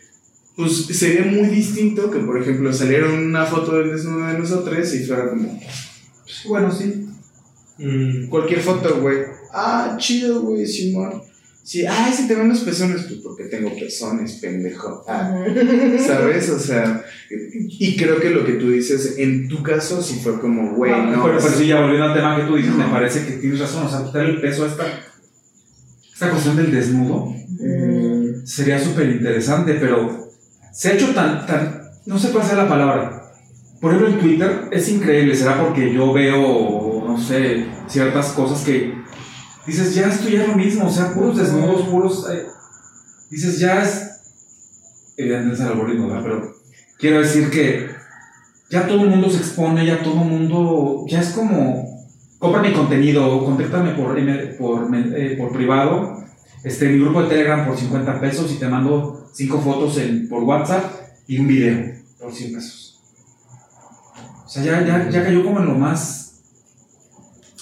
pues 0.58 0.86
sería 0.88 1.24
muy 1.24 1.48
distinto 1.48 2.10
que, 2.10 2.20
por 2.20 2.42
ejemplo, 2.42 2.74
saliera 2.74 3.10
una 3.10 3.46
foto 3.46 3.78
del 3.78 3.92
desnudo 3.92 4.28
de 4.28 4.40
nosotros 4.40 4.94
y 4.94 5.06
fuera 5.06 5.30
como, 5.30 5.60
pues, 6.24 6.44
bueno, 6.50 6.72
sí. 6.72 7.08
Mm, 7.78 8.28
cualquier 8.28 8.60
foto, 8.60 9.00
güey. 9.00 9.20
Ah, 9.54 9.96
chido, 9.98 10.42
güey, 10.42 10.66
Simón. 10.66 11.22
Sí, 11.68 11.86
ay, 11.86 12.14
si 12.14 12.30
te 12.30 12.36
ven 12.36 12.48
los 12.48 12.62
pezones, 12.62 13.02
pues 13.04 13.20
porque 13.20 13.44
tengo 13.44 13.70
pezones, 13.78 14.36
pendejo. 14.36 15.04
Ah, 15.06 15.36
¿Sabes? 16.00 16.50
O 16.50 16.60
sea, 16.60 17.04
y 17.30 17.98
creo 17.98 18.22
que 18.22 18.30
lo 18.30 18.46
que 18.46 18.54
tú 18.54 18.72
dices, 18.72 19.16
en 19.18 19.50
tu 19.50 19.62
caso, 19.62 20.02
sí 20.02 20.22
fue 20.24 20.40
como, 20.40 20.76
güey, 20.76 20.94
no. 20.94 21.26
Pero, 21.26 21.38
pero 21.38 21.58
sí, 21.58 21.68
ya 21.68 21.82
volviendo 21.82 22.06
al 22.06 22.14
tema 22.14 22.38
que 22.38 22.44
tú 22.44 22.56
dices, 22.56 22.74
me 22.74 22.86
parece 22.86 23.26
que 23.26 23.34
tienes 23.34 23.60
razón. 23.60 23.86
O 23.86 23.90
sea, 23.90 24.06
quitarle 24.06 24.30
el 24.30 24.42
peso 24.42 24.64
a 24.64 24.68
esta, 24.68 24.86
esta 26.14 26.30
cuestión 26.30 26.56
del 26.56 26.72
desnudo 26.72 27.36
Mm, 27.60 28.46
sería 28.46 28.80
súper 28.80 29.10
interesante, 29.10 29.74
pero 29.80 30.30
se 30.72 30.90
ha 30.90 30.94
hecho 30.94 31.14
tan, 31.14 31.46
tan, 31.46 31.82
no 32.06 32.20
sé 32.20 32.30
cuál 32.32 32.46
sea 32.46 32.58
la 32.58 32.70
palabra. 32.70 33.32
Por 33.82 33.94
ejemplo, 33.94 34.14
en 34.14 34.20
Twitter 34.20 34.62
es 34.72 34.90
increíble, 34.90 35.36
será 35.36 35.62
porque 35.64 35.94
yo 35.94 36.14
veo, 36.14 37.04
no 37.08 37.20
sé, 37.20 37.68
ciertas 37.88 38.32
cosas 38.34 38.64
que 38.64 38.94
dices, 39.68 39.94
ya 39.94 40.08
esto 40.08 40.30
ya 40.30 40.44
es 40.44 40.48
lo 40.48 40.56
mismo, 40.56 40.88
o 40.88 40.90
sea, 40.90 41.14
puros 41.14 41.38
desnudos, 41.38 41.88
puros... 41.90 42.26
eh, 42.32 42.48
dices, 43.30 43.60
ya 43.60 43.84
es... 43.84 44.06
Evidentemente 45.18 45.56
es 45.62 45.66
el 45.66 45.74
algoritmo, 45.74 46.08
¿verdad? 46.08 46.24
Pero 46.24 46.56
quiero 46.98 47.20
decir 47.20 47.50
que 47.50 47.90
ya 48.70 48.88
todo 48.88 49.04
el 49.04 49.10
mundo 49.10 49.30
se 49.30 49.38
expone, 49.38 49.86
ya 49.86 50.02
todo 50.02 50.22
el 50.22 50.30
mundo... 50.30 51.06
Ya 51.08 51.20
es 51.20 51.30
como... 51.30 52.06
Compra 52.40 52.62
mi 52.62 52.72
contenido, 52.72 53.44
contáctame 53.44 53.92
por, 53.92 54.16
por, 54.58 54.96
eh, 54.96 55.36
por 55.38 55.52
privado, 55.52 56.24
este, 56.64 56.88
mi 56.90 57.00
grupo 57.00 57.24
de 57.24 57.30
Telegram 57.30 57.66
por 57.66 57.76
50 57.76 58.20
pesos 58.20 58.52
y 58.52 58.60
te 58.60 58.68
mando 58.68 59.28
5 59.34 59.60
fotos 59.60 59.98
en, 59.98 60.30
por 60.30 60.44
WhatsApp 60.44 60.84
y 61.26 61.40
un 61.40 61.48
video 61.48 61.94
por 62.20 62.32
100 62.32 62.54
pesos. 62.54 63.02
O 64.46 64.50
sea, 64.50 64.64
ya, 64.64 64.86
ya, 64.86 65.10
ya 65.10 65.24
cayó 65.24 65.44
como 65.44 65.60
en 65.60 65.66
lo 65.66 65.74
más... 65.74 66.27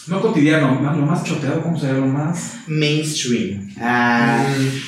No 0.08 0.22
cotidiano, 0.22 0.80
más- 0.80 0.98
lo 0.98 1.06
más 1.06 1.24
choteado, 1.24 1.64
¿cómo 1.64 1.80
sería 1.80 1.96
lo 1.96 2.06
más? 2.06 2.54
Mainstream. 2.68 3.70
Ah, 3.80 4.46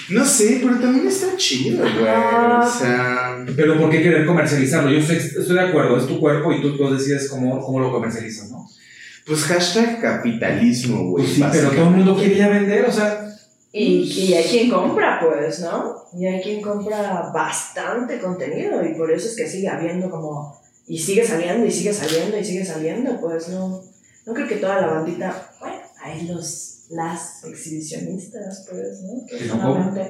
no 0.10 0.23
sé, 0.25 0.60
pero 0.62 0.80
también 0.80 1.08
está 1.08 1.36
chido, 1.38 1.80
güey. 1.80 2.03
O 2.03 2.69
sea. 2.69 3.43
Pero 3.56 3.80
¿por 3.80 3.89
qué 3.89 4.03
querer 4.03 4.25
comercializarlo? 4.25 4.91
Yo 4.91 4.99
estoy, 4.99 5.15
estoy 5.17 5.56
de 5.56 5.62
acuerdo, 5.62 5.97
es 5.97 6.06
tu 6.08 6.19
cuerpo 6.19 6.53
y 6.53 6.62
tú, 6.62 6.77
tú 6.77 6.93
decides 6.93 7.30
cómo, 7.30 7.60
cómo 7.60 7.80
lo 7.80 7.91
comercializas, 7.91 8.51
¿no? 8.51 8.69
Pues 9.25 9.43
hashtag 9.43 9.99
capitalismo, 10.01 11.10
güey. 11.10 11.25
Pues 11.25 11.36
sí, 11.36 11.43
pero 11.51 11.69
todo 11.71 11.86
el 11.86 11.95
mundo 11.95 12.15
quiere 12.15 12.36
ya 12.38 12.49
vender, 12.49 12.86
o 12.86 12.91
sea... 12.91 13.23
Y, 13.73 14.03
y 14.03 14.34
hay 14.34 14.43
quien 14.45 14.69
compra, 14.69 15.19
pues, 15.21 15.60
¿no? 15.60 15.95
Y 16.17 16.25
hay 16.25 16.41
quien 16.41 16.62
compra 16.62 17.30
bastante 17.34 18.19
contenido 18.19 18.84
y 18.86 18.93
por 18.95 19.12
eso 19.12 19.27
es 19.27 19.36
que 19.36 19.47
sigue 19.47 19.67
habiendo 19.67 20.10
como... 20.10 20.58
Y 20.88 20.97
sigue 20.97 21.25
saliendo 21.27 21.65
y 21.65 21.71
sigue 21.71 21.91
saliendo 21.93 22.38
y 22.38 22.43
sigue 22.45 22.63
saliendo, 22.65 23.19
pues 23.19 23.49
no... 23.49 23.82
No 24.28 24.34
creo 24.34 24.48
que 24.48 24.56
toda 24.58 24.82
la 24.82 24.88
bandita... 24.88 25.50
Bueno, 25.60 25.78
hay 26.04 26.28
los... 26.28 26.74
Las 26.90 27.44
exhibicionistas, 27.44 28.66
pues, 28.70 29.02
¿no? 29.04 29.26
Que 29.28 29.46
solamente- 29.46 30.10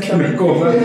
Que 0.00 0.12
me 0.16 0.36
cobran. 0.36 0.76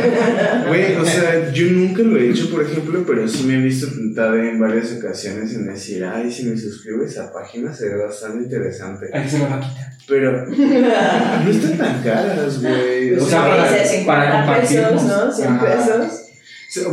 Güey, 0.68 0.96
o 0.96 1.06
sea, 1.06 1.52
yo 1.52 1.68
nunca 1.68 2.02
lo 2.02 2.18
he 2.18 2.32
hecho, 2.32 2.50
por 2.50 2.64
ejemplo, 2.64 3.04
pero 3.06 3.28
sí 3.28 3.44
me 3.44 3.58
he 3.58 3.62
visto 3.62 3.86
tentada 3.94 4.36
en 4.44 4.60
varias 4.60 4.92
ocasiones 4.94 5.54
en 5.54 5.68
decir, 5.68 6.04
ay, 6.04 6.32
si 6.32 6.46
me 6.46 6.58
suscribo 6.58 7.04
a 7.04 7.06
esa 7.06 7.32
página 7.32 7.72
se 7.72 7.90
ve 7.90 8.04
bastante 8.04 8.46
interesante. 8.46 9.06
Hay 9.14 9.22
que 9.22 9.28
hacer 9.28 9.40
la 9.42 9.50
máquina. 9.50 9.98
Pero 10.08 10.46
no 10.48 11.50
están 11.52 11.78
tan 11.78 12.02
caras, 12.04 12.60
güey. 12.64 13.10
Pues 13.10 13.22
O 13.22 13.26
O 13.26 13.30
sea, 13.30 13.42
sea, 13.44 13.56
para- 13.56 13.86
50 13.86 14.06
para 14.46 14.62
pesos, 14.62 14.76
compartirnos. 14.78 15.04
¿no? 15.28 15.32
100 15.32 15.48
Ajá. 15.48 15.66
pesos. 15.68 16.22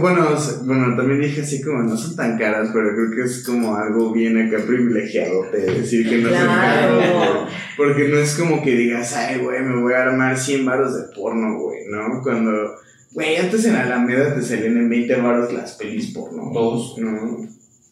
Bueno, 0.01 0.27
bueno, 0.65 0.97
también 0.97 1.21
dije 1.21 1.43
así 1.43 1.61
como 1.61 1.83
no 1.83 1.97
son 1.99 2.17
tan 2.17 2.39
caras, 2.39 2.71
pero 2.73 2.95
creo 2.95 3.11
que 3.11 3.31
es 3.31 3.45
como 3.45 3.77
algo 3.77 4.11
bien 4.11 4.39
acá 4.39 4.65
privilegiado 4.67 5.51
de 5.53 5.67
decir 5.67 6.09
que 6.09 6.17
no 6.19 6.31
son 6.31 6.47
caras. 6.47 7.11
Claro. 7.11 7.47
Porque 7.77 8.09
no 8.09 8.19
es 8.19 8.35
como 8.37 8.63
que 8.63 8.75
digas, 8.75 9.15
ay, 9.15 9.39
güey, 9.41 9.63
me 9.63 9.79
voy 9.83 9.93
a 9.93 10.05
armar 10.05 10.39
100 10.39 10.65
varos 10.65 10.97
de 10.97 11.15
porno, 11.15 11.59
güey, 11.61 11.81
¿no? 11.91 12.23
Cuando, 12.23 12.75
güey, 13.13 13.37
antes 13.37 13.67
en 13.67 13.77
Alameda 13.77 14.35
te 14.35 14.41
salían 14.41 14.79
en 14.79 14.89
20 14.89 15.15
varos 15.17 15.53
las 15.53 15.75
pelis 15.75 16.07
porno. 16.07 16.51
Dos. 16.55 16.97
¿No? 16.97 17.47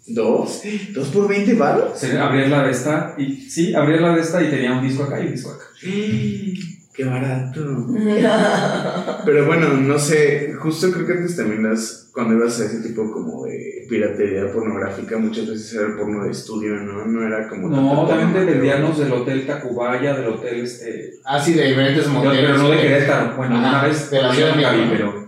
¿Dos? 0.07 0.63
¿Dos 0.95 1.09
por 1.09 1.29
20 1.29 1.53
varos? 1.55 2.03
Abrías 2.03 2.49
la 2.49 2.65
de 2.65 2.71
esta 2.71 3.15
y 3.19 3.37
sí, 3.37 3.75
abrías 3.75 4.01
la 4.01 4.15
de 4.15 4.23
esta 4.23 4.43
y 4.43 4.49
tenía 4.49 4.73
un 4.73 4.83
disco 4.83 5.05
acá 5.05 5.21
y 5.21 5.27
un 5.27 5.33
disco 5.33 5.51
acá. 5.51 5.65
Qué 6.95 7.05
barato. 7.05 7.61
Pero 9.25 9.47
bueno, 9.47 9.69
no 9.69 9.99
sé, 9.99 10.55
justo 10.61 10.93
creo 10.93 11.05
que 11.07 11.13
antes 11.15 11.37
también 11.37 11.65
las, 11.65 12.09
cuando 12.13 12.35
ibas 12.35 12.61
a 12.61 12.67
ese 12.67 12.81
tipo 12.89 13.11
como 13.11 13.47
de 13.47 13.85
piratería 13.89 14.53
pornográfica, 14.53 15.19
muchas 15.19 15.49
veces 15.49 15.75
era 15.75 15.89
el 15.89 15.95
porno 15.95 16.23
de 16.25 16.31
estudio, 16.31 16.75
¿no? 16.77 17.05
No 17.07 17.27
era 17.27 17.49
como... 17.49 17.69
No, 17.69 18.07
también 18.07 18.81
los 18.81 18.97
del 18.99 19.13
hotel 19.13 19.45
Tacubaya, 19.45 20.15
del 20.15 20.29
hotel 20.29 20.61
este. 20.61 21.15
Ah, 21.25 21.41
sí, 21.41 21.55
de 21.55 21.67
diferentes 21.67 22.07
no, 22.07 22.13
modelos. 22.15 22.37
pero 22.37 22.59
no 22.59 22.69
de 22.71 22.77
güey. 22.77 22.81
Querétaro. 22.89 23.37
Bueno, 23.37 23.57
Ajá, 23.57 23.69
una 23.71 23.83
vez. 23.89 24.11
de 24.11 24.23
la 24.23 24.29
no, 24.29 24.35
Ciudad 24.35 24.55
de 24.57 24.87
pero. 24.91 25.25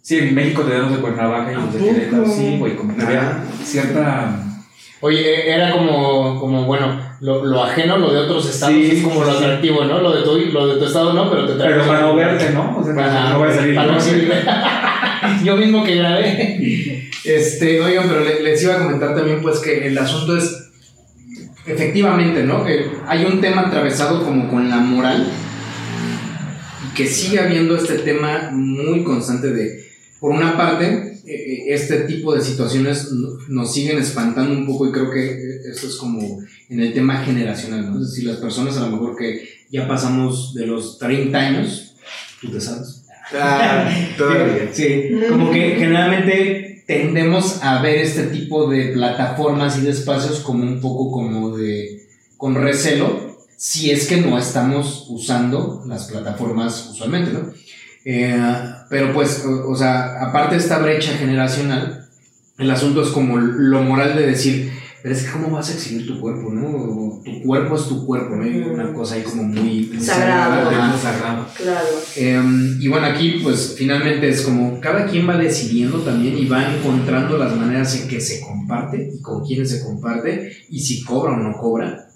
Sí, 0.00 0.18
en 0.18 0.34
México 0.34 0.62
te 0.62 0.70
dan 0.72 0.82
los 0.82 0.92
de 0.92 1.00
Cuernavaca 1.00 1.52
y 1.52 1.54
¿A 1.56 1.58
los 1.58 1.74
de? 1.74 1.78
Querétaro. 1.80 2.26
Sí, 2.26 2.56
güey, 2.58 2.76
como 2.76 2.96
que 2.96 3.02
Ah. 3.02 3.06
había 3.06 3.44
cierta. 3.62 4.45
Oye, 5.00 5.50
era 5.52 5.72
como, 5.72 6.40
como 6.40 6.64
bueno, 6.64 6.98
lo, 7.20 7.44
lo 7.44 7.62
ajeno, 7.64 7.98
lo 7.98 8.12
de 8.12 8.20
otros 8.20 8.48
estados 8.48 8.74
Sí, 8.74 8.90
es 8.92 9.02
como 9.02 9.22
lo 9.24 9.30
sí. 9.32 9.44
atractivo, 9.44 9.84
¿no? 9.84 10.00
Lo 10.00 10.12
de 10.16 10.22
tu, 10.22 10.36
lo 10.52 10.68
de 10.68 10.78
tu 10.80 10.86
estado 10.86 11.12
no, 11.12 11.30
pero 11.30 11.46
te 11.46 11.54
trae. 11.54 11.72
Pero 11.74 11.86
para 11.86 12.00
no 12.00 12.14
verte, 12.16 12.50
¿no? 12.50 12.78
O 12.78 12.82
sea, 12.84 12.94
Para, 12.94 13.30
no 13.30 13.38
voy 13.38 13.48
a 13.50 13.52
salir. 13.54 13.74
para 13.74 13.92
¿no? 13.92 14.00
salir. 14.00 14.32
Yo 15.44 15.56
mismo 15.56 15.84
que 15.84 15.96
grabé. 15.96 17.08
Este, 17.24 17.80
oigan, 17.80 18.08
pero 18.08 18.20
le- 18.24 18.42
les 18.42 18.62
iba 18.62 18.74
a 18.76 18.78
comentar 18.78 19.14
también, 19.14 19.42
pues, 19.42 19.58
que 19.58 19.86
el 19.86 19.98
asunto 19.98 20.36
es, 20.36 20.70
efectivamente, 21.66 22.42
¿no? 22.44 22.64
Que 22.64 22.86
hay 23.06 23.24
un 23.24 23.40
tema 23.40 23.62
atravesado 23.62 24.24
como 24.24 24.48
con 24.48 24.68
la 24.70 24.76
moral, 24.76 25.28
y 26.88 26.94
que 26.94 27.06
sigue 27.06 27.40
habiendo 27.40 27.76
este 27.76 27.98
tema 27.98 28.50
muy 28.52 29.02
constante 29.02 29.48
de, 29.50 29.84
por 30.20 30.32
una 30.32 30.56
parte, 30.56 31.15
este 31.26 32.00
tipo 32.00 32.34
de 32.34 32.40
situaciones 32.42 33.12
no- 33.12 33.38
nos 33.48 33.72
siguen 33.74 33.98
espantando 33.98 34.52
un 34.52 34.66
poco 34.66 34.88
y 34.88 34.92
creo 34.92 35.10
que 35.10 35.24
eh, 35.32 35.60
esto 35.70 35.86
es 35.88 35.96
como 35.96 36.40
en 36.68 36.80
el 36.80 36.92
tema 36.92 37.24
generacional, 37.24 37.90
¿no? 37.92 38.00
Es 38.00 38.10
decir, 38.10 38.24
las 38.26 38.36
personas 38.38 38.76
a 38.76 38.86
lo 38.86 38.92
mejor 38.92 39.16
que 39.16 39.48
ya 39.70 39.86
pasamos 39.88 40.54
de 40.54 40.66
los 40.66 40.98
30 40.98 41.38
años, 41.38 41.94
tú 42.40 42.48
te 42.50 42.60
sabes. 42.60 43.02
Ah, 43.34 43.90
todavía. 44.18 44.70
Sí, 44.72 45.10
como 45.28 45.50
que 45.50 45.76
generalmente 45.76 46.84
tendemos 46.86 47.62
a 47.62 47.82
ver 47.82 47.98
este 47.98 48.24
tipo 48.24 48.68
de 48.70 48.92
plataformas 48.92 49.78
y 49.78 49.82
de 49.82 49.90
espacios 49.90 50.40
como 50.40 50.62
un 50.62 50.80
poco 50.80 51.10
como 51.10 51.56
de 51.56 52.06
con 52.36 52.54
recelo 52.54 53.34
si 53.56 53.90
es 53.90 54.06
que 54.06 54.18
no 54.18 54.38
estamos 54.38 55.06
usando 55.08 55.82
las 55.88 56.04
plataformas 56.04 56.90
usualmente, 56.92 57.32
¿no? 57.32 57.52
Eh, 58.08 58.40
pero 58.88 59.12
pues, 59.12 59.44
o, 59.44 59.68
o 59.70 59.76
sea, 59.76 60.22
aparte 60.22 60.54
de 60.54 60.60
esta 60.60 60.78
brecha 60.78 61.10
generacional, 61.18 62.08
el 62.56 62.70
asunto 62.70 63.02
es 63.02 63.08
como 63.08 63.36
lo 63.36 63.82
moral 63.82 64.14
de 64.14 64.26
decir, 64.28 64.72
pero 65.02 65.12
es 65.12 65.24
que 65.24 65.32
cómo 65.32 65.50
vas 65.50 65.70
a 65.70 65.74
exhibir 65.74 66.06
tu 66.06 66.20
cuerpo, 66.20 66.50
¿no? 66.52 67.20
Tu 67.24 67.42
cuerpo 67.42 67.74
es 67.74 67.88
tu 67.88 68.06
cuerpo, 68.06 68.36
¿no? 68.36 68.72
Una 68.72 68.92
cosa 68.92 69.16
ahí 69.16 69.22
como 69.22 69.42
muy 69.42 69.90
Sagrado. 70.00 70.70
muy 70.70 70.98
sagrado. 71.00 71.46
Claro. 71.56 71.86
Eh, 72.16 72.42
y 72.80 72.86
bueno, 72.88 73.06
aquí 73.06 73.40
pues 73.42 73.74
finalmente 73.76 74.28
es 74.28 74.42
como 74.42 74.80
cada 74.80 75.06
quien 75.06 75.28
va 75.28 75.36
decidiendo 75.36 75.98
también 76.00 76.38
y 76.38 76.46
va 76.46 76.74
encontrando 76.76 77.36
las 77.38 77.56
maneras 77.56 78.00
en 78.00 78.08
que 78.08 78.20
se 78.20 78.40
comparte 78.40 79.10
y 79.12 79.20
con 79.20 79.44
quiénes 79.44 79.70
se 79.70 79.82
comparte 79.84 80.52
y 80.70 80.78
si 80.80 81.02
cobra 81.02 81.32
o 81.32 81.36
no 81.36 81.52
cobra. 81.56 82.08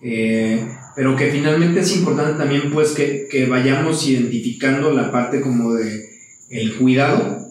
Eh, 0.00 0.64
pero 0.94 1.16
que 1.16 1.30
finalmente 1.30 1.80
es 1.80 1.96
importante 1.96 2.38
también 2.38 2.70
pues 2.72 2.90
que, 2.90 3.26
que 3.30 3.46
vayamos 3.46 4.06
identificando 4.06 4.92
la 4.92 5.10
parte 5.10 5.40
como 5.40 5.74
de 5.74 6.12
el 6.50 6.74
cuidado, 6.76 7.46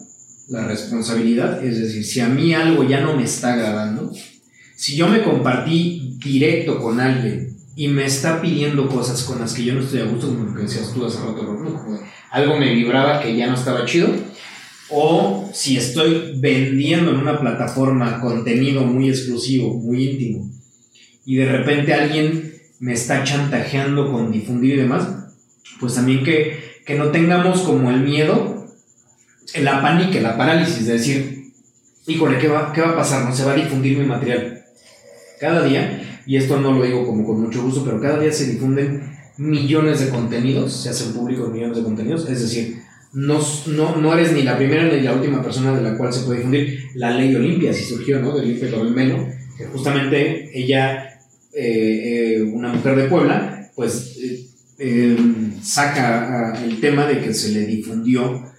la 0.48 0.66
responsabilidad, 0.66 1.64
es 1.64 1.80
decir, 1.80 2.04
si 2.04 2.20
a 2.20 2.28
mí 2.28 2.54
algo 2.54 2.84
ya 2.84 3.00
no 3.00 3.16
me 3.16 3.24
está 3.24 3.54
agradando, 3.54 4.12
si 4.76 4.96
yo 4.96 5.08
me 5.08 5.22
compartí 5.22 6.16
directo 6.22 6.80
con 6.80 7.00
alguien 7.00 7.56
y 7.74 7.88
me 7.88 8.04
está 8.04 8.40
pidiendo 8.40 8.88
cosas 8.88 9.22
con 9.22 9.40
las 9.40 9.54
que 9.54 9.64
yo 9.64 9.74
no 9.74 9.80
estoy 9.80 10.00
a 10.00 10.04
gusto, 10.04 10.28
como 10.28 10.44
lo 10.44 10.54
que 10.54 10.62
decías 10.62 10.92
tú 10.92 11.04
hace 11.04 11.18
rato, 11.18 11.58
algo 12.30 12.56
me 12.58 12.74
vibraba 12.74 13.20
que 13.20 13.36
ya 13.36 13.46
no 13.46 13.54
estaba 13.54 13.84
chido, 13.86 14.08
o 14.90 15.50
si 15.52 15.76
estoy 15.76 16.34
vendiendo 16.38 17.12
en 17.12 17.18
una 17.18 17.40
plataforma 17.40 18.20
contenido 18.20 18.84
muy 18.84 19.08
exclusivo, 19.08 19.74
muy 19.74 20.10
íntimo, 20.10 20.50
y 21.24 21.36
de 21.36 21.46
repente 21.46 21.94
alguien 21.94 22.51
me 22.82 22.94
está 22.94 23.22
chantajeando 23.22 24.10
con 24.10 24.32
difundir 24.32 24.74
y 24.74 24.78
demás, 24.78 25.06
pues 25.78 25.94
también 25.94 26.24
que, 26.24 26.80
que 26.84 26.96
no 26.96 27.12
tengamos 27.12 27.60
como 27.60 27.90
el 27.90 28.00
miedo, 28.00 28.66
la 29.60 29.80
pánica, 29.80 30.20
la 30.20 30.36
parálisis 30.36 30.86
de 30.86 30.94
decir, 30.94 31.52
híjole, 32.08 32.38
¿qué 32.38 32.48
va, 32.48 32.72
¿qué 32.72 32.80
va 32.80 32.90
a 32.90 32.96
pasar? 32.96 33.24
No 33.24 33.32
se 33.32 33.44
va 33.44 33.52
a 33.52 33.54
difundir 33.54 33.96
mi 33.98 34.04
material. 34.04 34.64
Cada 35.38 35.62
día, 35.62 36.22
y 36.26 36.36
esto 36.36 36.58
no 36.58 36.72
lo 36.72 36.82
digo 36.82 37.06
como 37.06 37.24
con 37.24 37.42
mucho 37.42 37.62
gusto, 37.62 37.84
pero 37.84 38.00
cada 38.00 38.18
día 38.18 38.32
se 38.32 38.50
difunden 38.50 39.16
millones 39.36 40.00
de 40.00 40.08
contenidos, 40.08 40.72
se 40.72 40.88
hacen 40.88 41.12
públicos 41.12 41.52
millones 41.52 41.76
de 41.76 41.84
contenidos, 41.84 42.28
es 42.28 42.42
decir, 42.42 42.82
no, 43.12 43.38
no, 43.68 43.94
no 43.94 44.12
eres 44.12 44.32
ni 44.32 44.42
la 44.42 44.56
primera 44.56 44.84
ni 44.84 45.02
la 45.02 45.12
última 45.12 45.40
persona 45.40 45.72
de 45.72 45.82
la 45.82 45.96
cual 45.96 46.12
se 46.12 46.24
puede 46.24 46.38
difundir. 46.38 46.88
La 46.94 47.12
ley 47.12 47.32
Olimpia, 47.36 47.72
si 47.72 47.84
surgió, 47.84 48.18
¿no? 48.18 48.34
De 48.34 48.40
Olimpia 48.40 48.70
Melo, 48.82 49.28
que 49.56 49.66
justamente 49.66 50.50
ella, 50.52 51.11
eh, 51.54 52.38
eh, 52.38 52.42
una 52.42 52.72
mujer 52.72 52.96
de 52.96 53.08
Puebla, 53.08 53.70
pues 53.74 54.16
eh, 54.18 54.46
eh, 54.78 55.16
saca 55.60 56.54
ah, 56.54 56.64
el 56.64 56.80
tema 56.80 57.06
de 57.06 57.20
que 57.20 57.34
se 57.34 57.52
le 57.52 57.66
difundió 57.66 58.50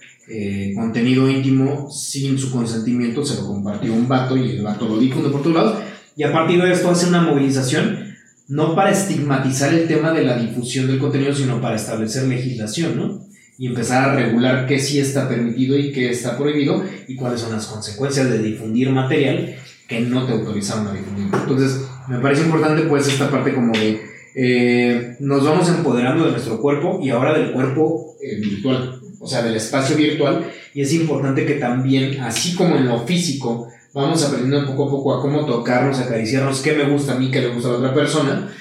contenido 0.74 1.28
íntimo 1.28 1.90
sin 1.90 2.38
su 2.38 2.50
consentimiento, 2.50 3.22
se 3.22 3.34
lo 3.34 3.46
compartió 3.46 3.92
un 3.92 4.08
vato 4.08 4.34
y 4.38 4.52
el 4.52 4.62
vato 4.62 4.88
lo 4.88 4.98
difunde 4.98 5.28
por 5.28 5.42
todos 5.42 5.54
lados. 5.54 5.82
Y 6.16 6.22
a 6.22 6.32
partir 6.32 6.62
de 6.62 6.72
esto 6.72 6.88
hace 6.88 7.08
una 7.08 7.20
movilización, 7.20 8.14
no 8.48 8.74
para 8.74 8.90
estigmatizar 8.90 9.74
el 9.74 9.86
tema 9.86 10.12
de 10.12 10.24
la 10.24 10.38
difusión 10.38 10.86
del 10.86 10.98
contenido, 10.98 11.34
sino 11.34 11.60
para 11.60 11.76
establecer 11.76 12.26
legislación, 12.26 12.96
¿no? 12.96 13.20
Y 13.58 13.66
empezar 13.66 14.08
a 14.08 14.14
regular 14.14 14.66
qué 14.66 14.78
sí 14.78 14.98
está 14.98 15.28
permitido 15.28 15.76
y 15.76 15.92
qué 15.92 16.08
está 16.08 16.38
prohibido 16.38 16.82
y 17.06 17.16
cuáles 17.16 17.40
son 17.40 17.52
las 17.52 17.66
consecuencias 17.66 18.30
de 18.30 18.38
difundir 18.38 18.88
material 18.88 19.56
que 19.86 20.00
no 20.00 20.24
te 20.24 20.32
autorizaron 20.32 20.86
a 20.86 20.94
difundir. 20.94 21.26
Entonces, 21.34 21.82
me 22.08 22.18
parece 22.18 22.42
importante 22.42 22.82
pues 22.82 23.08
esta 23.08 23.30
parte 23.30 23.54
como 23.54 23.72
de 23.72 24.00
eh, 24.34 25.16
nos 25.20 25.44
vamos 25.44 25.68
empoderando 25.68 26.24
de 26.24 26.32
nuestro 26.32 26.60
cuerpo 26.60 26.98
y 27.02 27.10
ahora 27.10 27.38
del 27.38 27.52
cuerpo 27.52 28.16
eh, 28.20 28.36
virtual, 28.40 29.00
o 29.20 29.26
sea, 29.26 29.42
del 29.42 29.54
espacio 29.54 29.96
virtual, 29.96 30.50
y 30.74 30.80
es 30.80 30.92
importante 30.92 31.46
que 31.46 31.54
también, 31.54 32.20
así 32.20 32.54
como 32.56 32.76
en 32.76 32.88
lo 32.88 33.06
físico, 33.06 33.68
vamos 33.92 34.24
aprendiendo 34.24 34.66
poco 34.66 34.88
a 34.88 34.90
poco 34.90 35.14
a 35.14 35.22
cómo 35.22 35.46
tocarnos, 35.46 36.00
acariciarnos, 36.00 36.62
qué 36.62 36.74
me 36.74 36.90
gusta 36.90 37.14
a 37.14 37.18
mí, 37.18 37.30
qué 37.30 37.40
le 37.40 37.54
gusta 37.54 37.68
a 37.68 37.72
la 37.72 37.78
otra 37.78 37.94
persona, 37.94 38.52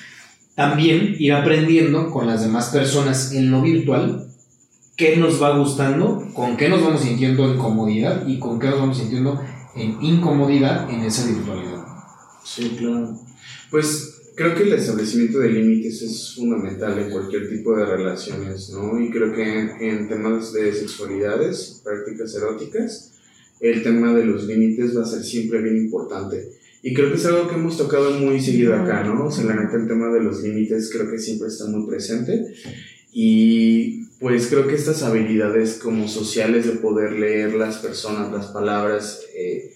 también 0.56 1.16
ir 1.18 1.34
aprendiendo 1.34 2.12
con 2.12 2.28
las 2.28 2.44
demás 2.44 2.70
personas 2.70 3.34
en 3.34 3.50
lo 3.50 3.62
virtual 3.62 4.28
qué 4.96 5.18
nos 5.18 5.42
va 5.42 5.58
gustando, 5.58 6.28
con 6.34 6.56
qué 6.56 6.70
nos 6.70 6.84
vamos 6.84 7.02
sintiendo 7.02 7.52
en 7.52 7.58
comodidad 7.58 8.28
y 8.28 8.40
con 8.40 8.60
qué 8.60 8.68
nos 8.68 8.80
vamos 8.80 8.98
sintiendo 8.98 9.42
en 9.76 9.98
incomodidad 10.02 10.90
en 10.90 11.02
esa 11.02 11.26
virtualidad. 11.28 11.84
Sí, 12.44 12.76
claro. 12.78 13.18
Pues 13.74 14.22
creo 14.36 14.54
que 14.54 14.62
el 14.62 14.74
establecimiento 14.74 15.40
de 15.40 15.50
límites 15.50 16.04
es 16.04 16.36
fundamental 16.36 17.00
en 17.00 17.10
cualquier 17.10 17.50
tipo 17.50 17.76
de 17.76 17.84
relaciones, 17.88 18.70
¿no? 18.70 19.02
Y 19.02 19.10
creo 19.10 19.34
que 19.34 19.42
en, 19.42 20.08
temas 20.08 20.54
de 20.54 20.72
sexualidades, 20.72 21.82
prácticas 21.84 22.36
eróticas, 22.36 23.14
el 23.60 23.82
tema 23.82 24.14
de 24.14 24.26
los 24.26 24.44
límites 24.44 24.96
va 24.96 25.02
a 25.02 25.08
ser 25.08 25.24
siempre 25.24 25.60
bien 25.64 25.78
importante. 25.78 26.52
Y 26.84 26.94
creo 26.94 27.10
que 27.10 27.16
es 27.16 27.26
algo 27.26 27.48
que 27.48 27.56
hemos 27.56 27.76
tocado 27.76 28.12
muy 28.12 28.40
seguido 28.40 28.76
acá, 28.76 29.04
¿no? 29.06 29.26
O 29.26 29.32
sea, 29.32 29.46
la 29.46 29.56
neta, 29.56 29.76
el 29.76 29.88
tema 29.88 30.14
de 30.14 30.22
los 30.22 30.44
límites 30.44 30.92
creo 30.94 31.10
que 31.10 31.18
siempre 31.18 31.48
está 31.48 31.66
muy 31.66 31.88
presente. 31.88 32.54
Y 33.12 34.04
pues 34.20 34.46
creo 34.50 34.68
que 34.68 34.76
estas 34.76 35.02
habilidades 35.02 35.80
como 35.82 36.08
sociales 36.08 36.68
de 36.68 36.74
poder 36.74 37.14
leer 37.14 37.56
las 37.56 37.78
personas, 37.78 38.32
las 38.32 38.52
palabras, 38.52 39.22
eh, 39.36 39.74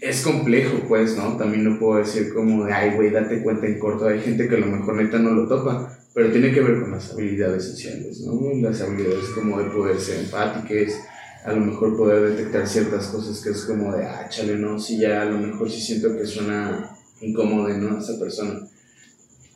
es 0.00 0.22
complejo, 0.22 0.82
pues, 0.86 1.16
¿no? 1.16 1.36
También 1.36 1.64
no 1.64 1.78
puedo 1.78 1.98
decir 1.98 2.32
como 2.32 2.64
de, 2.64 2.72
ay, 2.72 2.94
güey, 2.94 3.10
date 3.10 3.42
cuenta 3.42 3.66
en 3.66 3.78
corto. 3.78 4.06
Hay 4.06 4.20
gente 4.20 4.48
que 4.48 4.56
a 4.56 4.60
lo 4.60 4.66
mejor 4.66 4.96
neta 4.96 5.18
no 5.18 5.32
lo 5.32 5.48
topa, 5.48 5.98
pero 6.14 6.30
tiene 6.30 6.52
que 6.52 6.60
ver 6.60 6.80
con 6.80 6.92
las 6.92 7.12
habilidades 7.12 7.64
sociales, 7.64 8.20
¿no? 8.20 8.40
Las 8.60 8.80
habilidades 8.80 9.26
como 9.34 9.58
de 9.58 9.70
poder 9.70 9.98
ser 9.98 10.20
empáticas, 10.20 11.00
a 11.44 11.52
lo 11.52 11.60
mejor 11.60 11.96
poder 11.96 12.30
detectar 12.30 12.66
ciertas 12.66 13.08
cosas 13.08 13.40
que 13.42 13.50
es 13.50 13.64
como 13.64 13.94
de, 13.94 14.04
ah, 14.04 14.28
chale, 14.28 14.56
no, 14.56 14.78
si 14.78 14.98
ya 14.98 15.22
a 15.22 15.24
lo 15.24 15.38
mejor 15.38 15.70
sí 15.70 15.80
siento 15.80 16.16
que 16.16 16.26
suena 16.26 16.90
incómodo, 17.20 17.68
¿no? 17.68 17.98
Esa 17.98 18.18
persona. 18.18 18.60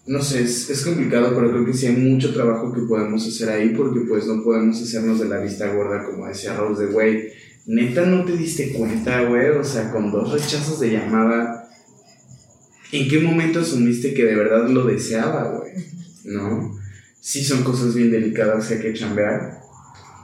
No 0.05 0.20
sé, 0.20 0.43
es, 0.43 0.68
es 0.68 0.84
complicado, 0.84 1.32
pero 1.34 1.51
creo 1.53 1.64
que 1.64 1.72
sí 1.72 1.86
hay 1.86 1.97
mucho 1.97 2.34
trabajo 2.34 2.72
que 2.72 2.82
podemos 2.82 3.24
hacer 3.24 3.49
ahí 3.51 3.68
porque 3.68 4.01
pues 4.01 4.26
no 4.26 4.43
podemos 4.43 4.82
hacernos 4.82 5.20
de 5.20 5.28
la 5.28 5.38
vista 5.38 5.72
gorda, 5.72 6.05
como 6.05 6.26
decía 6.26 6.57
Rose, 6.57 6.86
de, 6.86 6.93
güey, 6.93 7.28
neta 7.66 8.06
no 8.06 8.24
te 8.24 8.36
diste 8.36 8.72
cuenta, 8.72 9.22
güey, 9.24 9.50
o 9.50 9.64
sea, 9.64 9.90
con 9.90 10.10
dos 10.10 10.32
rechazos 10.32 10.80
de 10.80 10.92
llamada, 10.92 11.68
¿en 12.90 13.08
qué 13.08 13.20
momento 13.20 13.60
asumiste 13.60 14.14
que 14.14 14.24
de 14.24 14.34
verdad 14.34 14.68
lo 14.68 14.84
deseaba, 14.84 15.58
güey? 15.58 15.72
¿No? 16.24 16.78
Sí 17.20 17.44
son 17.44 17.62
cosas 17.62 17.94
bien 17.94 18.10
delicadas 18.10 18.66
que 18.66 18.74
hay 18.74 18.80
que 18.80 18.94
chambear, 18.94 19.60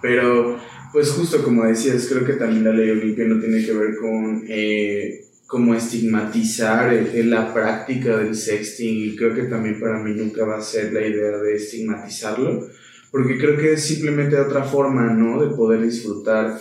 pero 0.02 0.58
pues 0.92 1.10
justo 1.10 1.42
como 1.42 1.64
decías, 1.64 2.06
creo 2.08 2.24
que 2.24 2.34
también 2.34 2.64
la 2.64 2.72
ley 2.72 2.90
Olimpia 2.90 3.26
no 3.26 3.40
tiene 3.40 3.64
que 3.64 3.72
ver 3.72 3.96
con 3.96 4.44
eh, 4.48 5.28
como 5.46 5.74
estigmatizar 5.74 6.92
el, 6.92 7.30
la 7.30 7.54
práctica 7.54 8.18
del 8.18 8.34
sexting 8.34 9.12
y 9.12 9.16
creo 9.16 9.34
que 9.34 9.44
también 9.44 9.80
para 9.80 9.98
mí 10.02 10.12
nunca 10.14 10.44
va 10.44 10.58
a 10.58 10.62
ser 10.62 10.92
la 10.92 11.06
idea 11.06 11.38
de 11.38 11.54
estigmatizarlo, 11.54 12.68
porque 13.10 13.38
creo 13.38 13.56
que 13.56 13.72
es 13.72 13.82
simplemente 13.82 14.36
otra 14.38 14.64
forma, 14.64 15.12
¿no? 15.14 15.40
De 15.42 15.56
poder 15.56 15.82
disfrutar 15.82 16.58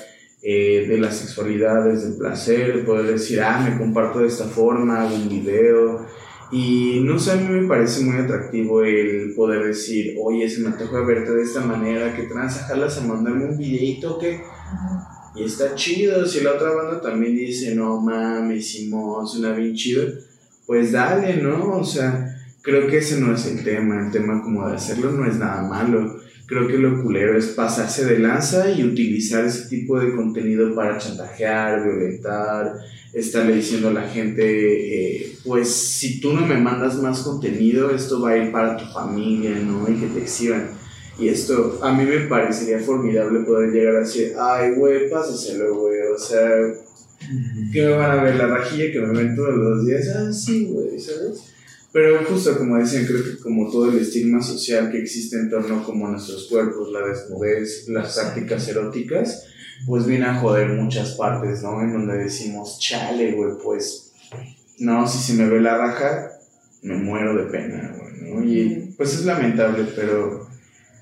eh, 0.49 0.85
de 0.87 0.97
las 0.97 1.17
sexualidades, 1.17 2.03
del 2.03 2.15
placer, 2.15 2.77
de 2.77 2.83
poder 2.83 3.07
decir, 3.07 3.41
ah, 3.41 3.59
me 3.69 3.77
comparto 3.77 4.19
de 4.19 4.27
esta 4.27 4.45
forma, 4.45 5.01
hago 5.01 5.13
un 5.13 5.27
video. 5.27 6.05
Y 6.53 7.01
no 7.03 7.19
sé, 7.19 7.31
a 7.31 7.35
mí 7.35 7.49
me 7.49 7.67
parece 7.67 8.05
muy 8.05 8.15
atractivo 8.15 8.81
el 8.81 9.33
poder 9.35 9.65
decir, 9.65 10.15
oye, 10.23 10.49
se 10.49 10.61
me 10.61 10.67
antoja 10.67 11.01
verte 11.01 11.33
de 11.33 11.43
esta 11.43 11.59
manera, 11.59 12.15
que 12.15 12.23
transa, 12.23 12.63
jalas 12.65 12.97
a 12.97 13.01
mandarme 13.01 13.43
un 13.43 13.57
videito 13.57 14.17
que... 14.17 14.41
Y 15.35 15.43
está 15.43 15.75
chido, 15.75 16.25
si 16.25 16.39
la 16.39 16.53
otra 16.53 16.71
banda 16.71 17.01
también 17.01 17.35
dice, 17.35 17.75
no 17.75 17.99
mames, 17.99 18.71
Simón, 18.71 19.27
suena 19.27 19.51
bien 19.51 19.75
chido, 19.75 20.05
pues 20.65 20.93
dale, 20.93 21.41
¿no? 21.43 21.77
O 21.77 21.83
sea, 21.83 22.25
creo 22.61 22.87
que 22.87 22.99
ese 22.99 23.19
no 23.19 23.33
es 23.33 23.45
el 23.47 23.65
tema, 23.65 24.05
el 24.05 24.13
tema 24.13 24.41
como 24.41 24.65
de 24.69 24.77
hacerlo 24.77 25.11
no 25.11 25.29
es 25.29 25.35
nada 25.35 25.63
malo 25.63 26.21
creo 26.47 26.65
que 26.67 26.77
lo 26.77 27.03
culero 27.03 27.37
es 27.37 27.47
pasarse 27.47 28.05
de 28.05 28.19
lanza 28.19 28.71
y 28.71 28.83
utilizar 28.83 29.45
ese 29.45 29.67
tipo 29.67 29.99
de 29.99 30.15
contenido 30.15 30.73
para 30.73 30.97
chantajear, 30.97 31.83
violentar, 31.83 32.73
estarle 33.13 33.55
diciendo 33.55 33.89
a 33.89 33.93
la 33.93 34.07
gente, 34.07 34.43
eh, 34.45 35.35
pues 35.45 35.69
si 35.69 36.21
tú 36.21 36.33
no 36.33 36.47
me 36.47 36.57
mandas 36.57 36.95
más 37.01 37.19
contenido, 37.19 37.91
esto 37.91 38.21
va 38.21 38.31
a 38.31 38.37
ir 38.37 38.51
para 38.51 38.77
tu 38.77 38.85
familia, 38.85 39.59
¿no? 39.59 39.89
Y 39.89 39.95
que 39.95 40.07
te 40.07 40.21
exhiban. 40.21 40.69
Y 41.19 41.27
esto 41.27 41.79
a 41.81 41.91
mí 41.91 42.05
me 42.05 42.21
parecería 42.27 42.79
formidable 42.79 43.41
poder 43.41 43.71
llegar 43.71 43.97
a 43.97 43.99
decir, 43.99 44.33
ay, 44.39 44.71
güey, 44.75 45.09
pásaselo, 45.09 45.75
güey, 45.81 45.99
o 46.15 46.17
sea, 46.17 46.39
¿qué 47.73 47.81
me 47.81 47.89
van 47.89 48.19
a 48.19 48.23
ver? 48.23 48.35
La 48.35 48.47
rajilla 48.47 48.91
que 48.91 49.01
me 49.01 49.17
ven 49.17 49.35
todos 49.35 49.55
los 49.55 49.85
días, 49.85 50.07
ah, 50.15 50.31
sí, 50.31 50.67
güey, 50.71 50.97
¿sabes? 50.97 51.56
Pero 51.91 52.23
justo 52.25 52.57
como 52.57 52.77
decían, 52.77 53.05
creo 53.05 53.23
que 53.23 53.37
como 53.41 53.71
todo 53.71 53.89
el 53.89 53.99
estigma 53.99 54.41
social 54.41 54.91
que 54.91 54.99
existe 54.99 55.37
en 55.37 55.49
torno 55.49 55.83
como 55.83 56.07
a 56.07 56.11
nuestros 56.11 56.47
cuerpos, 56.47 56.91
la 56.91 57.07
desnudez, 57.07 57.87
las 57.87 58.15
prácticas 58.15 58.67
eróticas, 58.67 59.45
pues 59.85 60.05
viene 60.05 60.25
a 60.25 60.39
joder 60.39 60.69
muchas 60.69 61.11
partes, 61.11 61.63
¿no? 61.63 61.81
En 61.81 61.93
donde 61.93 62.17
decimos, 62.17 62.79
chale, 62.79 63.31
güey, 63.33 63.53
pues, 63.63 64.11
no, 64.79 65.07
si 65.07 65.17
se 65.19 65.33
me 65.33 65.49
ve 65.49 65.61
la 65.61 65.77
raja, 65.77 66.31
me 66.83 66.97
muero 66.97 67.35
de 67.35 67.49
pena, 67.51 67.95
güey, 67.97 68.33
¿no? 68.33 68.43
Y 68.43 68.93
pues 68.97 69.13
es 69.13 69.25
lamentable, 69.25 69.85
pero 69.95 70.47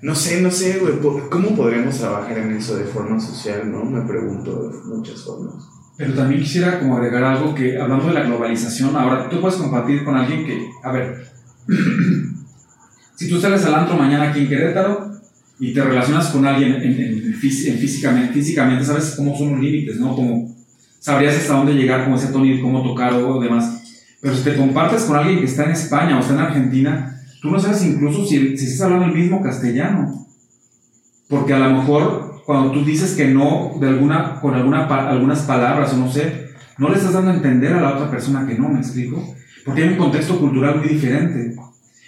no 0.02 0.14
sé, 0.16 0.42
no 0.42 0.52
sé, 0.52 0.80
güey, 0.80 1.00
¿cómo 1.30 1.56
podríamos 1.56 1.98
trabajar 1.98 2.38
en 2.38 2.52
eso 2.52 2.78
de 2.78 2.86
forma 2.86 3.20
social, 3.20 3.72
no? 3.72 3.84
Me 3.86 4.08
pregunto 4.08 4.70
de 4.70 4.78
muchas 4.86 5.24
formas. 5.24 5.75
Pero 5.98 6.14
también 6.14 6.42
quisiera 6.42 6.80
como 6.80 6.98
agregar 6.98 7.24
algo 7.24 7.56
que, 7.56 7.80
hablando 7.80 8.08
de 8.08 8.14
la 8.14 8.24
globalización, 8.24 8.96
ahora 8.96 9.30
tú 9.30 9.40
puedes 9.40 9.58
compartir 9.58 10.04
con 10.04 10.16
alguien 10.16 10.46
que, 10.46 10.70
a 10.84 10.92
ver, 10.92 11.26
si 13.16 13.30
tú 13.30 13.40
sales 13.40 13.64
al 13.66 13.76
antro 13.76 13.96
mañana 13.96 14.30
aquí 14.30 14.42
en 14.42 14.50
Querétaro 14.50 15.12
y 15.58 15.74
te 15.74 15.82
relacionas 15.82 16.28
con 16.28 16.46
alguien 16.46 16.74
en, 16.74 16.84
en, 16.84 17.24
en 17.28 17.34
físicamente, 17.34 18.34
físicamente, 18.34 18.84
sabes 18.84 19.14
cómo 19.16 19.38
son 19.38 19.52
los 19.52 19.62
límites, 19.62 19.98
¿no? 19.98 20.14
Como 20.16 20.54
sabrías 21.00 21.36
hasta 21.36 21.54
dónde 21.54 21.74
llegar 21.74 22.04
con 22.04 22.16
ese 22.16 22.28
tono 22.28 22.46
cómo 22.62 22.82
tocar 22.84 23.14
o 23.14 23.40
demás. 23.40 23.84
Pero 24.20 24.36
si 24.36 24.44
te 24.44 24.56
compartes 24.56 25.04
con 25.04 25.16
alguien 25.16 25.40
que 25.40 25.46
está 25.46 25.66
en 25.66 25.72
España 25.72 26.18
o 26.18 26.20
está 26.20 26.34
en 26.34 26.40
Argentina, 26.40 27.22
tú 27.44 27.52
no 27.52 27.60
sabes 27.60 27.86
incluso 27.86 28.26
si, 28.26 28.58
si 28.58 28.66
estás 28.66 28.82
hablando 28.82 29.06
el 29.06 29.14
mismo 29.14 29.40
castellano. 29.40 30.26
Porque 31.30 31.54
a 31.54 31.60
lo 31.60 31.78
mejor 31.78 32.25
cuando 32.46 32.72
tú 32.72 32.86
dices 32.86 33.16
que 33.16 33.28
no 33.28 33.74
de 33.80 33.88
alguna, 33.88 34.40
con 34.40 34.54
alguna, 34.54 34.86
algunas 34.86 35.40
palabras 35.42 35.94
o 35.94 35.98
no 35.98 36.12
sé, 36.12 36.50
no 36.78 36.90
le 36.90 36.96
estás 36.96 37.14
dando 37.14 37.32
a 37.32 37.36
entender 37.36 37.74
a 37.74 37.82
la 37.82 37.96
otra 37.96 38.12
persona 38.12 38.46
que 38.46 38.56
no, 38.56 38.70
me 38.70 38.80
explico, 38.80 39.36
porque 39.66 39.84
hay 39.84 39.90
un 39.90 39.98
contexto 39.98 40.40
cultural 40.40 40.78
muy 40.78 40.90
diferente. 40.90 41.56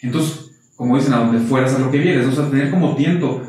Entonces, 0.03 0.51
como 0.75 0.95
dicen, 0.95 1.13
a 1.13 1.19
donde 1.19 1.39
fueras 1.39 1.73
a 1.73 1.79
lo 1.79 1.89
que 1.89 1.97
vienes, 1.97 2.27
o 2.27 2.31
sea, 2.31 2.49
tener 2.49 2.69
como 2.69 2.95
tiento, 2.95 3.41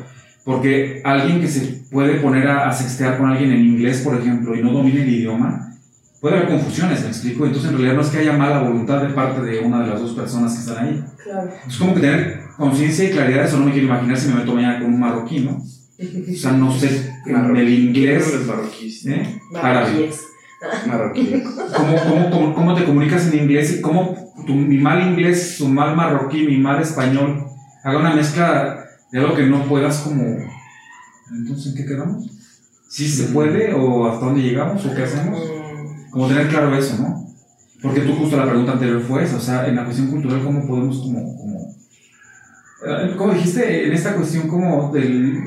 porque 0.43 1.01
alguien 1.05 1.41
que 1.41 1.47
se 1.47 1.83
puede 1.91 2.15
poner 2.15 2.47
a, 2.47 2.67
a 2.67 2.73
sextear 2.73 3.19
con 3.19 3.29
alguien 3.29 3.51
en 3.51 3.65
inglés, 3.65 4.01
por 4.01 4.17
ejemplo, 4.17 4.55
y 4.55 4.63
no 4.63 4.71
domina 4.71 5.03
el 5.03 5.09
idioma, 5.09 5.75
puede 6.19 6.37
haber 6.37 6.49
confusiones, 6.49 7.03
me 7.03 7.09
explico. 7.09 7.45
Entonces, 7.45 7.69
en 7.69 7.77
realidad 7.77 7.95
no 7.97 8.01
es 8.01 8.09
que 8.09 8.17
haya 8.17 8.33
mala 8.33 8.63
voluntad 8.63 9.03
de 9.03 9.13
parte 9.13 9.41
de 9.41 9.59
una 9.59 9.81
de 9.81 9.89
las 9.89 10.01
dos 10.01 10.13
personas 10.13 10.53
que 10.53 10.59
están 10.61 10.87
ahí. 10.87 11.03
Claro. 11.23 11.51
Es 11.67 11.77
como 11.77 11.93
que 11.93 12.01
tener 12.01 12.39
conciencia 12.57 13.05
y 13.05 13.11
claridad, 13.11 13.45
eso 13.45 13.59
no 13.59 13.65
me 13.65 13.73
quiero 13.73 13.87
imaginar 13.87 14.17
si 14.17 14.29
me 14.29 14.35
meto 14.35 14.55
mañana 14.55 14.79
con 14.79 14.91
un 14.91 14.99
marroquí, 14.99 15.41
¿no? 15.41 15.63
O 16.31 16.35
sea, 16.35 16.53
no 16.53 16.71
sé, 16.71 17.13
el 17.25 17.69
inglés. 17.69 18.33
Los 18.33 18.47
marroquíes. 18.47 19.05
¿eh? 19.05 19.41
Árabe. 19.53 19.91
Marroquíes. 19.91 20.27
Marroquíes. 20.87 21.43
¿Cómo, 21.75 21.95
cómo, 21.97 22.29
cómo, 22.29 22.55
cómo 22.55 22.75
te 22.75 22.85
comunicas 22.85 23.27
en 23.27 23.43
inglés? 23.43 23.77
y 23.77 23.81
¿Cómo 23.81 24.29
tu, 24.45 24.53
mi 24.53 24.77
mal 24.77 25.01
inglés, 25.01 25.55
tu 25.57 25.67
mal 25.67 25.95
marroquí, 25.95 26.45
mi 26.45 26.57
mal 26.57 26.81
español, 26.81 27.45
haga 27.83 27.99
una 27.99 28.15
mezcla 28.15 28.85
de 29.11 29.19
algo 29.19 29.35
que 29.35 29.45
no 29.45 29.65
puedas 29.65 29.99
como... 29.99 30.23
Entonces, 31.31 31.67
¿en 31.67 31.75
qué 31.75 31.85
quedamos? 31.85 32.29
¿Sí 32.87 33.07
se 33.07 33.25
puede 33.25 33.73
o 33.73 34.07
hasta 34.07 34.25
dónde 34.25 34.41
llegamos 34.41 34.83
o 34.85 34.95
qué 34.95 35.03
hacemos? 35.03 35.39
Mm, 35.39 36.09
Como 36.09 36.27
tener 36.27 36.47
claro 36.47 36.75
eso, 36.75 36.97
¿no? 37.01 37.27
Porque 37.81 38.01
tú 38.01 38.13
justo 38.15 38.35
la 38.35 38.47
pregunta 38.47 38.73
anterior 38.73 39.01
fue 39.01 39.23
esa, 39.23 39.37
o 39.37 39.39
sea, 39.39 39.67
en 39.67 39.75
la 39.75 39.85
cuestión 39.85 40.07
cultural, 40.07 40.43
¿cómo 40.43 40.67
podemos 40.67 40.97
como... 40.99 41.37
como 41.37 41.75
eh, 42.87 43.13
¿Cómo 43.17 43.33
dijiste? 43.33 43.87
En 43.87 43.93
esta 43.93 44.15
cuestión 44.15 44.47
como 44.47 44.91
del... 44.91 45.39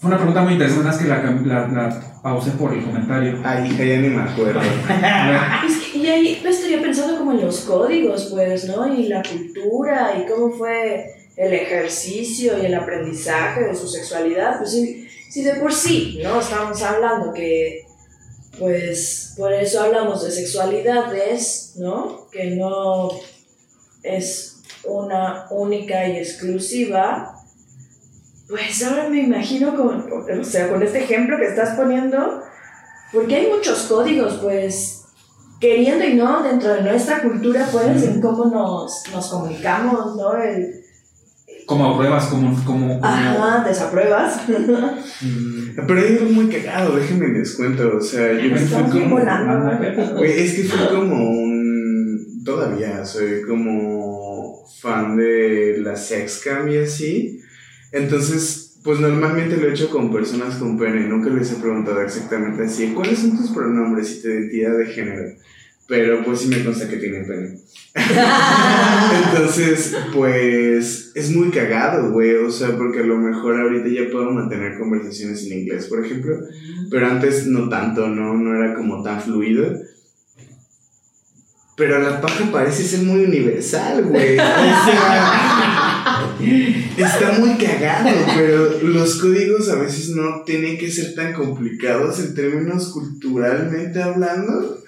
Fue 0.00 0.08
una 0.08 0.16
pregunta 0.16 0.40
muy 0.40 0.54
interesante, 0.54 0.84
más 0.86 0.96
que 0.96 1.08
la, 1.08 1.22
la, 1.44 1.68
la 1.68 2.20
pausé 2.22 2.52
por 2.52 2.72
el 2.72 2.82
comentario. 2.82 3.38
Ay, 3.44 3.70
hija, 3.70 3.84
ya 3.84 3.96
ni 3.98 4.08
me 4.08 4.22
acuerdo. 4.22 4.60
Es 5.66 5.76
que, 5.92 5.98
y 5.98 6.06
ahí 6.06 6.40
me 6.42 6.48
estaría 6.48 6.80
pensando 6.80 7.18
como 7.18 7.32
en 7.32 7.42
los 7.42 7.60
códigos, 7.60 8.30
pues, 8.32 8.64
¿no? 8.64 8.90
Y 8.94 9.08
la 9.08 9.22
cultura 9.22 10.12
y 10.18 10.26
cómo 10.26 10.52
fue 10.52 11.16
el 11.36 11.52
ejercicio 11.52 12.56
y 12.62 12.64
el 12.64 12.74
aprendizaje 12.74 13.64
de 13.64 13.74
su 13.74 13.86
sexualidad. 13.86 14.56
Pues 14.56 14.70
sí, 14.70 15.06
sí 15.28 15.42
de 15.42 15.56
por 15.56 15.74
sí, 15.74 16.18
¿no? 16.22 16.40
Estamos 16.40 16.80
hablando 16.80 17.34
que, 17.34 17.84
pues, 18.58 19.34
por 19.36 19.52
eso 19.52 19.82
hablamos 19.82 20.24
de 20.24 20.30
sexualidades, 20.30 21.74
¿no? 21.76 22.26
Que 22.32 22.52
no 22.52 23.10
es 24.02 24.62
una 24.84 25.46
única 25.50 26.08
y 26.08 26.16
exclusiva. 26.16 27.36
Pues 28.50 28.82
ahora 28.84 29.08
me 29.08 29.22
imagino 29.22 29.76
con, 29.76 30.04
o 30.12 30.44
sea, 30.44 30.68
con 30.68 30.82
este 30.82 31.04
ejemplo 31.04 31.38
que 31.38 31.46
estás 31.46 31.76
poniendo, 31.76 32.42
porque 33.12 33.36
hay 33.36 33.46
muchos 33.48 33.82
códigos, 33.82 34.40
pues, 34.42 35.04
queriendo 35.60 36.04
y 36.04 36.14
no, 36.14 36.42
dentro 36.42 36.74
de 36.74 36.82
nuestra 36.82 37.22
cultura, 37.22 37.68
pues, 37.70 38.02
en 38.02 38.20
cómo 38.20 38.46
nos, 38.46 39.04
nos 39.12 39.28
comunicamos, 39.30 40.16
¿no? 40.16 40.36
El, 40.36 40.80
como 41.70 41.96
pruebas, 41.96 42.26
como... 42.26 42.52
como, 42.64 42.98
como 42.98 43.06
ajá, 43.06 43.62
desapruebas. 43.64 44.40
Mm, 44.48 45.86
Pero 45.86 46.00
hay 46.00 46.16
algo 46.16 46.30
muy 46.30 46.48
cagado, 46.48 46.96
déjenme 46.96 47.28
les 47.28 47.54
cuento. 47.54 47.96
O 47.96 48.00
sea, 48.00 48.32
yo 48.32 48.56
fui 48.56 48.64
Estamos 48.64 48.92
bien 48.92 49.04
como. 49.04 49.16
volando. 49.20 49.84
Es 50.24 50.54
que 50.54 50.64
fui 50.64 50.86
como 50.88 51.30
un. 51.30 52.42
Todavía 52.44 53.04
soy 53.04 53.42
como 53.42 54.64
fan 54.80 55.16
de 55.16 55.76
la 55.78 55.94
sexcam 55.94 56.68
y 56.70 56.78
así. 56.78 57.40
Entonces, 57.92 58.78
pues 58.82 59.00
normalmente 59.00 59.56
lo 59.56 59.68
he 59.68 59.72
hecho 59.72 59.90
con 59.90 60.12
personas 60.12 60.56
con 60.56 60.78
pene. 60.78 61.08
Nunca 61.08 61.30
les 61.30 61.52
he 61.52 61.56
preguntado 61.56 62.00
exactamente 62.00 62.64
así: 62.64 62.92
¿cuáles 62.94 63.18
son 63.18 63.36
tus 63.36 63.50
pronombres 63.50 64.10
y 64.10 64.22
tu 64.22 64.28
identidad 64.28 64.76
de 64.78 64.86
género? 64.86 65.34
Pero 65.86 66.24
pues 66.24 66.40
sí 66.40 66.48
me 66.48 66.64
consta 66.64 66.88
que 66.88 66.98
tienen 66.98 67.26
pene. 67.26 67.58
Entonces, 69.26 69.96
pues 70.14 71.10
es 71.16 71.30
muy 71.34 71.50
cagado, 71.50 72.12
güey. 72.12 72.36
O 72.36 72.50
sea, 72.50 72.76
porque 72.76 73.00
a 73.00 73.04
lo 73.04 73.18
mejor 73.18 73.60
ahorita 73.60 73.88
ya 73.88 74.10
puedo 74.10 74.30
mantener 74.30 74.78
conversaciones 74.78 75.44
en 75.46 75.58
inglés, 75.58 75.86
por 75.86 76.04
ejemplo. 76.04 76.38
Pero 76.90 77.06
antes 77.08 77.48
no 77.48 77.68
tanto, 77.68 78.08
¿no? 78.08 78.34
No 78.34 78.54
era 78.54 78.74
como 78.74 79.02
tan 79.02 79.20
fluido. 79.20 79.80
Pero 81.80 81.98
la 81.98 82.20
paja 82.20 82.44
parece 82.52 82.84
ser 82.84 83.00
muy 83.04 83.24
universal, 83.24 84.04
güey. 84.04 84.36
Está 86.98 87.32
muy 87.38 87.54
cagado, 87.54 88.10
pero 88.36 88.82
los 88.82 89.14
códigos 89.14 89.70
a 89.70 89.76
veces 89.76 90.10
no 90.10 90.42
tienen 90.44 90.76
que 90.76 90.90
ser 90.90 91.14
tan 91.14 91.32
complicados 91.32 92.18
en 92.18 92.34
términos 92.34 92.90
culturalmente 92.92 94.02
hablando. 94.02 94.82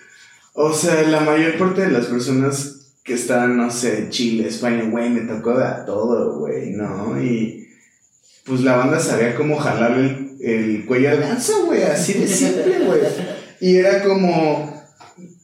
O 0.52 0.70
sea, 0.74 1.00
la 1.04 1.20
mayor 1.20 1.56
parte 1.56 1.80
de 1.80 1.92
las 1.92 2.04
personas 2.04 2.90
que 3.02 3.14
están, 3.14 3.56
no 3.56 3.70
sé, 3.70 4.08
Chile, 4.10 4.48
España, 4.48 4.84
güey, 4.90 5.08
me 5.08 5.22
tocó 5.22 5.56
de 5.56 5.64
a 5.64 5.86
todo, 5.86 6.40
güey, 6.40 6.72
¿no? 6.72 7.18
Y 7.22 7.68
pues 8.44 8.60
la 8.60 8.76
banda 8.76 9.00
sabía 9.00 9.34
cómo 9.34 9.56
jalarle 9.56 10.36
el, 10.42 10.50
el 10.50 10.84
cuello 10.84 11.08
al 11.08 11.20
ganso, 11.20 11.64
güey, 11.64 11.84
así 11.84 12.12
de 12.12 12.28
simple, 12.28 12.80
güey. 12.84 13.00
Y 13.62 13.76
era 13.76 14.02
como, 14.02 14.71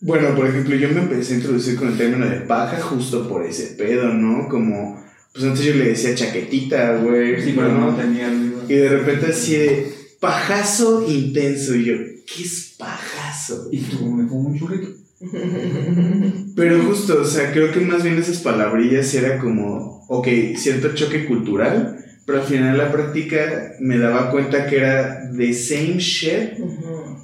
bueno, 0.01 0.35
por 0.35 0.47
ejemplo, 0.47 0.77
yo 0.77 0.89
me 0.91 1.01
empecé 1.01 1.35
a 1.35 1.37
introducir 1.37 1.77
con 1.77 1.89
el 1.89 1.99
término 1.99 2.29
de 2.29 2.41
paja 2.41 2.81
justo 2.81 3.29
por 3.29 3.45
ese 3.45 3.75
pedo, 3.75 4.13
¿no? 4.15 4.49
Como, 4.49 5.03
pues 5.33 5.45
antes 5.45 5.65
yo 5.65 5.75
le 5.75 5.91
decía 5.91 6.15
chaquetita, 6.15 6.97
güey. 6.99 7.43
Sí, 7.43 7.53
pero 7.55 7.73
no 7.73 7.95
tenía 7.95 8.29
el... 8.29 8.53
Y 8.69 8.75
de 8.75 8.89
repente 8.89 9.27
así 9.27 9.57
de 9.57 9.93
pajazo 10.21 11.05
intenso. 11.09 11.75
Y 11.75 11.85
yo, 11.85 11.95
¿qué 11.97 12.43
es 12.43 12.75
pajazo? 12.79 13.69
Y 13.73 13.79
tú 13.79 14.07
me 14.07 14.25
pongo 14.25 14.49
un 14.49 14.59
churrito. 14.59 14.89
Pero 16.55 16.85
justo, 16.85 17.21
o 17.21 17.25
sea, 17.25 17.53
creo 17.53 17.73
que 17.73 17.81
más 17.81 18.05
bien 18.05 18.19
esas 18.19 18.39
palabrillas 18.39 19.13
era 19.15 19.39
como, 19.39 20.05
ok, 20.09 20.29
cierto 20.57 20.95
choque 20.95 21.27
cultural, 21.27 21.99
pero 22.29 22.43
al 22.43 22.47
final 22.47 22.73
de 22.73 22.85
la 22.85 22.93
práctica 22.93 23.73
me 23.81 23.97
daba 23.97 24.31
cuenta 24.31 24.67
que 24.67 24.77
era 24.77 25.31
the 25.35 25.51
same 25.55 25.97
shit 25.97 26.59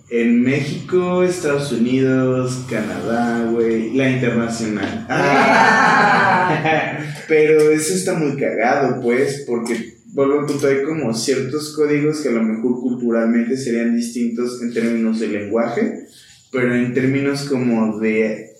en 0.08 0.40
México, 0.40 1.22
Estados 1.22 1.72
Unidos, 1.72 2.64
Canadá, 2.70 3.50
güey, 3.50 3.92
la 3.92 4.08
internacional. 4.08 5.06
Ah, 5.10 6.96
pero 7.28 7.70
eso 7.70 7.92
está 7.92 8.14
muy 8.14 8.34
cagado, 8.40 9.02
pues, 9.02 9.44
porque 9.46 9.98
vuelvo 10.06 10.40
al 10.40 10.46
punto, 10.46 10.68
hay 10.68 10.82
como 10.84 11.12
ciertos 11.12 11.76
códigos 11.76 12.22
que 12.22 12.30
a 12.30 12.32
lo 12.32 12.42
mejor 12.42 12.80
culturalmente 12.80 13.58
serían 13.58 13.94
distintos 13.94 14.62
en 14.62 14.72
términos 14.72 15.20
de 15.20 15.28
lenguaje, 15.28 16.06
pero 16.50 16.74
en 16.74 16.94
términos 16.94 17.42
como 17.42 17.98
de 17.98 18.54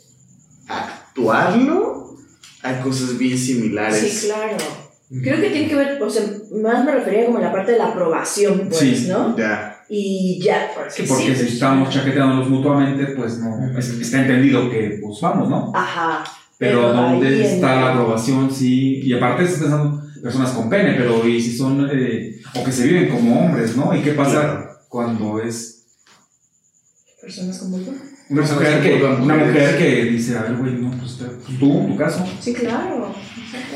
actuarlo, 0.69 2.19
hay 2.61 2.83
cosas 2.83 3.17
bien 3.17 3.39
similares. 3.39 3.99
Sí, 3.99 4.27
claro. 4.27 4.84
Creo 5.11 5.41
que 5.41 5.51
tiene 5.51 5.69
que 5.69 5.77
ver, 5.77 6.03
o 6.03 6.09
sea, 6.11 6.23
más 6.61 6.85
me 6.85 6.93
refería 6.93 7.27
como 7.27 7.39
a 7.39 7.43
la 7.43 7.53
parte 7.53 7.73
de 7.73 7.79
la 7.79 7.89
aprobación, 7.89 8.69
pues, 8.69 8.79
Sí. 8.81 9.07
¿no? 9.09 9.37
Ya. 9.37 9.85
Y 9.89 10.41
ya, 10.43 10.71
Sí, 10.89 11.03
porque 11.03 11.03
porque 11.09 11.35
sí. 11.37 11.47
si 11.49 11.55
estamos 11.55 11.91
chaqueteándonos 11.91 12.49
mutuamente, 12.49 13.07
pues 13.09 13.39
no, 13.39 13.79
es- 13.79 13.91
está 13.91 14.23
entendido 14.23 14.71
que 14.71 14.99
pues 15.03 15.21
vamos, 15.21 15.49
¿no? 15.51 15.71
Ajá. 15.75 16.25
Pero, 16.57 16.81
Pero 16.81 16.93
¿dónde 16.95 17.55
está 17.55 17.77
la 17.81 17.93
aprobación? 17.93 18.51
Sí, 18.51 19.01
y 19.03 19.13
aparte 19.13 19.45
estás 19.45 19.61
pensando 19.61 20.03
personas 20.23 20.53
con 20.53 20.71
pene, 20.71 20.95
pero 20.95 21.27
¿y 21.29 21.41
si 21.41 21.57
son, 21.57 21.89
eh, 21.93 22.41
o 22.55 22.65
que 22.65 22.73
se 22.73 22.87
viven 22.87 23.09
como 23.11 23.39
hombres, 23.45 23.77
¿no? 23.77 23.95
¿Y 23.95 24.01
qué 24.03 24.13
pasa 24.13 24.33
Claro. 24.41 24.71
cuando 24.89 25.41
es 25.41 25.85
Personas 27.21 27.59
como 27.59 27.79
tú. 27.79 27.95
Una 28.43 28.53
mujer 28.55 28.83
que 28.83 28.89
que, 28.89 28.95
ocupan 29.03 29.23
una 29.23 29.35
mujeres. 29.37 29.53
mujer 29.55 29.79
que 29.79 30.05
dice, 30.11 30.37
a 30.39 30.43
ver, 30.43 30.55
güey, 30.57 30.73
no, 30.75 30.91
pues 30.93 31.13
pues, 31.19 31.59
tú, 31.59 31.79
en 31.81 31.87
tu 31.89 31.97
caso, 31.97 32.27
Sí, 32.41 32.53
claro. 32.53 33.15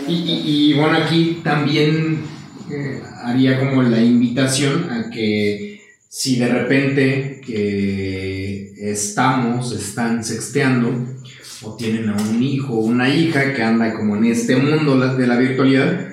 Y, 0.06 0.12
y- 0.14 0.42
y, 0.46 0.74
bueno, 0.74 0.98
aquí 0.98 1.40
también 1.44 2.20
eh, 2.70 3.00
haría 3.24 3.59
como 3.61 3.82
la 3.82 4.00
invitación 4.02 4.90
a 4.90 5.11
que 5.11 5.80
si 6.09 6.38
de 6.38 6.48
repente 6.48 7.40
que 7.46 8.72
estamos, 8.90 9.72
están 9.72 10.24
sexteando 10.24 10.92
o 11.62 11.74
tienen 11.76 12.09
a 12.09 12.14
un 12.16 12.42
hijo 12.42 12.74
o 12.74 12.80
una 12.84 13.09
hija 13.14 13.52
que 13.54 13.62
anda 13.62 13.94
como 13.94 14.16
en 14.16 14.24
este 14.26 14.56
mundo 14.56 14.98
de 15.16 15.26
la 15.26 15.36
virtualidad, 15.36 16.09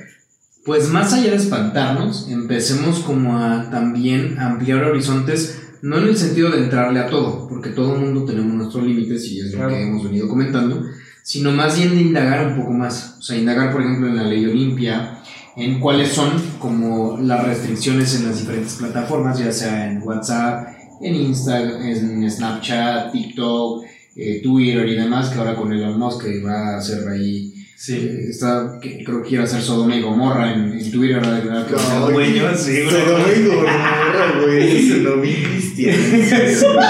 pues 0.65 0.89
más 0.89 1.13
allá 1.13 1.29
de 1.31 1.37
espantarnos, 1.37 2.27
empecemos 2.29 2.99
como 3.01 3.37
a 3.37 3.69
también 3.69 4.39
ampliar 4.39 4.83
horizontes, 4.83 5.61
no 5.85 5.99
en 5.99 6.07
el 6.07 6.17
sentido 6.17 6.49
de 6.49 6.63
entrarle 6.63 6.99
a 6.99 7.05
todo, 7.05 7.47
porque 7.47 7.69
todo 7.69 7.93
el 7.93 8.01
mundo 8.01 8.25
tenemos 8.25 8.55
nuestros 8.55 8.83
límites 8.83 9.23
y 9.27 9.39
es 9.41 9.53
lo 9.53 9.67
que 9.67 9.83
hemos 9.83 10.03
venido 10.03 10.27
comentando, 10.27 10.83
sino 11.21 11.51
más 11.51 11.77
bien 11.77 11.91
de 11.91 12.01
indagar 12.01 12.47
un 12.47 12.57
poco 12.57 12.71
más. 12.71 13.17
O 13.19 13.21
sea, 13.21 13.37
indagar, 13.37 13.71
por 13.71 13.83
ejemplo, 13.83 14.07
en 14.07 14.15
la 14.15 14.23
ley 14.23 14.43
Olimpia, 14.45 15.19
en 15.55 15.79
cuáles 15.79 16.09
son 16.09 16.31
como 16.57 17.19
las 17.19 17.45
restricciones 17.45 18.15
en 18.15 18.25
las 18.25 18.39
diferentes 18.39 18.73
plataformas, 18.73 19.37
ya 19.37 19.51
sea 19.51 19.91
en 19.91 20.01
WhatsApp, 20.01 20.69
en 21.01 21.13
Instagram, 21.13 21.79
en 21.83 22.31
Snapchat, 22.31 23.11
TikTok, 23.11 23.85
eh, 24.15 24.41
Twitter 24.41 24.87
y 24.87 24.95
demás, 24.95 25.29
que 25.29 25.37
ahora 25.37 25.55
con 25.55 25.71
Elon 25.71 25.99
Musk 25.99 26.23
que 26.23 26.41
va 26.41 26.69
a 26.69 26.77
hacer 26.77 27.07
ahí, 27.07 27.53
eh, 27.89 28.27
está, 28.29 28.79
que 28.81 29.03
creo 29.03 29.21
que 29.21 29.29
quiere 29.29 29.43
hacer 29.43 29.61
Sodoma 29.61 29.95
y 29.95 30.01
Gomorra 30.01 30.53
en, 30.53 30.79
en 30.79 30.91
Twitter, 30.91 31.23
ser 31.23 31.43
No, 31.45 32.09
dueño, 32.09 32.55
sí, 32.55 32.83
güey. 32.83 32.89
Sodoma 32.89 33.25
y 33.35 33.45
Gomorra, 33.45 34.41
güey. 34.41 34.89
No 35.03 35.21
vi 35.21 35.33
cristiano. 35.43 35.97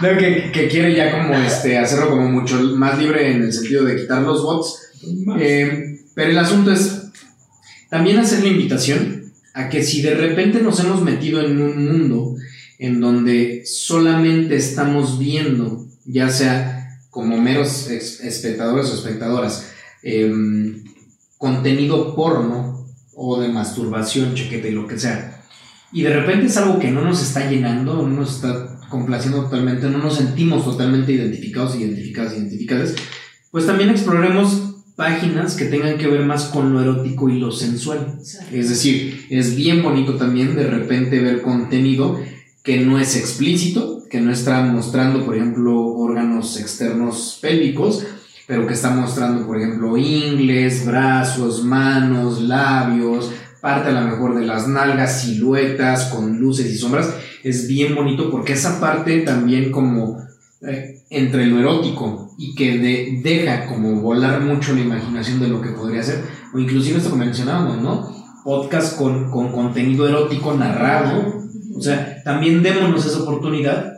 No, 0.00 0.16
que, 0.16 0.52
que 0.52 0.68
quiere 0.68 0.94
ya 0.94 1.10
como 1.10 1.34
este 1.34 1.76
hacerlo 1.76 2.10
como 2.10 2.28
mucho 2.28 2.56
más 2.76 2.96
libre 2.98 3.32
en 3.32 3.42
el 3.42 3.52
sentido 3.52 3.84
de 3.84 3.96
quitar 3.96 4.22
los 4.22 4.44
bots. 4.44 4.92
Eh, 5.40 6.00
pero 6.14 6.30
el 6.30 6.38
asunto 6.38 6.72
es 6.72 7.02
también 7.90 8.18
hacer 8.18 8.44
la 8.44 8.48
invitación 8.48 9.32
a 9.54 9.68
que 9.68 9.82
si 9.82 10.02
de 10.02 10.14
repente 10.14 10.60
nos 10.60 10.78
hemos 10.80 11.02
metido 11.02 11.42
en 11.42 11.60
un 11.60 11.84
mundo 11.84 12.36
en 12.78 13.00
donde 13.00 13.64
solamente 13.66 14.54
estamos 14.54 15.18
viendo, 15.18 15.84
ya 16.04 16.28
sea 16.30 17.00
como 17.10 17.36
meros 17.38 17.90
espectadores 17.90 18.90
o 18.90 18.94
espectadoras, 18.94 19.66
em, 20.02 20.84
contenido 21.36 22.14
porno 22.14 22.86
o 23.14 23.40
de 23.40 23.48
masturbación, 23.48 24.34
chequete 24.34 24.70
y 24.70 24.74
lo 24.74 24.86
que 24.86 24.98
sea, 24.98 25.44
y 25.92 26.02
de 26.02 26.12
repente 26.12 26.46
es 26.46 26.56
algo 26.56 26.78
que 26.78 26.90
no 26.90 27.02
nos 27.02 27.22
está 27.22 27.50
llenando, 27.50 28.02
no 28.02 28.08
nos 28.08 28.36
está 28.36 28.78
complaciendo 28.88 29.42
totalmente, 29.42 29.88
no 29.88 29.98
nos 29.98 30.16
sentimos 30.16 30.64
totalmente 30.64 31.12
identificados, 31.12 31.76
identificadas, 31.76 32.34
identificadas, 32.34 32.94
pues 33.50 33.66
también 33.66 33.90
exploremos 33.90 34.68
páginas 34.96 35.54
que 35.54 35.66
tengan 35.66 35.96
que 35.96 36.08
ver 36.08 36.24
más 36.24 36.46
con 36.46 36.72
lo 36.72 36.80
erótico 36.80 37.28
y 37.28 37.38
lo 37.38 37.52
sensual. 37.52 38.18
Es 38.52 38.68
decir, 38.68 39.26
es 39.30 39.54
bien 39.54 39.82
bonito 39.82 40.16
también 40.16 40.56
de 40.56 40.66
repente 40.66 41.20
ver 41.20 41.40
contenido 41.40 42.20
que 42.62 42.80
no 42.80 42.98
es 42.98 43.16
explícito, 43.16 44.04
que 44.10 44.20
no 44.20 44.32
está 44.32 44.60
mostrando, 44.62 45.24
por 45.24 45.36
ejemplo, 45.36 45.86
órganos 45.86 46.58
externos 46.58 47.38
pélvicos, 47.40 48.04
pero 48.48 48.66
que 48.66 48.72
está 48.74 48.90
mostrando, 48.90 49.46
por 49.46 49.58
ejemplo, 49.58 49.96
ingles, 49.96 50.84
brazos, 50.86 51.62
manos, 51.64 52.40
labios, 52.40 53.30
parte 53.60 53.90
a 53.90 53.92
lo 53.92 54.08
mejor 54.08 54.34
de 54.40 54.46
las 54.46 54.66
nalgas, 54.66 55.20
siluetas 55.20 56.06
con 56.06 56.38
luces 56.38 56.66
y 56.72 56.78
sombras. 56.78 57.14
Es 57.44 57.68
bien 57.68 57.94
bonito 57.94 58.30
porque 58.30 58.54
esa 58.54 58.80
parte 58.80 59.20
también 59.20 59.70
como 59.70 60.16
eh, 60.66 61.02
entre 61.10 61.46
lo 61.46 61.58
erótico 61.60 62.34
y 62.38 62.54
que 62.54 62.78
de- 62.78 63.20
deja 63.22 63.66
como 63.66 64.00
volar 64.00 64.40
mucho 64.40 64.74
la 64.74 64.80
imaginación 64.80 65.38
de 65.40 65.48
lo 65.48 65.60
que 65.60 65.70
podría 65.70 66.02
ser, 66.02 66.24
o 66.54 66.58
inclusive 66.58 66.96
esto 66.98 67.10
que 67.10 67.16
mencionábamos, 67.16 67.82
¿no? 67.82 68.08
Podcast 68.44 68.96
con, 68.96 69.30
con 69.30 69.52
contenido 69.52 70.08
erótico 70.08 70.54
narrado. 70.54 71.34
O 71.76 71.80
sea, 71.82 72.22
también 72.24 72.62
démonos 72.62 73.04
esa 73.04 73.22
oportunidad 73.22 73.92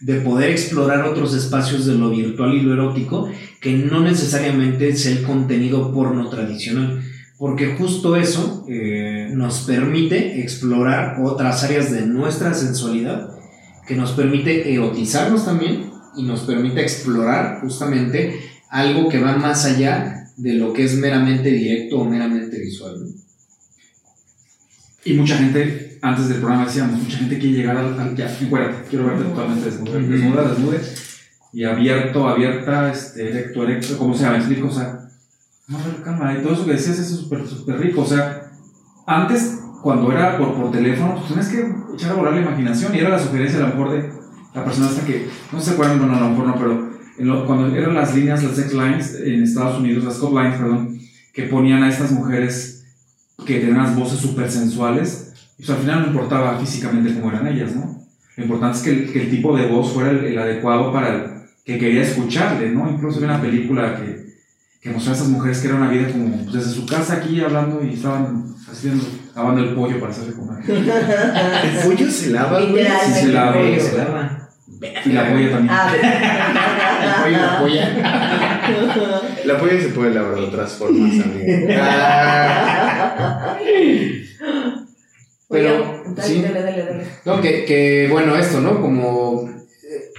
de 0.00 0.20
poder 0.20 0.50
explorar 0.50 1.04
otros 1.04 1.34
espacios 1.34 1.86
de 1.86 1.94
lo 1.94 2.10
virtual 2.10 2.54
y 2.54 2.60
lo 2.60 2.74
erótico 2.74 3.28
que 3.60 3.72
no 3.72 4.00
necesariamente 4.00 4.94
sea 4.96 5.12
el 5.12 5.22
contenido 5.22 5.92
porno 5.92 6.28
tradicional. 6.28 7.02
Porque 7.38 7.74
justo 7.76 8.16
eso 8.16 8.64
eh, 8.68 9.30
nos 9.32 9.60
permite 9.60 10.40
explorar 10.40 11.20
otras 11.22 11.64
áreas 11.64 11.90
de 11.90 12.06
nuestra 12.06 12.54
sensualidad, 12.54 13.30
que 13.86 13.96
nos 13.96 14.12
permite 14.12 14.72
erotizarnos 14.72 15.44
también 15.44 15.90
y 16.16 16.22
nos 16.22 16.40
permite 16.40 16.80
explorar 16.80 17.60
justamente 17.60 18.40
algo 18.70 19.08
que 19.08 19.20
va 19.20 19.36
más 19.36 19.64
allá 19.66 20.30
de 20.36 20.54
lo 20.54 20.72
que 20.72 20.84
es 20.84 20.96
meramente 20.96 21.50
directo 21.50 21.98
o 21.98 22.04
meramente 22.04 22.58
visual. 22.58 22.94
Y 25.04 25.14
mucha 25.14 25.36
gente, 25.36 25.98
antes 26.02 26.28
del 26.28 26.38
programa 26.38 26.64
decíamos, 26.64 27.00
mucha 27.02 27.18
gente 27.18 27.38
quiere 27.38 27.56
llegar 27.56 27.76
al, 27.76 27.98
al 28.00 28.16
ya, 28.16 28.34
encuérdate, 28.40 28.88
quiero 28.88 29.06
verte 29.06 29.24
totalmente 29.24 29.64
desnuda, 29.70 29.98
desnuda, 29.98 30.48
desnude, 30.48 30.80
y 31.52 31.64
abierto, 31.64 32.28
abierta, 32.28 32.90
este, 32.90 33.28
erecto, 33.28 33.64
erecto, 33.64 33.98
como 33.98 34.14
sea, 34.14 34.30
me 34.30 34.38
explico, 34.38 34.68
o 34.68 34.72
sea, 34.72 35.08
no, 35.68 35.78
a 35.78 35.82
ver, 35.82 36.02
calma, 36.02 36.34
y 36.34 36.42
todo 36.42 36.54
eso 36.54 36.64
que 36.66 36.72
decías 36.72 36.98
es 36.98 37.08
súper, 37.08 37.46
súper 37.46 37.78
rico, 37.80 38.00
o 38.02 38.06
sea, 38.06 38.50
antes, 39.06 39.60
cuando 39.82 40.10
era 40.10 40.38
por, 40.38 40.54
por 40.54 40.70
teléfono, 40.72 41.16
pues 41.16 41.28
tenías 41.28 41.48
que 41.48 41.94
echar 41.94 42.12
a 42.12 42.14
volar 42.14 42.32
la 42.34 42.40
imaginación, 42.40 42.94
y 42.94 42.98
era 42.98 43.10
la 43.10 43.18
sugerencia 43.18 43.58
a 43.58 43.68
lo 43.68 43.74
mejor 43.74 43.90
de 43.92 44.10
la 44.54 44.64
persona 44.64 44.86
hasta 44.86 45.04
que, 45.04 45.28
no 45.52 45.60
se 45.60 45.72
acuerdan, 45.72 45.98
bueno, 45.98 46.16
a 46.16 46.20
lo 46.20 46.30
mejor 46.30 46.46
no, 46.46 46.54
pero 46.58 46.90
en 47.18 47.28
lo- 47.28 47.46
cuando 47.46 47.74
eran 47.76 47.94
las 47.94 48.14
líneas, 48.14 48.42
las 48.42 48.56
sex 48.56 48.72
lines 48.72 49.14
en 49.22 49.42
Estados 49.42 49.78
Unidos, 49.78 50.04
las 50.04 50.16
cop 50.16 50.32
lines, 50.32 50.58
perdón, 50.58 50.98
que 51.32 51.42
ponían 51.44 51.82
a 51.82 51.88
estas 51.90 52.10
mujeres 52.12 52.73
que 53.44 53.60
tenían 53.60 53.80
unas 53.80 53.96
voces 53.96 54.18
súper 54.18 54.50
sensuales, 54.50 55.32
pues 55.56 55.70
al 55.70 55.76
final 55.76 56.02
no 56.02 56.06
importaba 56.08 56.58
físicamente 56.58 57.14
cómo 57.14 57.30
eran 57.30 57.46
ellas, 57.46 57.74
¿no? 57.74 58.04
Lo 58.36 58.42
importante 58.42 58.78
es 58.78 58.82
que 58.84 58.90
el, 58.90 59.12
que 59.12 59.22
el 59.22 59.30
tipo 59.30 59.56
de 59.56 59.66
voz 59.66 59.92
fuera 59.92 60.10
el, 60.10 60.24
el 60.24 60.38
adecuado 60.38 60.92
para 60.92 61.14
el 61.14 61.34
que 61.64 61.78
quería 61.78 62.02
escucharle, 62.02 62.70
¿no? 62.70 62.90
Incluso 62.90 63.18
había 63.18 63.30
una 63.30 63.40
película 63.40 63.96
que, 63.96 64.24
que 64.80 64.90
mostraba 64.90 65.16
a 65.16 65.20
esas 65.20 65.30
mujeres 65.30 65.60
que 65.60 65.68
era 65.68 65.76
una 65.76 65.88
vida 65.88 66.08
como 66.08 66.36
pues, 66.36 66.52
desde 66.52 66.70
su 66.72 66.84
casa 66.84 67.14
aquí 67.14 67.40
hablando 67.40 67.82
y 67.82 67.94
estaban 67.94 68.54
haciendo, 68.70 69.04
lavando 69.34 69.62
el 69.62 69.74
pollo 69.74 69.98
para 69.98 70.12
hacerle 70.12 70.34
comer. 70.34 70.62
El 70.68 71.86
pollo 71.86 72.10
se 72.10 72.30
lava, 72.30 72.60
güey. 72.60 72.82
Literalmente. 72.82 73.14
Sí, 73.14 73.20
se 73.20 73.32
lava. 73.32 73.54
Sí, 73.54 73.80
se 73.80 73.96
lava. 73.96 74.40
Y 75.06 75.12
la 75.12 75.30
polla 75.30 75.50
también. 75.50 75.70
Ah, 75.70 75.92
El 77.04 77.22
pollo 77.22 77.36
y 77.36 77.40
la 77.40 77.58
polla. 77.60 77.90
La 79.44 79.58
polla 79.58 79.80
se 79.80 79.88
puede 79.88 80.14
lavar 80.14 80.34
de 80.36 80.40
otras 80.42 80.72
formas, 80.72 81.12
amigo. 81.12 81.68
Ah, 81.78 82.93
Pero, 85.48 86.02
dale, 86.16 86.28
sí. 86.28 86.42
dale, 86.42 86.62
dale, 86.62 86.84
dale. 86.84 87.04
No, 87.24 87.40
que, 87.40 87.64
que, 87.64 88.08
bueno, 88.10 88.36
esto, 88.36 88.60
¿no? 88.60 88.80
Como 88.80 89.48
eh, 89.48 90.10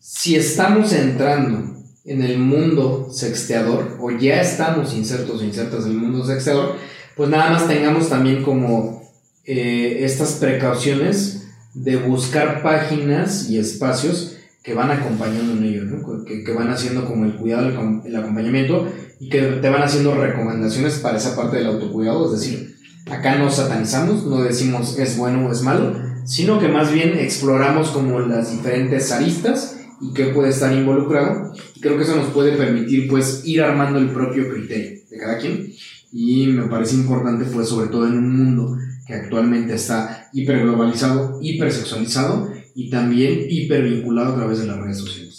si 0.00 0.36
estamos 0.36 0.92
entrando 0.92 1.76
en 2.04 2.22
el 2.22 2.38
mundo 2.38 3.08
sexteador, 3.10 3.96
o 4.00 4.10
ya 4.10 4.40
estamos 4.40 4.94
insertos 4.94 5.40
o 5.40 5.44
insertas 5.44 5.86
en 5.86 5.92
el 5.92 5.98
mundo 5.98 6.24
sexteador, 6.24 6.76
pues 7.16 7.30
nada 7.30 7.50
más 7.50 7.66
tengamos 7.66 8.08
también 8.08 8.42
como 8.42 9.02
eh, 9.44 9.98
estas 10.00 10.34
precauciones 10.34 11.48
de 11.74 11.96
buscar 11.96 12.62
páginas 12.62 13.48
y 13.48 13.58
espacios 13.58 14.36
que 14.62 14.74
van 14.74 14.90
acompañando 14.90 15.52
en 15.52 15.64
ello, 15.64 15.84
¿no? 15.84 16.24
Que, 16.24 16.44
que 16.44 16.52
van 16.52 16.70
haciendo 16.70 17.06
como 17.06 17.24
el 17.24 17.34
cuidado, 17.34 17.68
el 18.04 18.16
acompañamiento 18.16 18.86
y 19.20 19.28
que 19.28 19.40
te 19.40 19.68
van 19.68 19.82
haciendo 19.82 20.14
recomendaciones 20.14 20.98
para 20.98 21.18
esa 21.18 21.36
parte 21.36 21.58
del 21.58 21.66
autocuidado, 21.66 22.26
es 22.34 22.40
decir, 22.40 22.74
acá 23.10 23.36
no 23.36 23.50
satanizamos, 23.50 24.24
no 24.24 24.42
decimos 24.42 24.98
es 24.98 25.16
bueno 25.18 25.46
o 25.46 25.52
es 25.52 25.62
malo, 25.62 25.94
sino 26.24 26.58
que 26.58 26.68
más 26.68 26.92
bien 26.92 27.18
exploramos 27.18 27.90
como 27.90 28.18
las 28.20 28.50
diferentes 28.50 29.12
aristas 29.12 29.76
y 30.00 30.14
qué 30.14 30.26
puede 30.26 30.48
estar 30.48 30.72
involucrado. 30.72 31.52
Y 31.74 31.80
creo 31.80 31.96
que 31.96 32.04
eso 32.04 32.16
nos 32.16 32.28
puede 32.28 32.56
permitir 32.56 33.08
pues 33.08 33.42
ir 33.44 33.62
armando 33.62 33.98
el 33.98 34.10
propio 34.10 34.48
criterio 34.48 35.00
de 35.10 35.18
cada 35.18 35.38
quien. 35.38 35.72
Y 36.12 36.46
me 36.46 36.68
parece 36.68 36.94
importante 36.94 37.44
pues 37.44 37.68
sobre 37.68 37.88
todo 37.88 38.06
en 38.06 38.18
un 38.18 38.36
mundo 38.36 38.76
que 39.06 39.14
actualmente 39.14 39.74
está 39.74 40.30
hiperglobalizado, 40.32 41.38
hipersexualizado 41.42 42.50
y 42.74 42.88
también 42.90 43.46
hipervinculado 43.48 44.32
a 44.32 44.36
través 44.36 44.60
de 44.60 44.66
las 44.66 44.78
redes 44.78 44.98
sociales. 44.98 45.29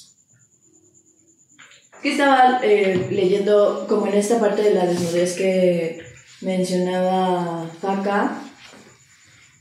Que 2.02 2.14
estaba 2.14 2.60
eh, 2.64 3.08
leyendo 3.12 3.86
como 3.88 4.08
en 4.08 4.16
esta 4.16 4.40
parte 4.40 4.64
de 4.64 4.74
la 4.74 4.86
desnudez 4.86 5.36
que 5.36 6.02
mencionaba 6.42 7.70
Faka. 7.80 8.42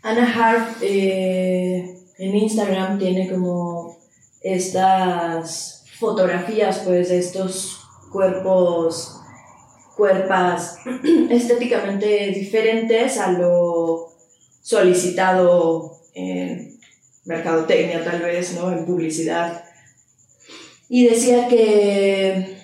Anna 0.03 0.33
Harp 0.35 0.79
eh, 0.81 1.99
en 2.19 2.35
Instagram 2.35 2.99
tiene 2.99 3.31
como 3.31 3.99
estas 4.41 5.85
fotografías 5.99 6.79
pues 6.79 7.11
de 7.11 7.19
estos 7.19 7.83
cuerpos, 8.11 9.21
cuerpas 9.95 10.79
estéticamente 11.31 12.29
diferentes 12.29 13.19
a 13.19 13.33
lo 13.33 14.09
solicitado 14.63 15.99
en 16.15 16.79
mercadotecnia 17.25 18.03
tal 18.03 18.23
vez, 18.23 18.55
¿no? 18.55 18.73
En 18.73 18.87
publicidad. 18.87 19.65
Y 20.93 21.07
decía 21.07 21.47
que 21.47 22.59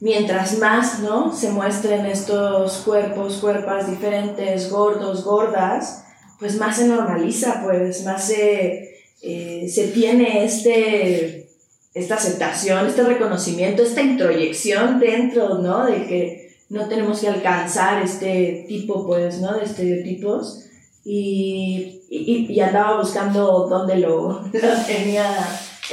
mientras 0.00 0.58
más, 0.58 1.00
¿no? 1.00 1.34
Se 1.34 1.50
muestren 1.50 2.04
estos 2.04 2.82
cuerpos, 2.84 3.38
cuerpas 3.38 3.90
diferentes, 3.90 4.70
gordos, 4.70 5.24
gordas, 5.24 6.04
pues 6.38 6.58
más 6.58 6.76
se 6.76 6.86
normaliza, 6.86 7.62
pues 7.64 8.04
más 8.04 8.26
se, 8.26 8.98
eh, 9.22 9.66
se 9.66 9.88
tiene 9.88 10.44
este, 10.44 11.48
esta 11.94 12.16
aceptación, 12.16 12.86
este 12.86 13.02
reconocimiento, 13.02 13.82
esta 13.82 14.02
introyección 14.02 15.00
dentro, 15.00 15.60
¿no? 15.60 15.86
De 15.86 16.04
que 16.04 16.54
no 16.68 16.86
tenemos 16.86 17.20
que 17.20 17.28
alcanzar 17.28 18.02
este 18.02 18.66
tipo, 18.68 19.06
pues, 19.06 19.40
¿no? 19.40 19.54
De 19.54 19.64
estereotipos. 19.64 20.66
Y, 21.02 22.02
y, 22.10 22.60
andaba 22.60 22.98
buscando 23.00 23.68
dónde 23.68 23.96
lo, 23.96 24.42
lo 24.52 24.84
tenía 24.86 25.34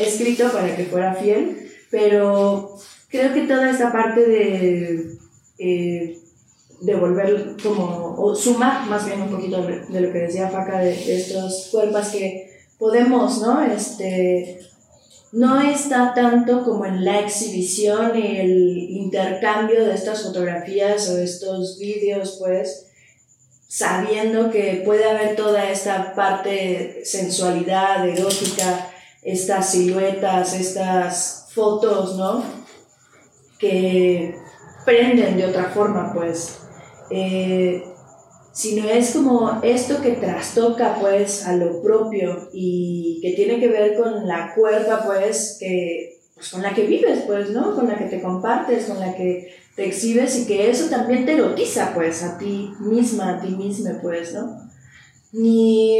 escrito 0.01 0.51
para 0.51 0.75
que 0.75 0.85
fuera 0.85 1.15
fiel, 1.15 1.69
pero 1.89 2.75
creo 3.09 3.33
que 3.33 3.41
toda 3.41 3.69
esta 3.69 3.91
parte 3.91 4.21
de, 4.21 5.17
eh, 5.59 6.17
de 6.81 6.95
volver 6.95 7.55
como, 7.61 8.15
o 8.17 8.35
sumar 8.35 8.87
más 8.87 9.05
bien 9.05 9.21
un 9.21 9.31
poquito 9.31 9.61
de 9.63 9.81
de 9.81 10.01
lo 10.01 10.11
que 10.11 10.19
decía 10.19 10.49
Faca 10.49 10.79
de, 10.79 10.95
de 10.95 11.17
estos 11.17 11.69
cuerpos 11.71 12.07
que 12.07 12.51
podemos, 12.77 13.39
¿no? 13.39 13.61
Este, 13.63 14.59
no 15.31 15.61
está 15.61 16.13
tanto 16.13 16.63
como 16.63 16.85
en 16.85 17.05
la 17.05 17.19
exhibición 17.19 18.17
y 18.17 18.37
el 18.37 18.77
intercambio 18.89 19.85
de 19.85 19.93
estas 19.93 20.23
fotografías 20.23 21.09
o 21.09 21.17
estos 21.17 21.77
vídeos, 21.79 22.37
pues, 22.39 22.87
sabiendo 23.67 24.51
que 24.51 24.81
puede 24.83 25.05
haber 25.05 25.35
toda 25.35 25.71
esta 25.71 26.13
parte 26.13 27.01
sensualidad, 27.05 28.07
erótica, 28.09 28.90
estas 29.21 29.71
siluetas, 29.71 30.53
estas 30.53 31.47
fotos, 31.53 32.17
¿no? 32.17 32.43
Que 33.59 34.35
prenden 34.85 35.37
de 35.37 35.45
otra 35.45 35.65
forma, 35.65 36.13
pues. 36.13 36.59
Eh, 37.09 37.83
sino 38.53 38.89
es 38.89 39.11
como 39.11 39.59
esto 39.63 40.01
que 40.01 40.11
trastoca, 40.13 40.97
pues, 40.99 41.45
a 41.45 41.55
lo 41.55 41.81
propio 41.81 42.49
y 42.53 43.19
que 43.21 43.31
tiene 43.33 43.59
que 43.59 43.67
ver 43.67 43.97
con 43.97 44.27
la 44.27 44.53
cuerpa, 44.55 45.03
pues, 45.05 45.57
que, 45.59 46.19
pues, 46.33 46.49
con 46.49 46.61
la 46.61 46.73
que 46.73 46.85
vives, 46.85 47.23
pues, 47.27 47.51
¿no? 47.51 47.75
Con 47.75 47.87
la 47.87 47.97
que 47.97 48.05
te 48.05 48.21
compartes, 48.21 48.85
con 48.85 48.99
la 48.99 49.15
que 49.15 49.53
te 49.75 49.85
exhibes 49.85 50.37
y 50.39 50.47
que 50.47 50.69
eso 50.69 50.89
también 50.89 51.25
te 51.25 51.33
erotiza, 51.33 51.93
pues, 51.93 52.23
a 52.23 52.37
ti 52.37 52.73
misma, 52.79 53.37
a 53.37 53.41
ti 53.41 53.49
misma, 53.49 53.99
pues, 54.01 54.33
¿no? 54.33 54.71
ni 55.31 55.99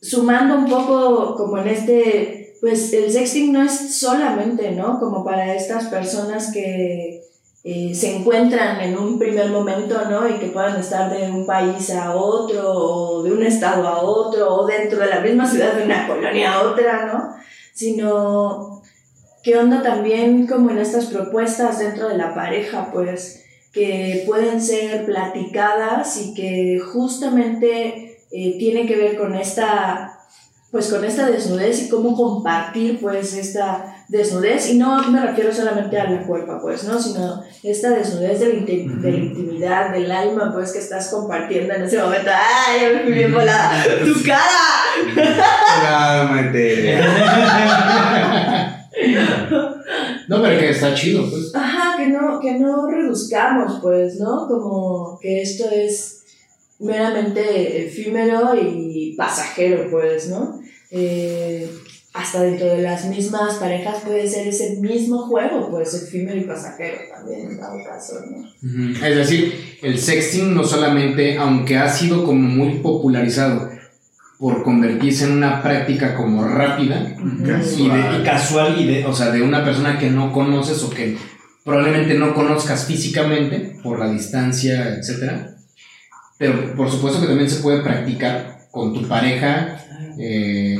sumando 0.00 0.56
un 0.56 0.68
poco 0.68 1.34
como 1.36 1.58
en 1.58 1.68
este, 1.68 2.56
pues 2.60 2.92
el 2.92 3.10
sexting 3.10 3.52
no 3.52 3.62
es 3.62 3.98
solamente, 3.98 4.72
¿no? 4.72 4.98
Como 4.98 5.24
para 5.24 5.54
estas 5.54 5.86
personas 5.86 6.52
que 6.52 7.22
eh, 7.64 7.94
se 7.94 8.16
encuentran 8.16 8.80
en 8.80 8.96
un 8.96 9.18
primer 9.18 9.50
momento, 9.50 10.00
¿no? 10.08 10.28
Y 10.28 10.34
que 10.34 10.48
puedan 10.48 10.78
estar 10.78 11.10
de 11.10 11.30
un 11.30 11.46
país 11.46 11.90
a 11.90 12.14
otro, 12.14 12.72
o 12.72 13.22
de 13.22 13.32
un 13.32 13.42
estado 13.42 13.86
a 13.86 14.02
otro, 14.02 14.54
o 14.54 14.66
dentro 14.66 15.00
de 15.00 15.06
la 15.06 15.20
misma 15.20 15.46
ciudad 15.46 15.74
de 15.74 15.84
una 15.84 16.06
colonia 16.06 16.54
a 16.54 16.62
otra, 16.62 17.06
¿no? 17.06 17.34
Sino, 17.74 18.82
¿qué 19.42 19.56
onda 19.58 19.82
también 19.82 20.46
como 20.46 20.70
en 20.70 20.78
estas 20.78 21.06
propuestas 21.06 21.78
dentro 21.78 22.08
de 22.08 22.16
la 22.16 22.34
pareja, 22.34 22.90
pues? 22.92 23.42
que 23.76 24.24
pueden 24.26 24.58
ser 24.62 25.04
platicadas 25.04 26.16
y 26.16 26.32
que 26.32 26.80
justamente 26.80 28.15
eh, 28.36 28.56
tiene 28.58 28.86
que 28.86 28.96
ver 28.96 29.16
con 29.16 29.34
esta 29.34 30.12
pues 30.70 30.88
con 30.92 31.04
esta 31.04 31.30
desnudez 31.30 31.82
y 31.84 31.88
cómo 31.88 32.14
compartir 32.14 32.98
pues 33.00 33.32
esta 33.34 34.04
desnudez 34.08 34.68
y 34.70 34.76
no 34.78 35.00
me 35.10 35.20
refiero 35.24 35.52
solamente 35.54 35.98
a 35.98 36.10
la 36.10 36.26
cuerpa 36.26 36.60
pues 36.60 36.84
no 36.84 37.00
sino 37.00 37.42
esta 37.62 37.90
desnudez 37.90 38.40
de 38.40 38.48
la, 38.48 38.54
inti- 38.54 39.00
de 39.00 39.10
la 39.12 39.16
intimidad 39.16 39.90
del 39.92 40.10
alma 40.12 40.50
pues 40.52 40.72
que 40.72 40.80
estás 40.80 41.08
compartiendo 41.08 41.72
en 41.72 41.84
ese 41.84 41.98
momento 42.02 42.30
ay 42.34 42.80
ya 42.82 42.88
me 42.90 43.04
fui 43.04 43.12
bien 43.12 43.32
volada 43.32 43.84
tu 44.04 44.14
cara. 44.24 44.42
No, 50.28 50.42
pero 50.42 50.58
que 50.58 50.70
está 50.70 50.92
chido, 50.94 51.28
pues. 51.30 51.54
Ajá, 51.54 51.96
que 51.96 52.08
no, 52.08 52.40
que 52.40 52.52
no 52.58 52.88
reduzcamos, 52.90 53.78
pues, 53.80 54.18
¿no? 54.18 54.48
Como 54.48 55.18
que 55.20 55.42
esto 55.42 55.64
es 55.70 56.24
meramente 56.78 57.86
efímero 57.86 58.52
y 58.60 59.14
pasajero, 59.16 59.90
pues, 59.90 60.28
¿no? 60.28 60.60
Eh, 60.90 61.68
hasta 62.14 62.42
dentro 62.42 62.66
de 62.66 62.80
las 62.82 63.04
mismas 63.06 63.56
parejas 63.56 63.98
puede 64.04 64.26
ser 64.26 64.46
ese 64.48 64.76
mismo 64.80 65.26
juego, 65.26 65.70
pues, 65.70 65.92
efímero 65.94 66.38
y 66.38 66.44
pasajero 66.44 66.98
también, 67.14 67.50
en 67.50 67.56
dado 67.58 67.76
caso, 67.84 68.14
¿no? 68.30 68.46
Es 69.06 69.16
decir, 69.16 69.78
el 69.82 69.98
sexting 69.98 70.54
no 70.54 70.64
solamente, 70.64 71.36
aunque 71.36 71.76
ha 71.76 71.88
sido 71.90 72.24
como 72.24 72.40
muy 72.48 72.78
popularizado 72.78 73.70
por 74.38 74.62
convertirse 74.62 75.24
en 75.24 75.32
una 75.32 75.62
práctica 75.62 76.14
como 76.14 76.44
rápida 76.46 77.16
y, 77.78 77.88
de- 77.88 78.18
y 78.20 78.22
casual 78.24 78.80
y 78.80 78.86
de, 78.86 79.04
o 79.06 79.12
sea, 79.14 79.30
de 79.30 79.42
una 79.42 79.64
persona 79.64 79.98
que 79.98 80.10
no 80.10 80.32
conoces 80.32 80.82
o 80.82 80.90
que 80.90 81.16
probablemente 81.64 82.14
no 82.14 82.34
conozcas 82.34 82.84
físicamente 82.86 83.76
por 83.82 83.98
la 83.98 84.10
distancia, 84.10 84.94
etcétera. 84.96 85.55
Pero 86.38 86.74
por 86.74 86.90
supuesto 86.90 87.20
que 87.20 87.26
también 87.26 87.50
se 87.50 87.62
puede 87.62 87.80
practicar 87.80 88.68
con 88.70 88.92
tu 88.92 89.06
pareja, 89.08 89.78
eh, 90.18 90.78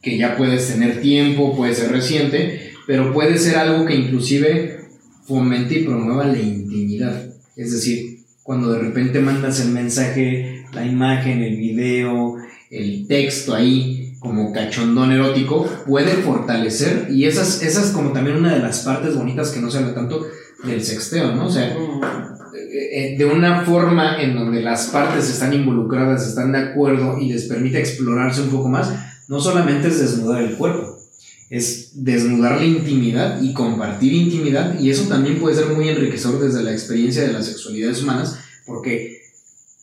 que 0.00 0.18
ya 0.18 0.36
puedes 0.36 0.66
tener 0.68 1.00
tiempo, 1.00 1.56
puede 1.56 1.74
ser 1.74 1.92
reciente, 1.92 2.72
pero 2.86 3.12
puede 3.12 3.38
ser 3.38 3.56
algo 3.56 3.86
que 3.86 3.94
inclusive 3.94 4.80
fomente 5.24 5.78
y 5.78 5.84
promueva 5.84 6.26
la 6.26 6.38
intimidad. 6.38 7.24
Es 7.56 7.72
decir, 7.72 8.24
cuando 8.42 8.72
de 8.72 8.80
repente 8.80 9.20
mandas 9.20 9.60
el 9.60 9.68
mensaje, 9.68 10.64
la 10.72 10.84
imagen, 10.84 11.42
el 11.42 11.56
video, 11.56 12.36
el 12.70 13.06
texto 13.06 13.54
ahí, 13.54 14.14
como 14.18 14.52
cachondón 14.52 15.12
erótico, 15.12 15.68
puede 15.86 16.12
fortalecer, 16.14 17.08
y 17.10 17.26
esas, 17.26 17.62
esa 17.62 17.82
es 17.82 17.90
como 17.90 18.12
también 18.12 18.36
una 18.36 18.54
de 18.54 18.60
las 18.60 18.80
partes 18.80 19.16
bonitas 19.16 19.50
que 19.50 19.60
no 19.60 19.70
se 19.70 19.78
habla 19.78 19.94
tanto 19.94 20.26
del 20.64 20.82
sexteo, 20.82 21.34
¿no? 21.34 21.46
O 21.46 21.50
sea, 21.50 21.68
eh, 21.68 21.76
de 22.72 23.24
una 23.24 23.64
forma 23.64 24.22
en 24.22 24.34
donde 24.34 24.62
las 24.62 24.86
partes 24.86 25.28
están 25.28 25.52
involucradas, 25.52 26.26
están 26.26 26.52
de 26.52 26.58
acuerdo 26.58 27.18
y 27.18 27.30
les 27.30 27.44
permite 27.44 27.78
explorarse 27.78 28.42
un 28.42 28.48
poco 28.48 28.68
más, 28.68 28.90
no 29.28 29.40
solamente 29.40 29.88
es 29.88 30.00
desnudar 30.00 30.42
el 30.42 30.56
cuerpo, 30.56 30.98
es 31.50 31.90
desnudar 31.94 32.58
la 32.58 32.64
intimidad 32.64 33.42
y 33.42 33.52
compartir 33.52 34.14
intimidad 34.14 34.78
y 34.80 34.90
eso 34.90 35.04
también 35.04 35.38
puede 35.38 35.56
ser 35.56 35.66
muy 35.66 35.88
enriquecedor 35.88 36.40
desde 36.40 36.62
la 36.62 36.72
experiencia 36.72 37.22
de 37.22 37.32
las 37.32 37.46
sexualidades 37.46 38.02
humanas 38.02 38.38
porque 38.66 39.20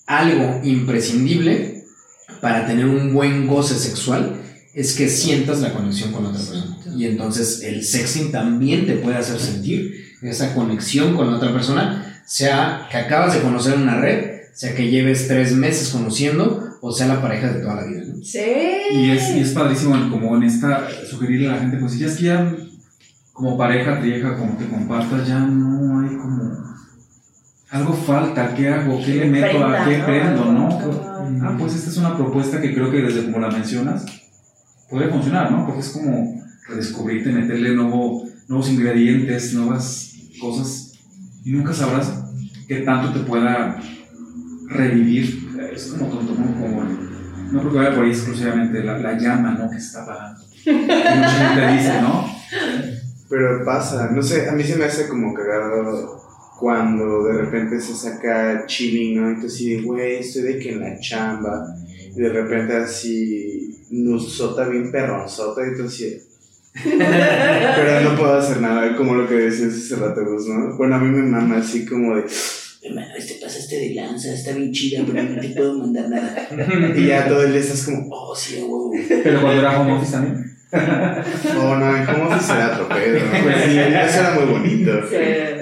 algo 0.08 0.62
imprescindible 0.64 1.84
para 2.42 2.66
tener 2.66 2.86
un 2.86 3.14
buen 3.14 3.46
goce 3.46 3.76
sexual 3.76 4.42
es 4.74 4.96
que 4.96 5.10
sientas 5.10 5.62
la 5.62 5.74
conexión 5.74 6.12
con 6.12 6.26
otra 6.26 6.40
persona. 6.40 6.78
Y 6.96 7.06
entonces 7.06 7.62
el 7.64 7.84
sexting 7.84 8.32
también 8.32 8.86
te 8.86 8.96
puede 8.96 9.18
hacer 9.18 9.40
sentir 9.40 10.16
esa 10.22 10.54
conexión 10.56 11.16
con 11.16 11.30
la 11.30 11.38
otra 11.38 11.54
persona 11.54 12.09
sea 12.30 12.88
que 12.91 12.97
acabas 12.97 13.34
de 13.34 13.41
conocer 13.41 13.73
en 13.73 13.82
una 13.82 13.99
red 13.99 14.41
sea 14.53 14.75
que 14.75 14.89
lleves 14.89 15.27
tres 15.27 15.53
meses 15.53 15.89
conociendo 15.89 16.77
o 16.82 16.91
sea 16.91 17.07
la 17.07 17.21
pareja 17.21 17.47
de 17.51 17.61
toda 17.61 17.75
la 17.75 17.86
vida 17.86 18.03
¿no? 18.05 18.23
Sí. 18.23 18.39
Y 18.91 19.11
es, 19.11 19.30
y 19.32 19.39
es 19.39 19.51
padrísimo 19.51 19.95
como 20.09 20.36
en 20.38 20.43
esta, 20.43 20.88
sugerirle 21.09 21.49
a 21.49 21.53
la 21.53 21.59
gente, 21.59 21.77
pues 21.77 21.97
ya 21.97 22.07
es 22.07 22.17
que 22.17 22.25
ya 22.25 22.55
como 23.34 23.57
pareja, 23.57 23.99
trieja, 23.99 24.36
como 24.36 24.57
te 24.57 24.67
compartas, 24.67 25.27
ya 25.27 25.39
no 25.39 26.01
hay 26.01 26.15
como... 26.17 26.69
Algo 27.69 27.93
falta, 27.93 28.53
¿qué 28.53 28.67
hago? 28.67 28.99
¿Qué 29.05 29.15
le 29.15 29.25
meto? 29.27 29.65
¿A 29.65 29.86
qué 29.86 29.99
prendo? 30.05 30.45
¿no? 30.51 30.67
Ajá. 30.67 31.49
Ah, 31.49 31.55
pues 31.57 31.75
esta 31.75 31.89
es 31.89 31.97
una 31.97 32.17
propuesta 32.17 32.59
que 32.59 32.73
creo 32.73 32.91
que 32.91 33.01
desde 33.01 33.25
como 33.25 33.39
la 33.39 33.49
mencionas, 33.49 34.05
puede 34.89 35.09
funcionar, 35.09 35.51
¿no? 35.51 35.65
Porque 35.65 35.82
es 35.82 35.89
como 35.89 36.43
redescubrirte, 36.67 37.32
meterle 37.32 37.75
nuevo, 37.75 38.23
nuevos 38.47 38.69
ingredientes, 38.69 39.53
nuevas 39.53 40.13
cosas, 40.41 40.89
y 41.44 41.52
nunca 41.52 41.74
sabrás 41.74 42.24
qué 42.68 42.82
tanto 42.82 43.12
te 43.18 43.26
pueda 43.26 43.82
revivir. 44.68 45.50
Es 45.74 45.88
como 45.88 46.08
tonto. 46.10 46.36
Como, 46.36 46.84
no 47.52 47.60
creo 47.62 47.72
que 47.72 47.96
por 47.96 48.06
ahí 48.06 48.12
exclusivamente 48.12 48.84
la, 48.84 49.00
la 49.00 49.18
llama, 49.18 49.52
¿no? 49.52 49.70
Que 49.70 49.78
está 49.78 50.04
apagando. 50.04 50.42
Mucha 50.66 51.56
gente 51.56 51.74
dice, 51.74 52.02
¿no? 52.02 52.26
Pero 53.30 53.66
pasa, 53.66 54.12
no 54.12 54.22
sé, 54.22 54.50
a 54.50 54.54
mí 54.54 54.64
se 54.64 54.76
me 54.76 54.86
hace 54.86 55.08
como 55.08 55.34
cagado 55.34 56.20
cuando 56.60 57.24
de 57.24 57.34
repente 57.34 57.80
se 57.80 57.96
saca 57.96 58.66
chilling, 58.66 59.22
¿no? 59.22 59.30
Entonces, 59.30 59.60
de, 59.60 59.82
güey, 59.82 60.16
estoy 60.18 60.42
de 60.42 60.60
que 60.60 60.72
en 60.72 60.82
la 60.82 61.00
chamba, 61.00 61.74
y 61.88 62.20
de 62.20 62.30
repente 62.30 62.76
así, 62.76 63.86
nusota 63.92 64.68
bien 64.68 64.92
perronzota, 64.92 65.62
y 65.66 65.70
entonces, 65.70 66.28
pero 66.84 68.01
no 68.01 68.15
puedo 68.15 68.38
hacer 68.38 68.61
nada, 68.61 68.95
como 68.95 69.15
lo 69.15 69.28
que 69.28 69.36
decías 69.36 69.74
hace 69.74 69.95
rato, 69.95 70.22
¿no? 70.22 70.78
Bueno, 70.78 70.95
a 70.95 70.99
mí 70.99 71.09
me 71.09 71.24
mama 71.24 71.57
así 71.57 71.86
como 71.86 72.15
de, 72.15 72.24
Hermano, 72.82 73.13
este 73.17 73.36
pasaste 73.41 73.78
de 73.78 73.93
lanza, 73.93 74.34
está 74.34 74.53
bien 74.53 74.72
chida, 74.72 75.03
pero 75.05 75.22
no 75.22 75.41
te 75.41 75.49
puedo 75.49 75.78
mandar 75.80 76.09
nada. 76.09 76.47
y 76.95 77.07
ya 77.07 77.28
todo 77.28 77.43
el 77.43 77.51
día 77.51 77.59
estás 77.59 77.84
como, 77.84 78.07
Oh, 78.09 78.34
sí, 78.34 78.59
a 78.59 78.63
huevo. 78.63 78.91
Pero 79.07 79.41
cuando 79.41 79.59
era 79.59 79.82
home 79.82 79.93
office 79.93 80.11
también. 80.13 80.57
oh, 80.72 81.76
no, 81.76 81.97
en 81.97 82.05
cómo 82.05 82.30
office 82.30 82.53
era 82.53 82.74
otro 82.74 82.88
pedo, 82.88 83.20
¿no? 83.20 83.43
Pues 83.43 83.55
sí, 83.65 83.80
eso 83.80 84.20
era 84.20 84.32
muy 84.36 84.45
bonito. 84.45 85.01
Sí. 85.09 85.15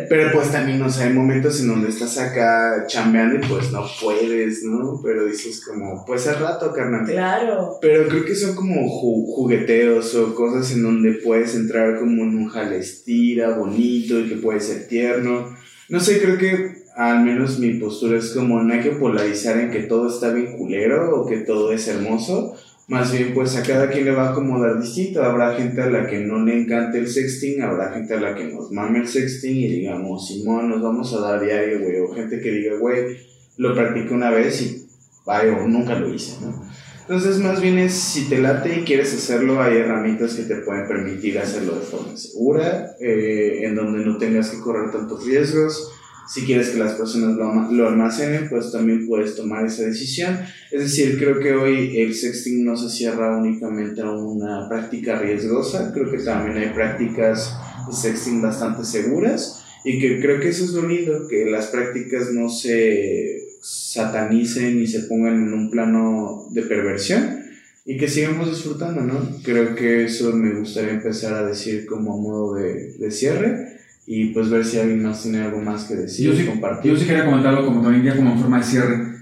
Pero 0.09 0.31
pues 0.33 0.51
también, 0.51 0.81
o 0.81 0.89
sea, 0.89 1.07
hay 1.07 1.13
momentos 1.13 1.59
en 1.61 1.67
donde 1.67 1.89
estás 1.89 2.17
acá 2.17 2.85
chambeando 2.87 3.35
y 3.35 3.49
pues 3.49 3.71
no 3.71 3.85
puedes, 4.01 4.63
¿no? 4.63 4.99
Pero 5.03 5.25
dices 5.25 5.63
como, 5.65 6.03
pues 6.05 6.27
al 6.27 6.39
rato, 6.39 6.71
carnal. 6.73 7.05
Claro. 7.05 7.77
Pero 7.81 8.07
creo 8.07 8.25
que 8.25 8.35
son 8.35 8.55
como 8.55 8.75
ju- 8.81 9.25
jugueteos 9.35 10.15
o 10.15 10.33
cosas 10.35 10.71
en 10.73 10.83
donde 10.83 11.13
puedes 11.23 11.55
entrar 11.55 11.99
como 11.99 12.23
en 12.23 12.35
un 12.37 12.47
jalestira 12.49 13.57
bonito 13.57 14.19
y 14.19 14.29
que 14.29 14.35
puede 14.35 14.59
ser 14.59 14.87
tierno. 14.87 15.55
No 15.89 15.99
sé, 15.99 16.21
creo 16.21 16.37
que 16.37 16.85
al 16.95 17.23
menos 17.23 17.59
mi 17.59 17.75
postura 17.75 18.17
es 18.17 18.31
como 18.31 18.61
no 18.63 18.73
hay 18.73 18.81
que 18.81 18.89
polarizar 18.91 19.57
en 19.59 19.69
que 19.71 19.83
todo 19.83 20.09
está 20.09 20.33
bien 20.33 20.57
culero 20.57 21.15
o 21.21 21.27
que 21.27 21.37
todo 21.37 21.71
es 21.71 21.87
hermoso. 21.87 22.55
Más 22.87 23.11
bien, 23.11 23.33
pues 23.33 23.53
a 23.57 23.63
cada 23.63 23.89
quien 23.89 24.05
le 24.05 24.11
va 24.11 24.29
a 24.29 24.31
acomodar 24.31 24.79
distinto. 24.79 25.21
Habrá 25.21 25.55
gente 25.55 25.81
a 25.81 25.89
la 25.89 26.07
que 26.07 26.19
no 26.19 26.45
le 26.45 26.57
encante 26.57 26.99
el 26.99 27.07
sexting, 27.09 27.61
habrá 27.61 27.91
gente 27.91 28.13
a 28.13 28.21
la 28.21 28.33
que 28.33 28.45
nos 28.45 28.71
mame 28.71 28.99
el 28.99 29.07
sexting 29.07 29.57
y 29.57 29.67
digamos, 29.67 30.25
Simón, 30.25 30.69
nos 30.69 30.81
vamos 30.81 31.13
a 31.13 31.19
dar 31.19 31.43
diario, 31.43 31.81
güey. 31.81 31.99
O 31.99 32.13
gente 32.13 32.39
que 32.39 32.49
diga, 32.49 32.77
güey, 32.77 33.17
lo 33.57 33.75
practiqué 33.75 34.13
una 34.13 34.31
vez 34.31 34.61
y, 34.61 34.87
vaya, 35.25 35.51
nunca 35.67 35.99
lo 35.99 36.13
hice, 36.13 36.37
¿no? 36.41 36.65
Entonces, 37.01 37.39
más 37.39 37.61
bien 37.61 37.77
es, 37.77 37.93
si 37.93 38.29
te 38.29 38.37
late 38.37 38.79
y 38.79 38.83
quieres 38.83 39.13
hacerlo, 39.13 39.61
hay 39.61 39.77
herramientas 39.77 40.35
que 40.35 40.43
te 40.43 40.55
pueden 40.57 40.87
permitir 40.87 41.39
hacerlo 41.39 41.75
de 41.75 41.81
forma 41.81 42.15
segura, 42.15 42.95
eh, 43.01 43.61
en 43.63 43.75
donde 43.75 44.05
no 44.05 44.17
tengas 44.17 44.49
que 44.49 44.59
correr 44.59 44.91
tantos 44.91 45.25
riesgos. 45.25 45.91
Si 46.27 46.41
quieres 46.41 46.69
que 46.69 46.77
las 46.77 46.93
personas 46.93 47.35
lo, 47.35 47.71
lo 47.71 47.87
almacenen, 47.87 48.49
pues 48.49 48.71
también 48.71 49.07
puedes 49.07 49.35
tomar 49.35 49.65
esa 49.65 49.83
decisión. 49.83 50.37
Es 50.71 50.81
decir, 50.81 51.17
creo 51.17 51.39
que 51.39 51.53
hoy 51.53 51.99
el 51.99 52.13
sexting 52.13 52.65
no 52.65 52.75
se 52.75 52.89
cierra 52.89 53.37
únicamente 53.37 54.01
a 54.01 54.11
una 54.11 54.67
práctica 54.67 55.19
riesgosa, 55.19 55.91
creo 55.93 56.11
que 56.11 56.17
también 56.17 56.57
hay 56.57 56.73
prácticas 56.73 57.55
de 57.87 57.93
sexting 57.95 58.41
bastante 58.41 58.83
seguras 58.83 59.63
y 59.85 59.99
que 59.99 60.19
creo 60.19 60.39
que 60.41 60.49
eso 60.49 60.65
es 60.65 60.71
lo 60.71 60.85
lindo, 60.85 61.27
que 61.29 61.45
las 61.45 61.67
prácticas 61.67 62.33
no 62.33 62.49
se 62.49 63.43
satanicen 63.61 64.81
y 64.81 64.87
se 64.87 65.03
pongan 65.03 65.35
en 65.35 65.53
un 65.53 65.71
plano 65.71 66.47
de 66.51 66.63
perversión 66.63 67.37
y 67.85 67.95
que 67.97 68.09
sigamos 68.09 68.49
disfrutando, 68.49 69.01
¿no? 69.01 69.39
Creo 69.43 69.73
que 69.75 70.03
eso 70.03 70.33
me 70.33 70.59
gustaría 70.59 70.91
empezar 70.91 71.33
a 71.35 71.47
decir 71.47 71.85
como 71.85 72.17
modo 72.17 72.55
de, 72.55 72.93
de 72.97 73.11
cierre 73.11 73.76
y 74.09 74.27
pues 74.33 74.49
ver 74.49 74.63
si 74.65 74.79
alguien 74.79 75.03
más 75.03 75.21
tiene 75.21 75.41
algo 75.41 75.59
más 75.61 75.83
que 75.83 75.95
decir, 75.95 76.31
Yo 76.31 76.35
sí, 76.35 76.45
compartir. 76.45 76.93
yo 76.93 76.97
sí 76.97 77.05
quería 77.05 77.25
comentarlo 77.25 77.65
como 77.65 77.81
también 77.81 78.03
ya 78.05 78.15
como 78.15 78.31
en 78.31 78.39
forma 78.39 78.57
de 78.59 78.63
cierre. 78.63 79.17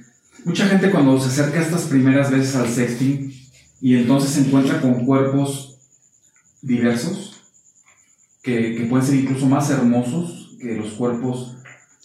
mucha 0.46 0.68
gente 0.68 0.92
cuando 0.92 1.20
se 1.20 1.28
acerca 1.30 1.60
estas 1.60 1.86
primeras 1.86 2.30
veces 2.32 2.56
al 2.56 2.70
sexting 2.70 3.34
y 3.82 3.96
entonces 3.96 4.30
se 4.30 4.42
encuentra 4.42 4.80
con 4.82 5.04
cuerpos 5.06 5.80
diversos, 6.62 7.42
que, 8.44 8.76
que 8.76 8.86
pueden 8.86 9.06
ser 9.06 9.16
incluso 9.16 9.48
más 9.48 9.70
hermosos 9.72 10.56
que 10.62 10.76
los 10.76 10.94
cuerpos 10.94 11.58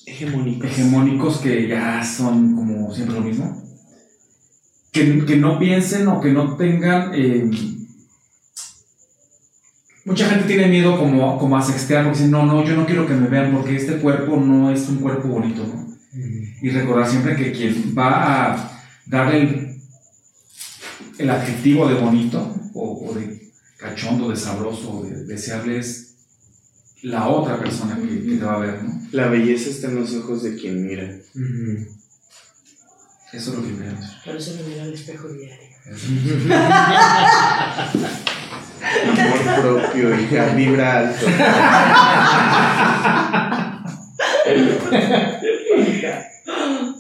Hegemónico. 0.07 0.66
hegemónicos 0.66 1.39
que 1.39 1.68
ya 1.68 2.03
son 2.03 2.57
como 2.57 2.93
siempre 2.95 3.16
lo 3.16 3.20
mismo. 3.22 3.62
Que, 4.91 5.24
que 5.24 5.37
no 5.37 5.59
piensen 5.59 6.09
o 6.09 6.20
que 6.20 6.33
no 6.33 6.57
tengan... 6.57 7.12
eh, 7.14 7.49
mucha 10.05 10.29
gente 10.29 10.47
tiene 10.47 10.69
miedo 10.69 10.99
como, 10.99 11.39
como 11.39 11.57
a 11.57 11.63
sextear 11.63 12.05
porque 12.05 12.19
dicen, 12.19 12.31
no, 12.31 12.47
no, 12.47 12.65
yo 12.65 12.77
no 12.77 12.87
quiero 12.87 13.07
que 13.07 13.15
me 13.15 13.29
vean 13.29 13.53
porque 13.53 13.77
este 13.77 13.97
cuerpo 13.97 14.37
no 14.37 14.71
es 14.71 14.89
un 14.89 14.97
cuerpo 14.97 15.29
bonito, 15.29 15.67
¿no? 15.67 15.89
Y 16.63 16.71
recordar 16.71 17.09
siempre 17.09 17.37
que 17.37 17.53
quien 17.53 17.95
va 17.97 18.53
a 18.53 18.83
darle 19.07 19.43
el, 19.43 19.81
el 21.19 21.31
adjetivo 21.31 21.89
de 21.89 21.95
bonito 21.95 22.55
o, 22.75 23.09
o 23.09 23.15
de 23.15 23.51
cachondo, 23.79 24.29
de 24.29 24.37
sabroso, 24.37 24.99
o 24.99 25.05
de 25.05 25.25
deseable 25.25 25.79
es 25.79 26.15
la 27.03 27.29
otra 27.29 27.59
persona 27.59 27.97
que, 27.97 28.23
que 28.23 28.37
te 28.37 28.45
va 28.45 28.57
a 28.57 28.59
ver, 28.59 28.83
¿no? 28.83 29.01
La 29.13 29.29
belleza 29.29 29.71
está 29.71 29.89
en 29.89 29.97
los 29.97 30.15
ojos 30.15 30.43
de 30.43 30.57
quien 30.57 30.87
mira. 30.87 31.05
Eso 33.33 33.53
es 33.53 33.57
lo 33.57 33.63
que 33.63 33.75
creo. 33.75 33.95
Por 34.25 34.37
eso 34.37 34.55
me 34.57 34.69
miro 34.69 34.83
al 34.83 34.93
espejo 34.93 35.29
diario. 35.29 35.71
Amor 38.91 39.62
propio, 39.62 40.20
hija, 40.20 40.55
vibra 40.55 40.99
alto. 40.99 41.26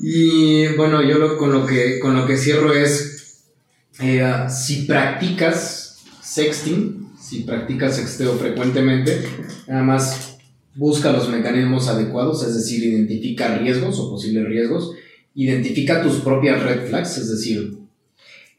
Y 0.00 0.66
bueno, 0.76 1.02
yo 1.02 1.18
lo- 1.18 1.36
con, 1.36 1.52
lo 1.52 1.66
que, 1.66 1.98
con 2.00 2.14
lo 2.16 2.26
que 2.26 2.36
cierro 2.36 2.72
es, 2.72 3.44
eh, 4.00 4.24
si 4.48 4.82
practicas 4.82 5.98
sexting, 6.22 7.10
si 7.20 7.40
practicas 7.40 7.96
sexteo 7.96 8.34
frecuentemente, 8.34 9.20
nada 9.66 9.82
más 9.82 10.36
busca 10.74 11.12
los 11.12 11.28
mecanismos 11.28 11.88
adecuados, 11.88 12.46
es 12.46 12.54
decir, 12.54 12.82
identifica 12.84 13.58
riesgos 13.58 13.98
o 13.98 14.10
posibles 14.10 14.46
riesgos, 14.46 14.92
identifica 15.34 16.02
tus 16.02 16.16
propias 16.20 16.62
red 16.62 16.86
flags, 16.88 17.18
es 17.18 17.30
decir, 17.30 17.74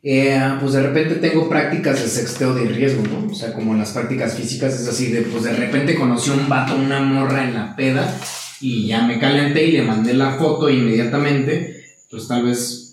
eh, 0.03 0.39
pues 0.59 0.73
de 0.73 0.81
repente 0.81 1.15
tengo 1.15 1.47
prácticas 1.47 2.01
de 2.01 2.07
sexteo 2.07 2.53
de 2.53 2.65
riesgo, 2.65 3.03
¿no? 3.03 3.31
O 3.31 3.35
sea, 3.35 3.53
como 3.53 3.75
las 3.75 3.91
prácticas 3.91 4.35
físicas, 4.35 4.79
es 4.79 4.87
así, 4.87 5.11
de 5.11 5.21
pues 5.21 5.43
de 5.43 5.53
repente 5.53 5.95
conocí 5.95 6.29
un 6.31 6.49
vato, 6.49 6.75
una 6.75 7.01
morra 7.01 7.43
en 7.43 7.53
la 7.53 7.75
peda, 7.75 8.17
y 8.59 8.87
ya 8.87 9.05
me 9.05 9.19
calenté 9.19 9.65
y 9.65 9.71
le 9.73 9.83
mandé 9.83 10.13
la 10.13 10.33
foto 10.33 10.69
inmediatamente, 10.69 11.83
pues 12.09 12.27
tal 12.27 12.45
vez 12.45 12.87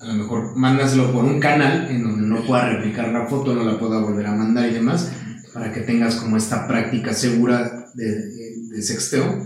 a 0.00 0.06
lo 0.06 0.14
mejor 0.14 0.56
mándaselo 0.56 1.12
por 1.12 1.24
un 1.24 1.40
canal 1.40 1.88
en 1.90 2.02
donde 2.02 2.26
no 2.26 2.44
pueda 2.44 2.68
replicar 2.68 3.08
la 3.08 3.26
foto, 3.26 3.54
no 3.54 3.64
la 3.64 3.78
pueda 3.78 4.00
volver 4.00 4.26
a 4.26 4.34
mandar 4.34 4.68
y 4.68 4.74
demás, 4.74 5.10
para 5.52 5.72
que 5.72 5.80
tengas 5.80 6.16
como 6.16 6.36
esta 6.36 6.66
práctica 6.66 7.12
segura 7.12 7.86
de 7.94 8.82
sexteo. 8.82 9.44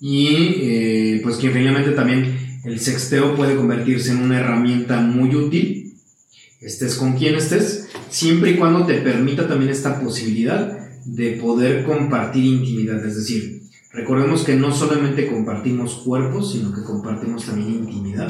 Y 0.00 0.58
eh, 0.60 1.20
pues 1.22 1.36
que 1.36 1.50
finalmente 1.50 1.92
también 1.92 2.60
el 2.64 2.80
sexteo 2.80 3.36
puede 3.36 3.56
convertirse 3.56 4.10
en 4.10 4.22
una 4.22 4.40
herramienta 4.40 5.00
muy 5.00 5.34
útil, 5.34 5.83
estés 6.60 6.96
con 6.96 7.14
quien 7.14 7.34
estés, 7.34 7.88
siempre 8.08 8.52
y 8.52 8.56
cuando 8.56 8.86
te 8.86 9.00
permita 9.00 9.46
también 9.46 9.70
esta 9.70 10.00
posibilidad 10.00 10.78
de 11.04 11.32
poder 11.32 11.84
compartir 11.84 12.44
intimidad, 12.44 13.04
es 13.04 13.16
decir, 13.16 13.64
Recordemos 13.94 14.42
que 14.42 14.56
no 14.56 14.74
solamente 14.74 15.28
compartimos 15.28 16.02
cuerpos, 16.04 16.52
sino 16.52 16.74
que 16.74 16.82
compartimos 16.82 17.46
también 17.46 17.74
intimidad. 17.74 18.28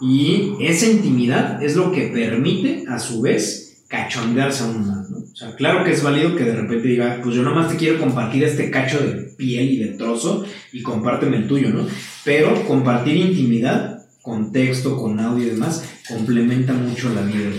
Y 0.00 0.54
esa 0.60 0.86
intimidad 0.86 1.62
es 1.62 1.76
lo 1.76 1.92
que 1.92 2.08
permite, 2.08 2.84
a 2.88 2.98
su 2.98 3.20
vez, 3.20 3.84
cachondearse 3.86 4.64
aún 4.64 4.88
más. 4.88 5.08
¿no? 5.08 5.18
O 5.18 5.36
sea, 5.36 5.54
claro 5.54 5.84
que 5.84 5.92
es 5.92 6.02
válido 6.02 6.34
que 6.34 6.42
de 6.42 6.56
repente 6.56 6.88
diga, 6.88 7.20
pues 7.22 7.36
yo 7.36 7.42
nomás 7.42 7.70
te 7.70 7.76
quiero 7.76 8.00
compartir 8.00 8.42
este 8.42 8.72
cacho 8.72 8.98
de 8.98 9.22
piel 9.36 9.70
y 9.70 9.76
de 9.78 9.92
trozo 9.92 10.44
y 10.72 10.82
compárteme 10.82 11.36
el 11.36 11.46
tuyo, 11.46 11.70
¿no? 11.70 11.86
Pero 12.24 12.66
compartir 12.66 13.16
intimidad, 13.16 13.97
con 14.28 14.52
texto, 14.52 15.00
con 15.00 15.18
audio 15.18 15.46
y 15.46 15.50
demás, 15.50 15.82
complementa 16.06 16.74
mucho 16.74 17.08
la 17.14 17.22
vida. 17.22 17.50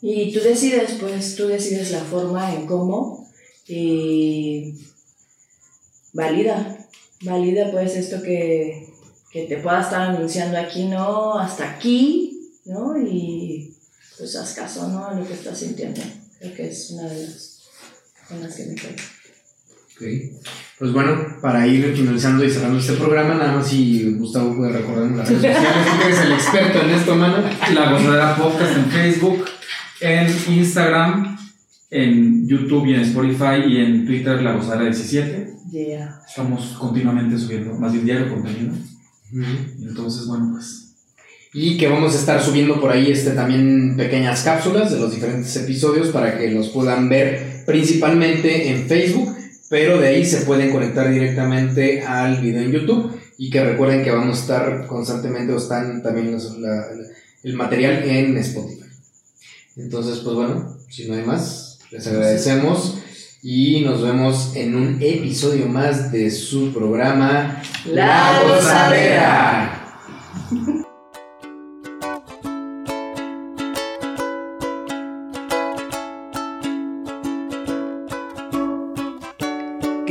Y 0.00 0.32
tú 0.32 0.40
decides, 0.40 0.92
pues, 0.98 1.36
tú 1.36 1.46
decides 1.46 1.90
la 1.90 2.00
forma 2.00 2.54
en 2.54 2.66
cómo 2.66 3.30
y 3.68 4.74
valida, 6.14 6.88
valida 7.22 7.70
pues 7.70 7.94
esto 7.94 8.22
que, 8.22 8.88
que 9.30 9.44
te 9.44 9.58
pueda 9.58 9.82
estar 9.82 10.00
anunciando 10.00 10.58
aquí, 10.58 10.84
¿no? 10.86 11.38
Hasta 11.38 11.70
aquí, 11.70 12.50
¿no? 12.64 12.96
Y 12.98 13.76
pues 14.16 14.34
haz 14.36 14.54
caso, 14.54 14.88
¿no? 14.88 15.06
A 15.06 15.14
lo 15.14 15.26
que 15.26 15.34
estás 15.34 15.58
sintiendo. 15.58 16.00
Creo 16.38 16.54
que 16.54 16.68
es 16.68 16.90
una 16.90 17.08
de 17.08 17.26
las 17.26 17.60
con 18.26 18.40
las 18.40 18.54
que 18.54 18.64
me 18.64 18.74
quedo. 18.74 18.94
Ok. 19.94 20.61
Pues 20.82 20.92
bueno, 20.92 21.16
para 21.40 21.64
ir 21.64 21.94
finalizando 21.94 22.44
y 22.44 22.50
cerrando 22.50 22.80
este 22.80 22.94
programa, 22.94 23.34
nada 23.34 23.54
más 23.54 23.68
si 23.68 24.14
Gustavo 24.14 24.56
puede 24.56 24.72
recordarnos 24.72 25.16
las 25.16 25.28
redes 25.28 25.56
sociales, 25.56 25.86
tú 25.86 25.98
que 26.00 26.06
eres 26.06 26.20
el 26.22 26.32
experto 26.32 26.80
en 26.80 26.90
esto, 26.90 27.14
mano. 27.14 27.36
La 27.72 27.92
Gozadera 27.92 28.34
Podcast 28.34 28.76
en 28.76 28.84
Facebook, 28.86 29.44
en 30.00 30.26
Instagram, 30.48 31.38
en 31.88 32.48
YouTube 32.48 32.86
y 32.86 32.94
en 32.94 33.00
Spotify 33.02 33.62
y 33.64 33.76
en 33.76 34.04
Twitter 34.04 34.42
La 34.42 34.54
Gozadera 34.54 34.86
17. 34.86 35.54
Yeah. 35.70 36.18
Estamos 36.28 36.76
continuamente 36.80 37.38
subiendo, 37.38 37.74
más 37.74 37.92
bien 37.92 38.04
diario 38.04 38.28
contenido. 38.28 38.74
Y 39.30 39.84
entonces, 39.86 40.26
bueno, 40.26 40.48
pues 40.50 40.96
Y 41.52 41.76
que 41.76 41.86
vamos 41.86 42.12
a 42.12 42.18
estar 42.18 42.42
subiendo 42.42 42.80
por 42.80 42.90
ahí 42.90 43.08
este, 43.08 43.30
también 43.30 43.96
pequeñas 43.96 44.42
cápsulas 44.42 44.90
de 44.90 44.98
los 44.98 45.14
diferentes 45.14 45.54
episodios 45.54 46.08
para 46.08 46.36
que 46.36 46.50
los 46.50 46.70
puedan 46.70 47.08
ver 47.08 47.62
principalmente 47.66 48.70
en 48.70 48.88
Facebook, 48.88 49.41
pero 49.72 49.98
de 49.98 50.08
ahí 50.08 50.22
se 50.26 50.42
pueden 50.42 50.70
conectar 50.70 51.10
directamente 51.10 52.02
al 52.02 52.42
video 52.42 52.60
en 52.62 52.72
YouTube 52.72 53.18
y 53.38 53.48
que 53.48 53.64
recuerden 53.64 54.04
que 54.04 54.10
vamos 54.10 54.36
a 54.36 54.40
estar 54.42 54.86
constantemente 54.86 55.50
o 55.50 55.56
están 55.56 56.02
también 56.02 56.30
los- 56.30 56.58
la- 56.58 56.88
el 57.42 57.54
material 57.54 58.02
en 58.04 58.36
Spotify. 58.36 58.84
Entonces, 59.78 60.18
pues 60.18 60.36
bueno, 60.36 60.76
si 60.90 61.08
no 61.08 61.14
hay 61.14 61.22
más, 61.24 61.78
les 61.90 62.06
agradecemos 62.06 62.98
y 63.42 63.80
nos 63.80 64.02
vemos 64.02 64.52
en 64.56 64.74
un 64.76 64.98
episodio 65.00 65.66
más 65.68 66.12
de 66.12 66.30
su 66.30 66.70
programa 66.74 67.62
La 67.86 68.42
Gozadera. 68.46 69.81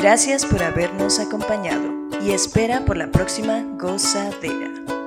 Gracias 0.02 0.48
por 0.48 0.64
habernos 0.64 1.20
acompañado 1.20 2.10
y 2.24 2.32
espera 2.32 2.86
por 2.86 2.98
la 2.98 3.12
próxima 3.12 3.64
gozadera. 3.78 5.01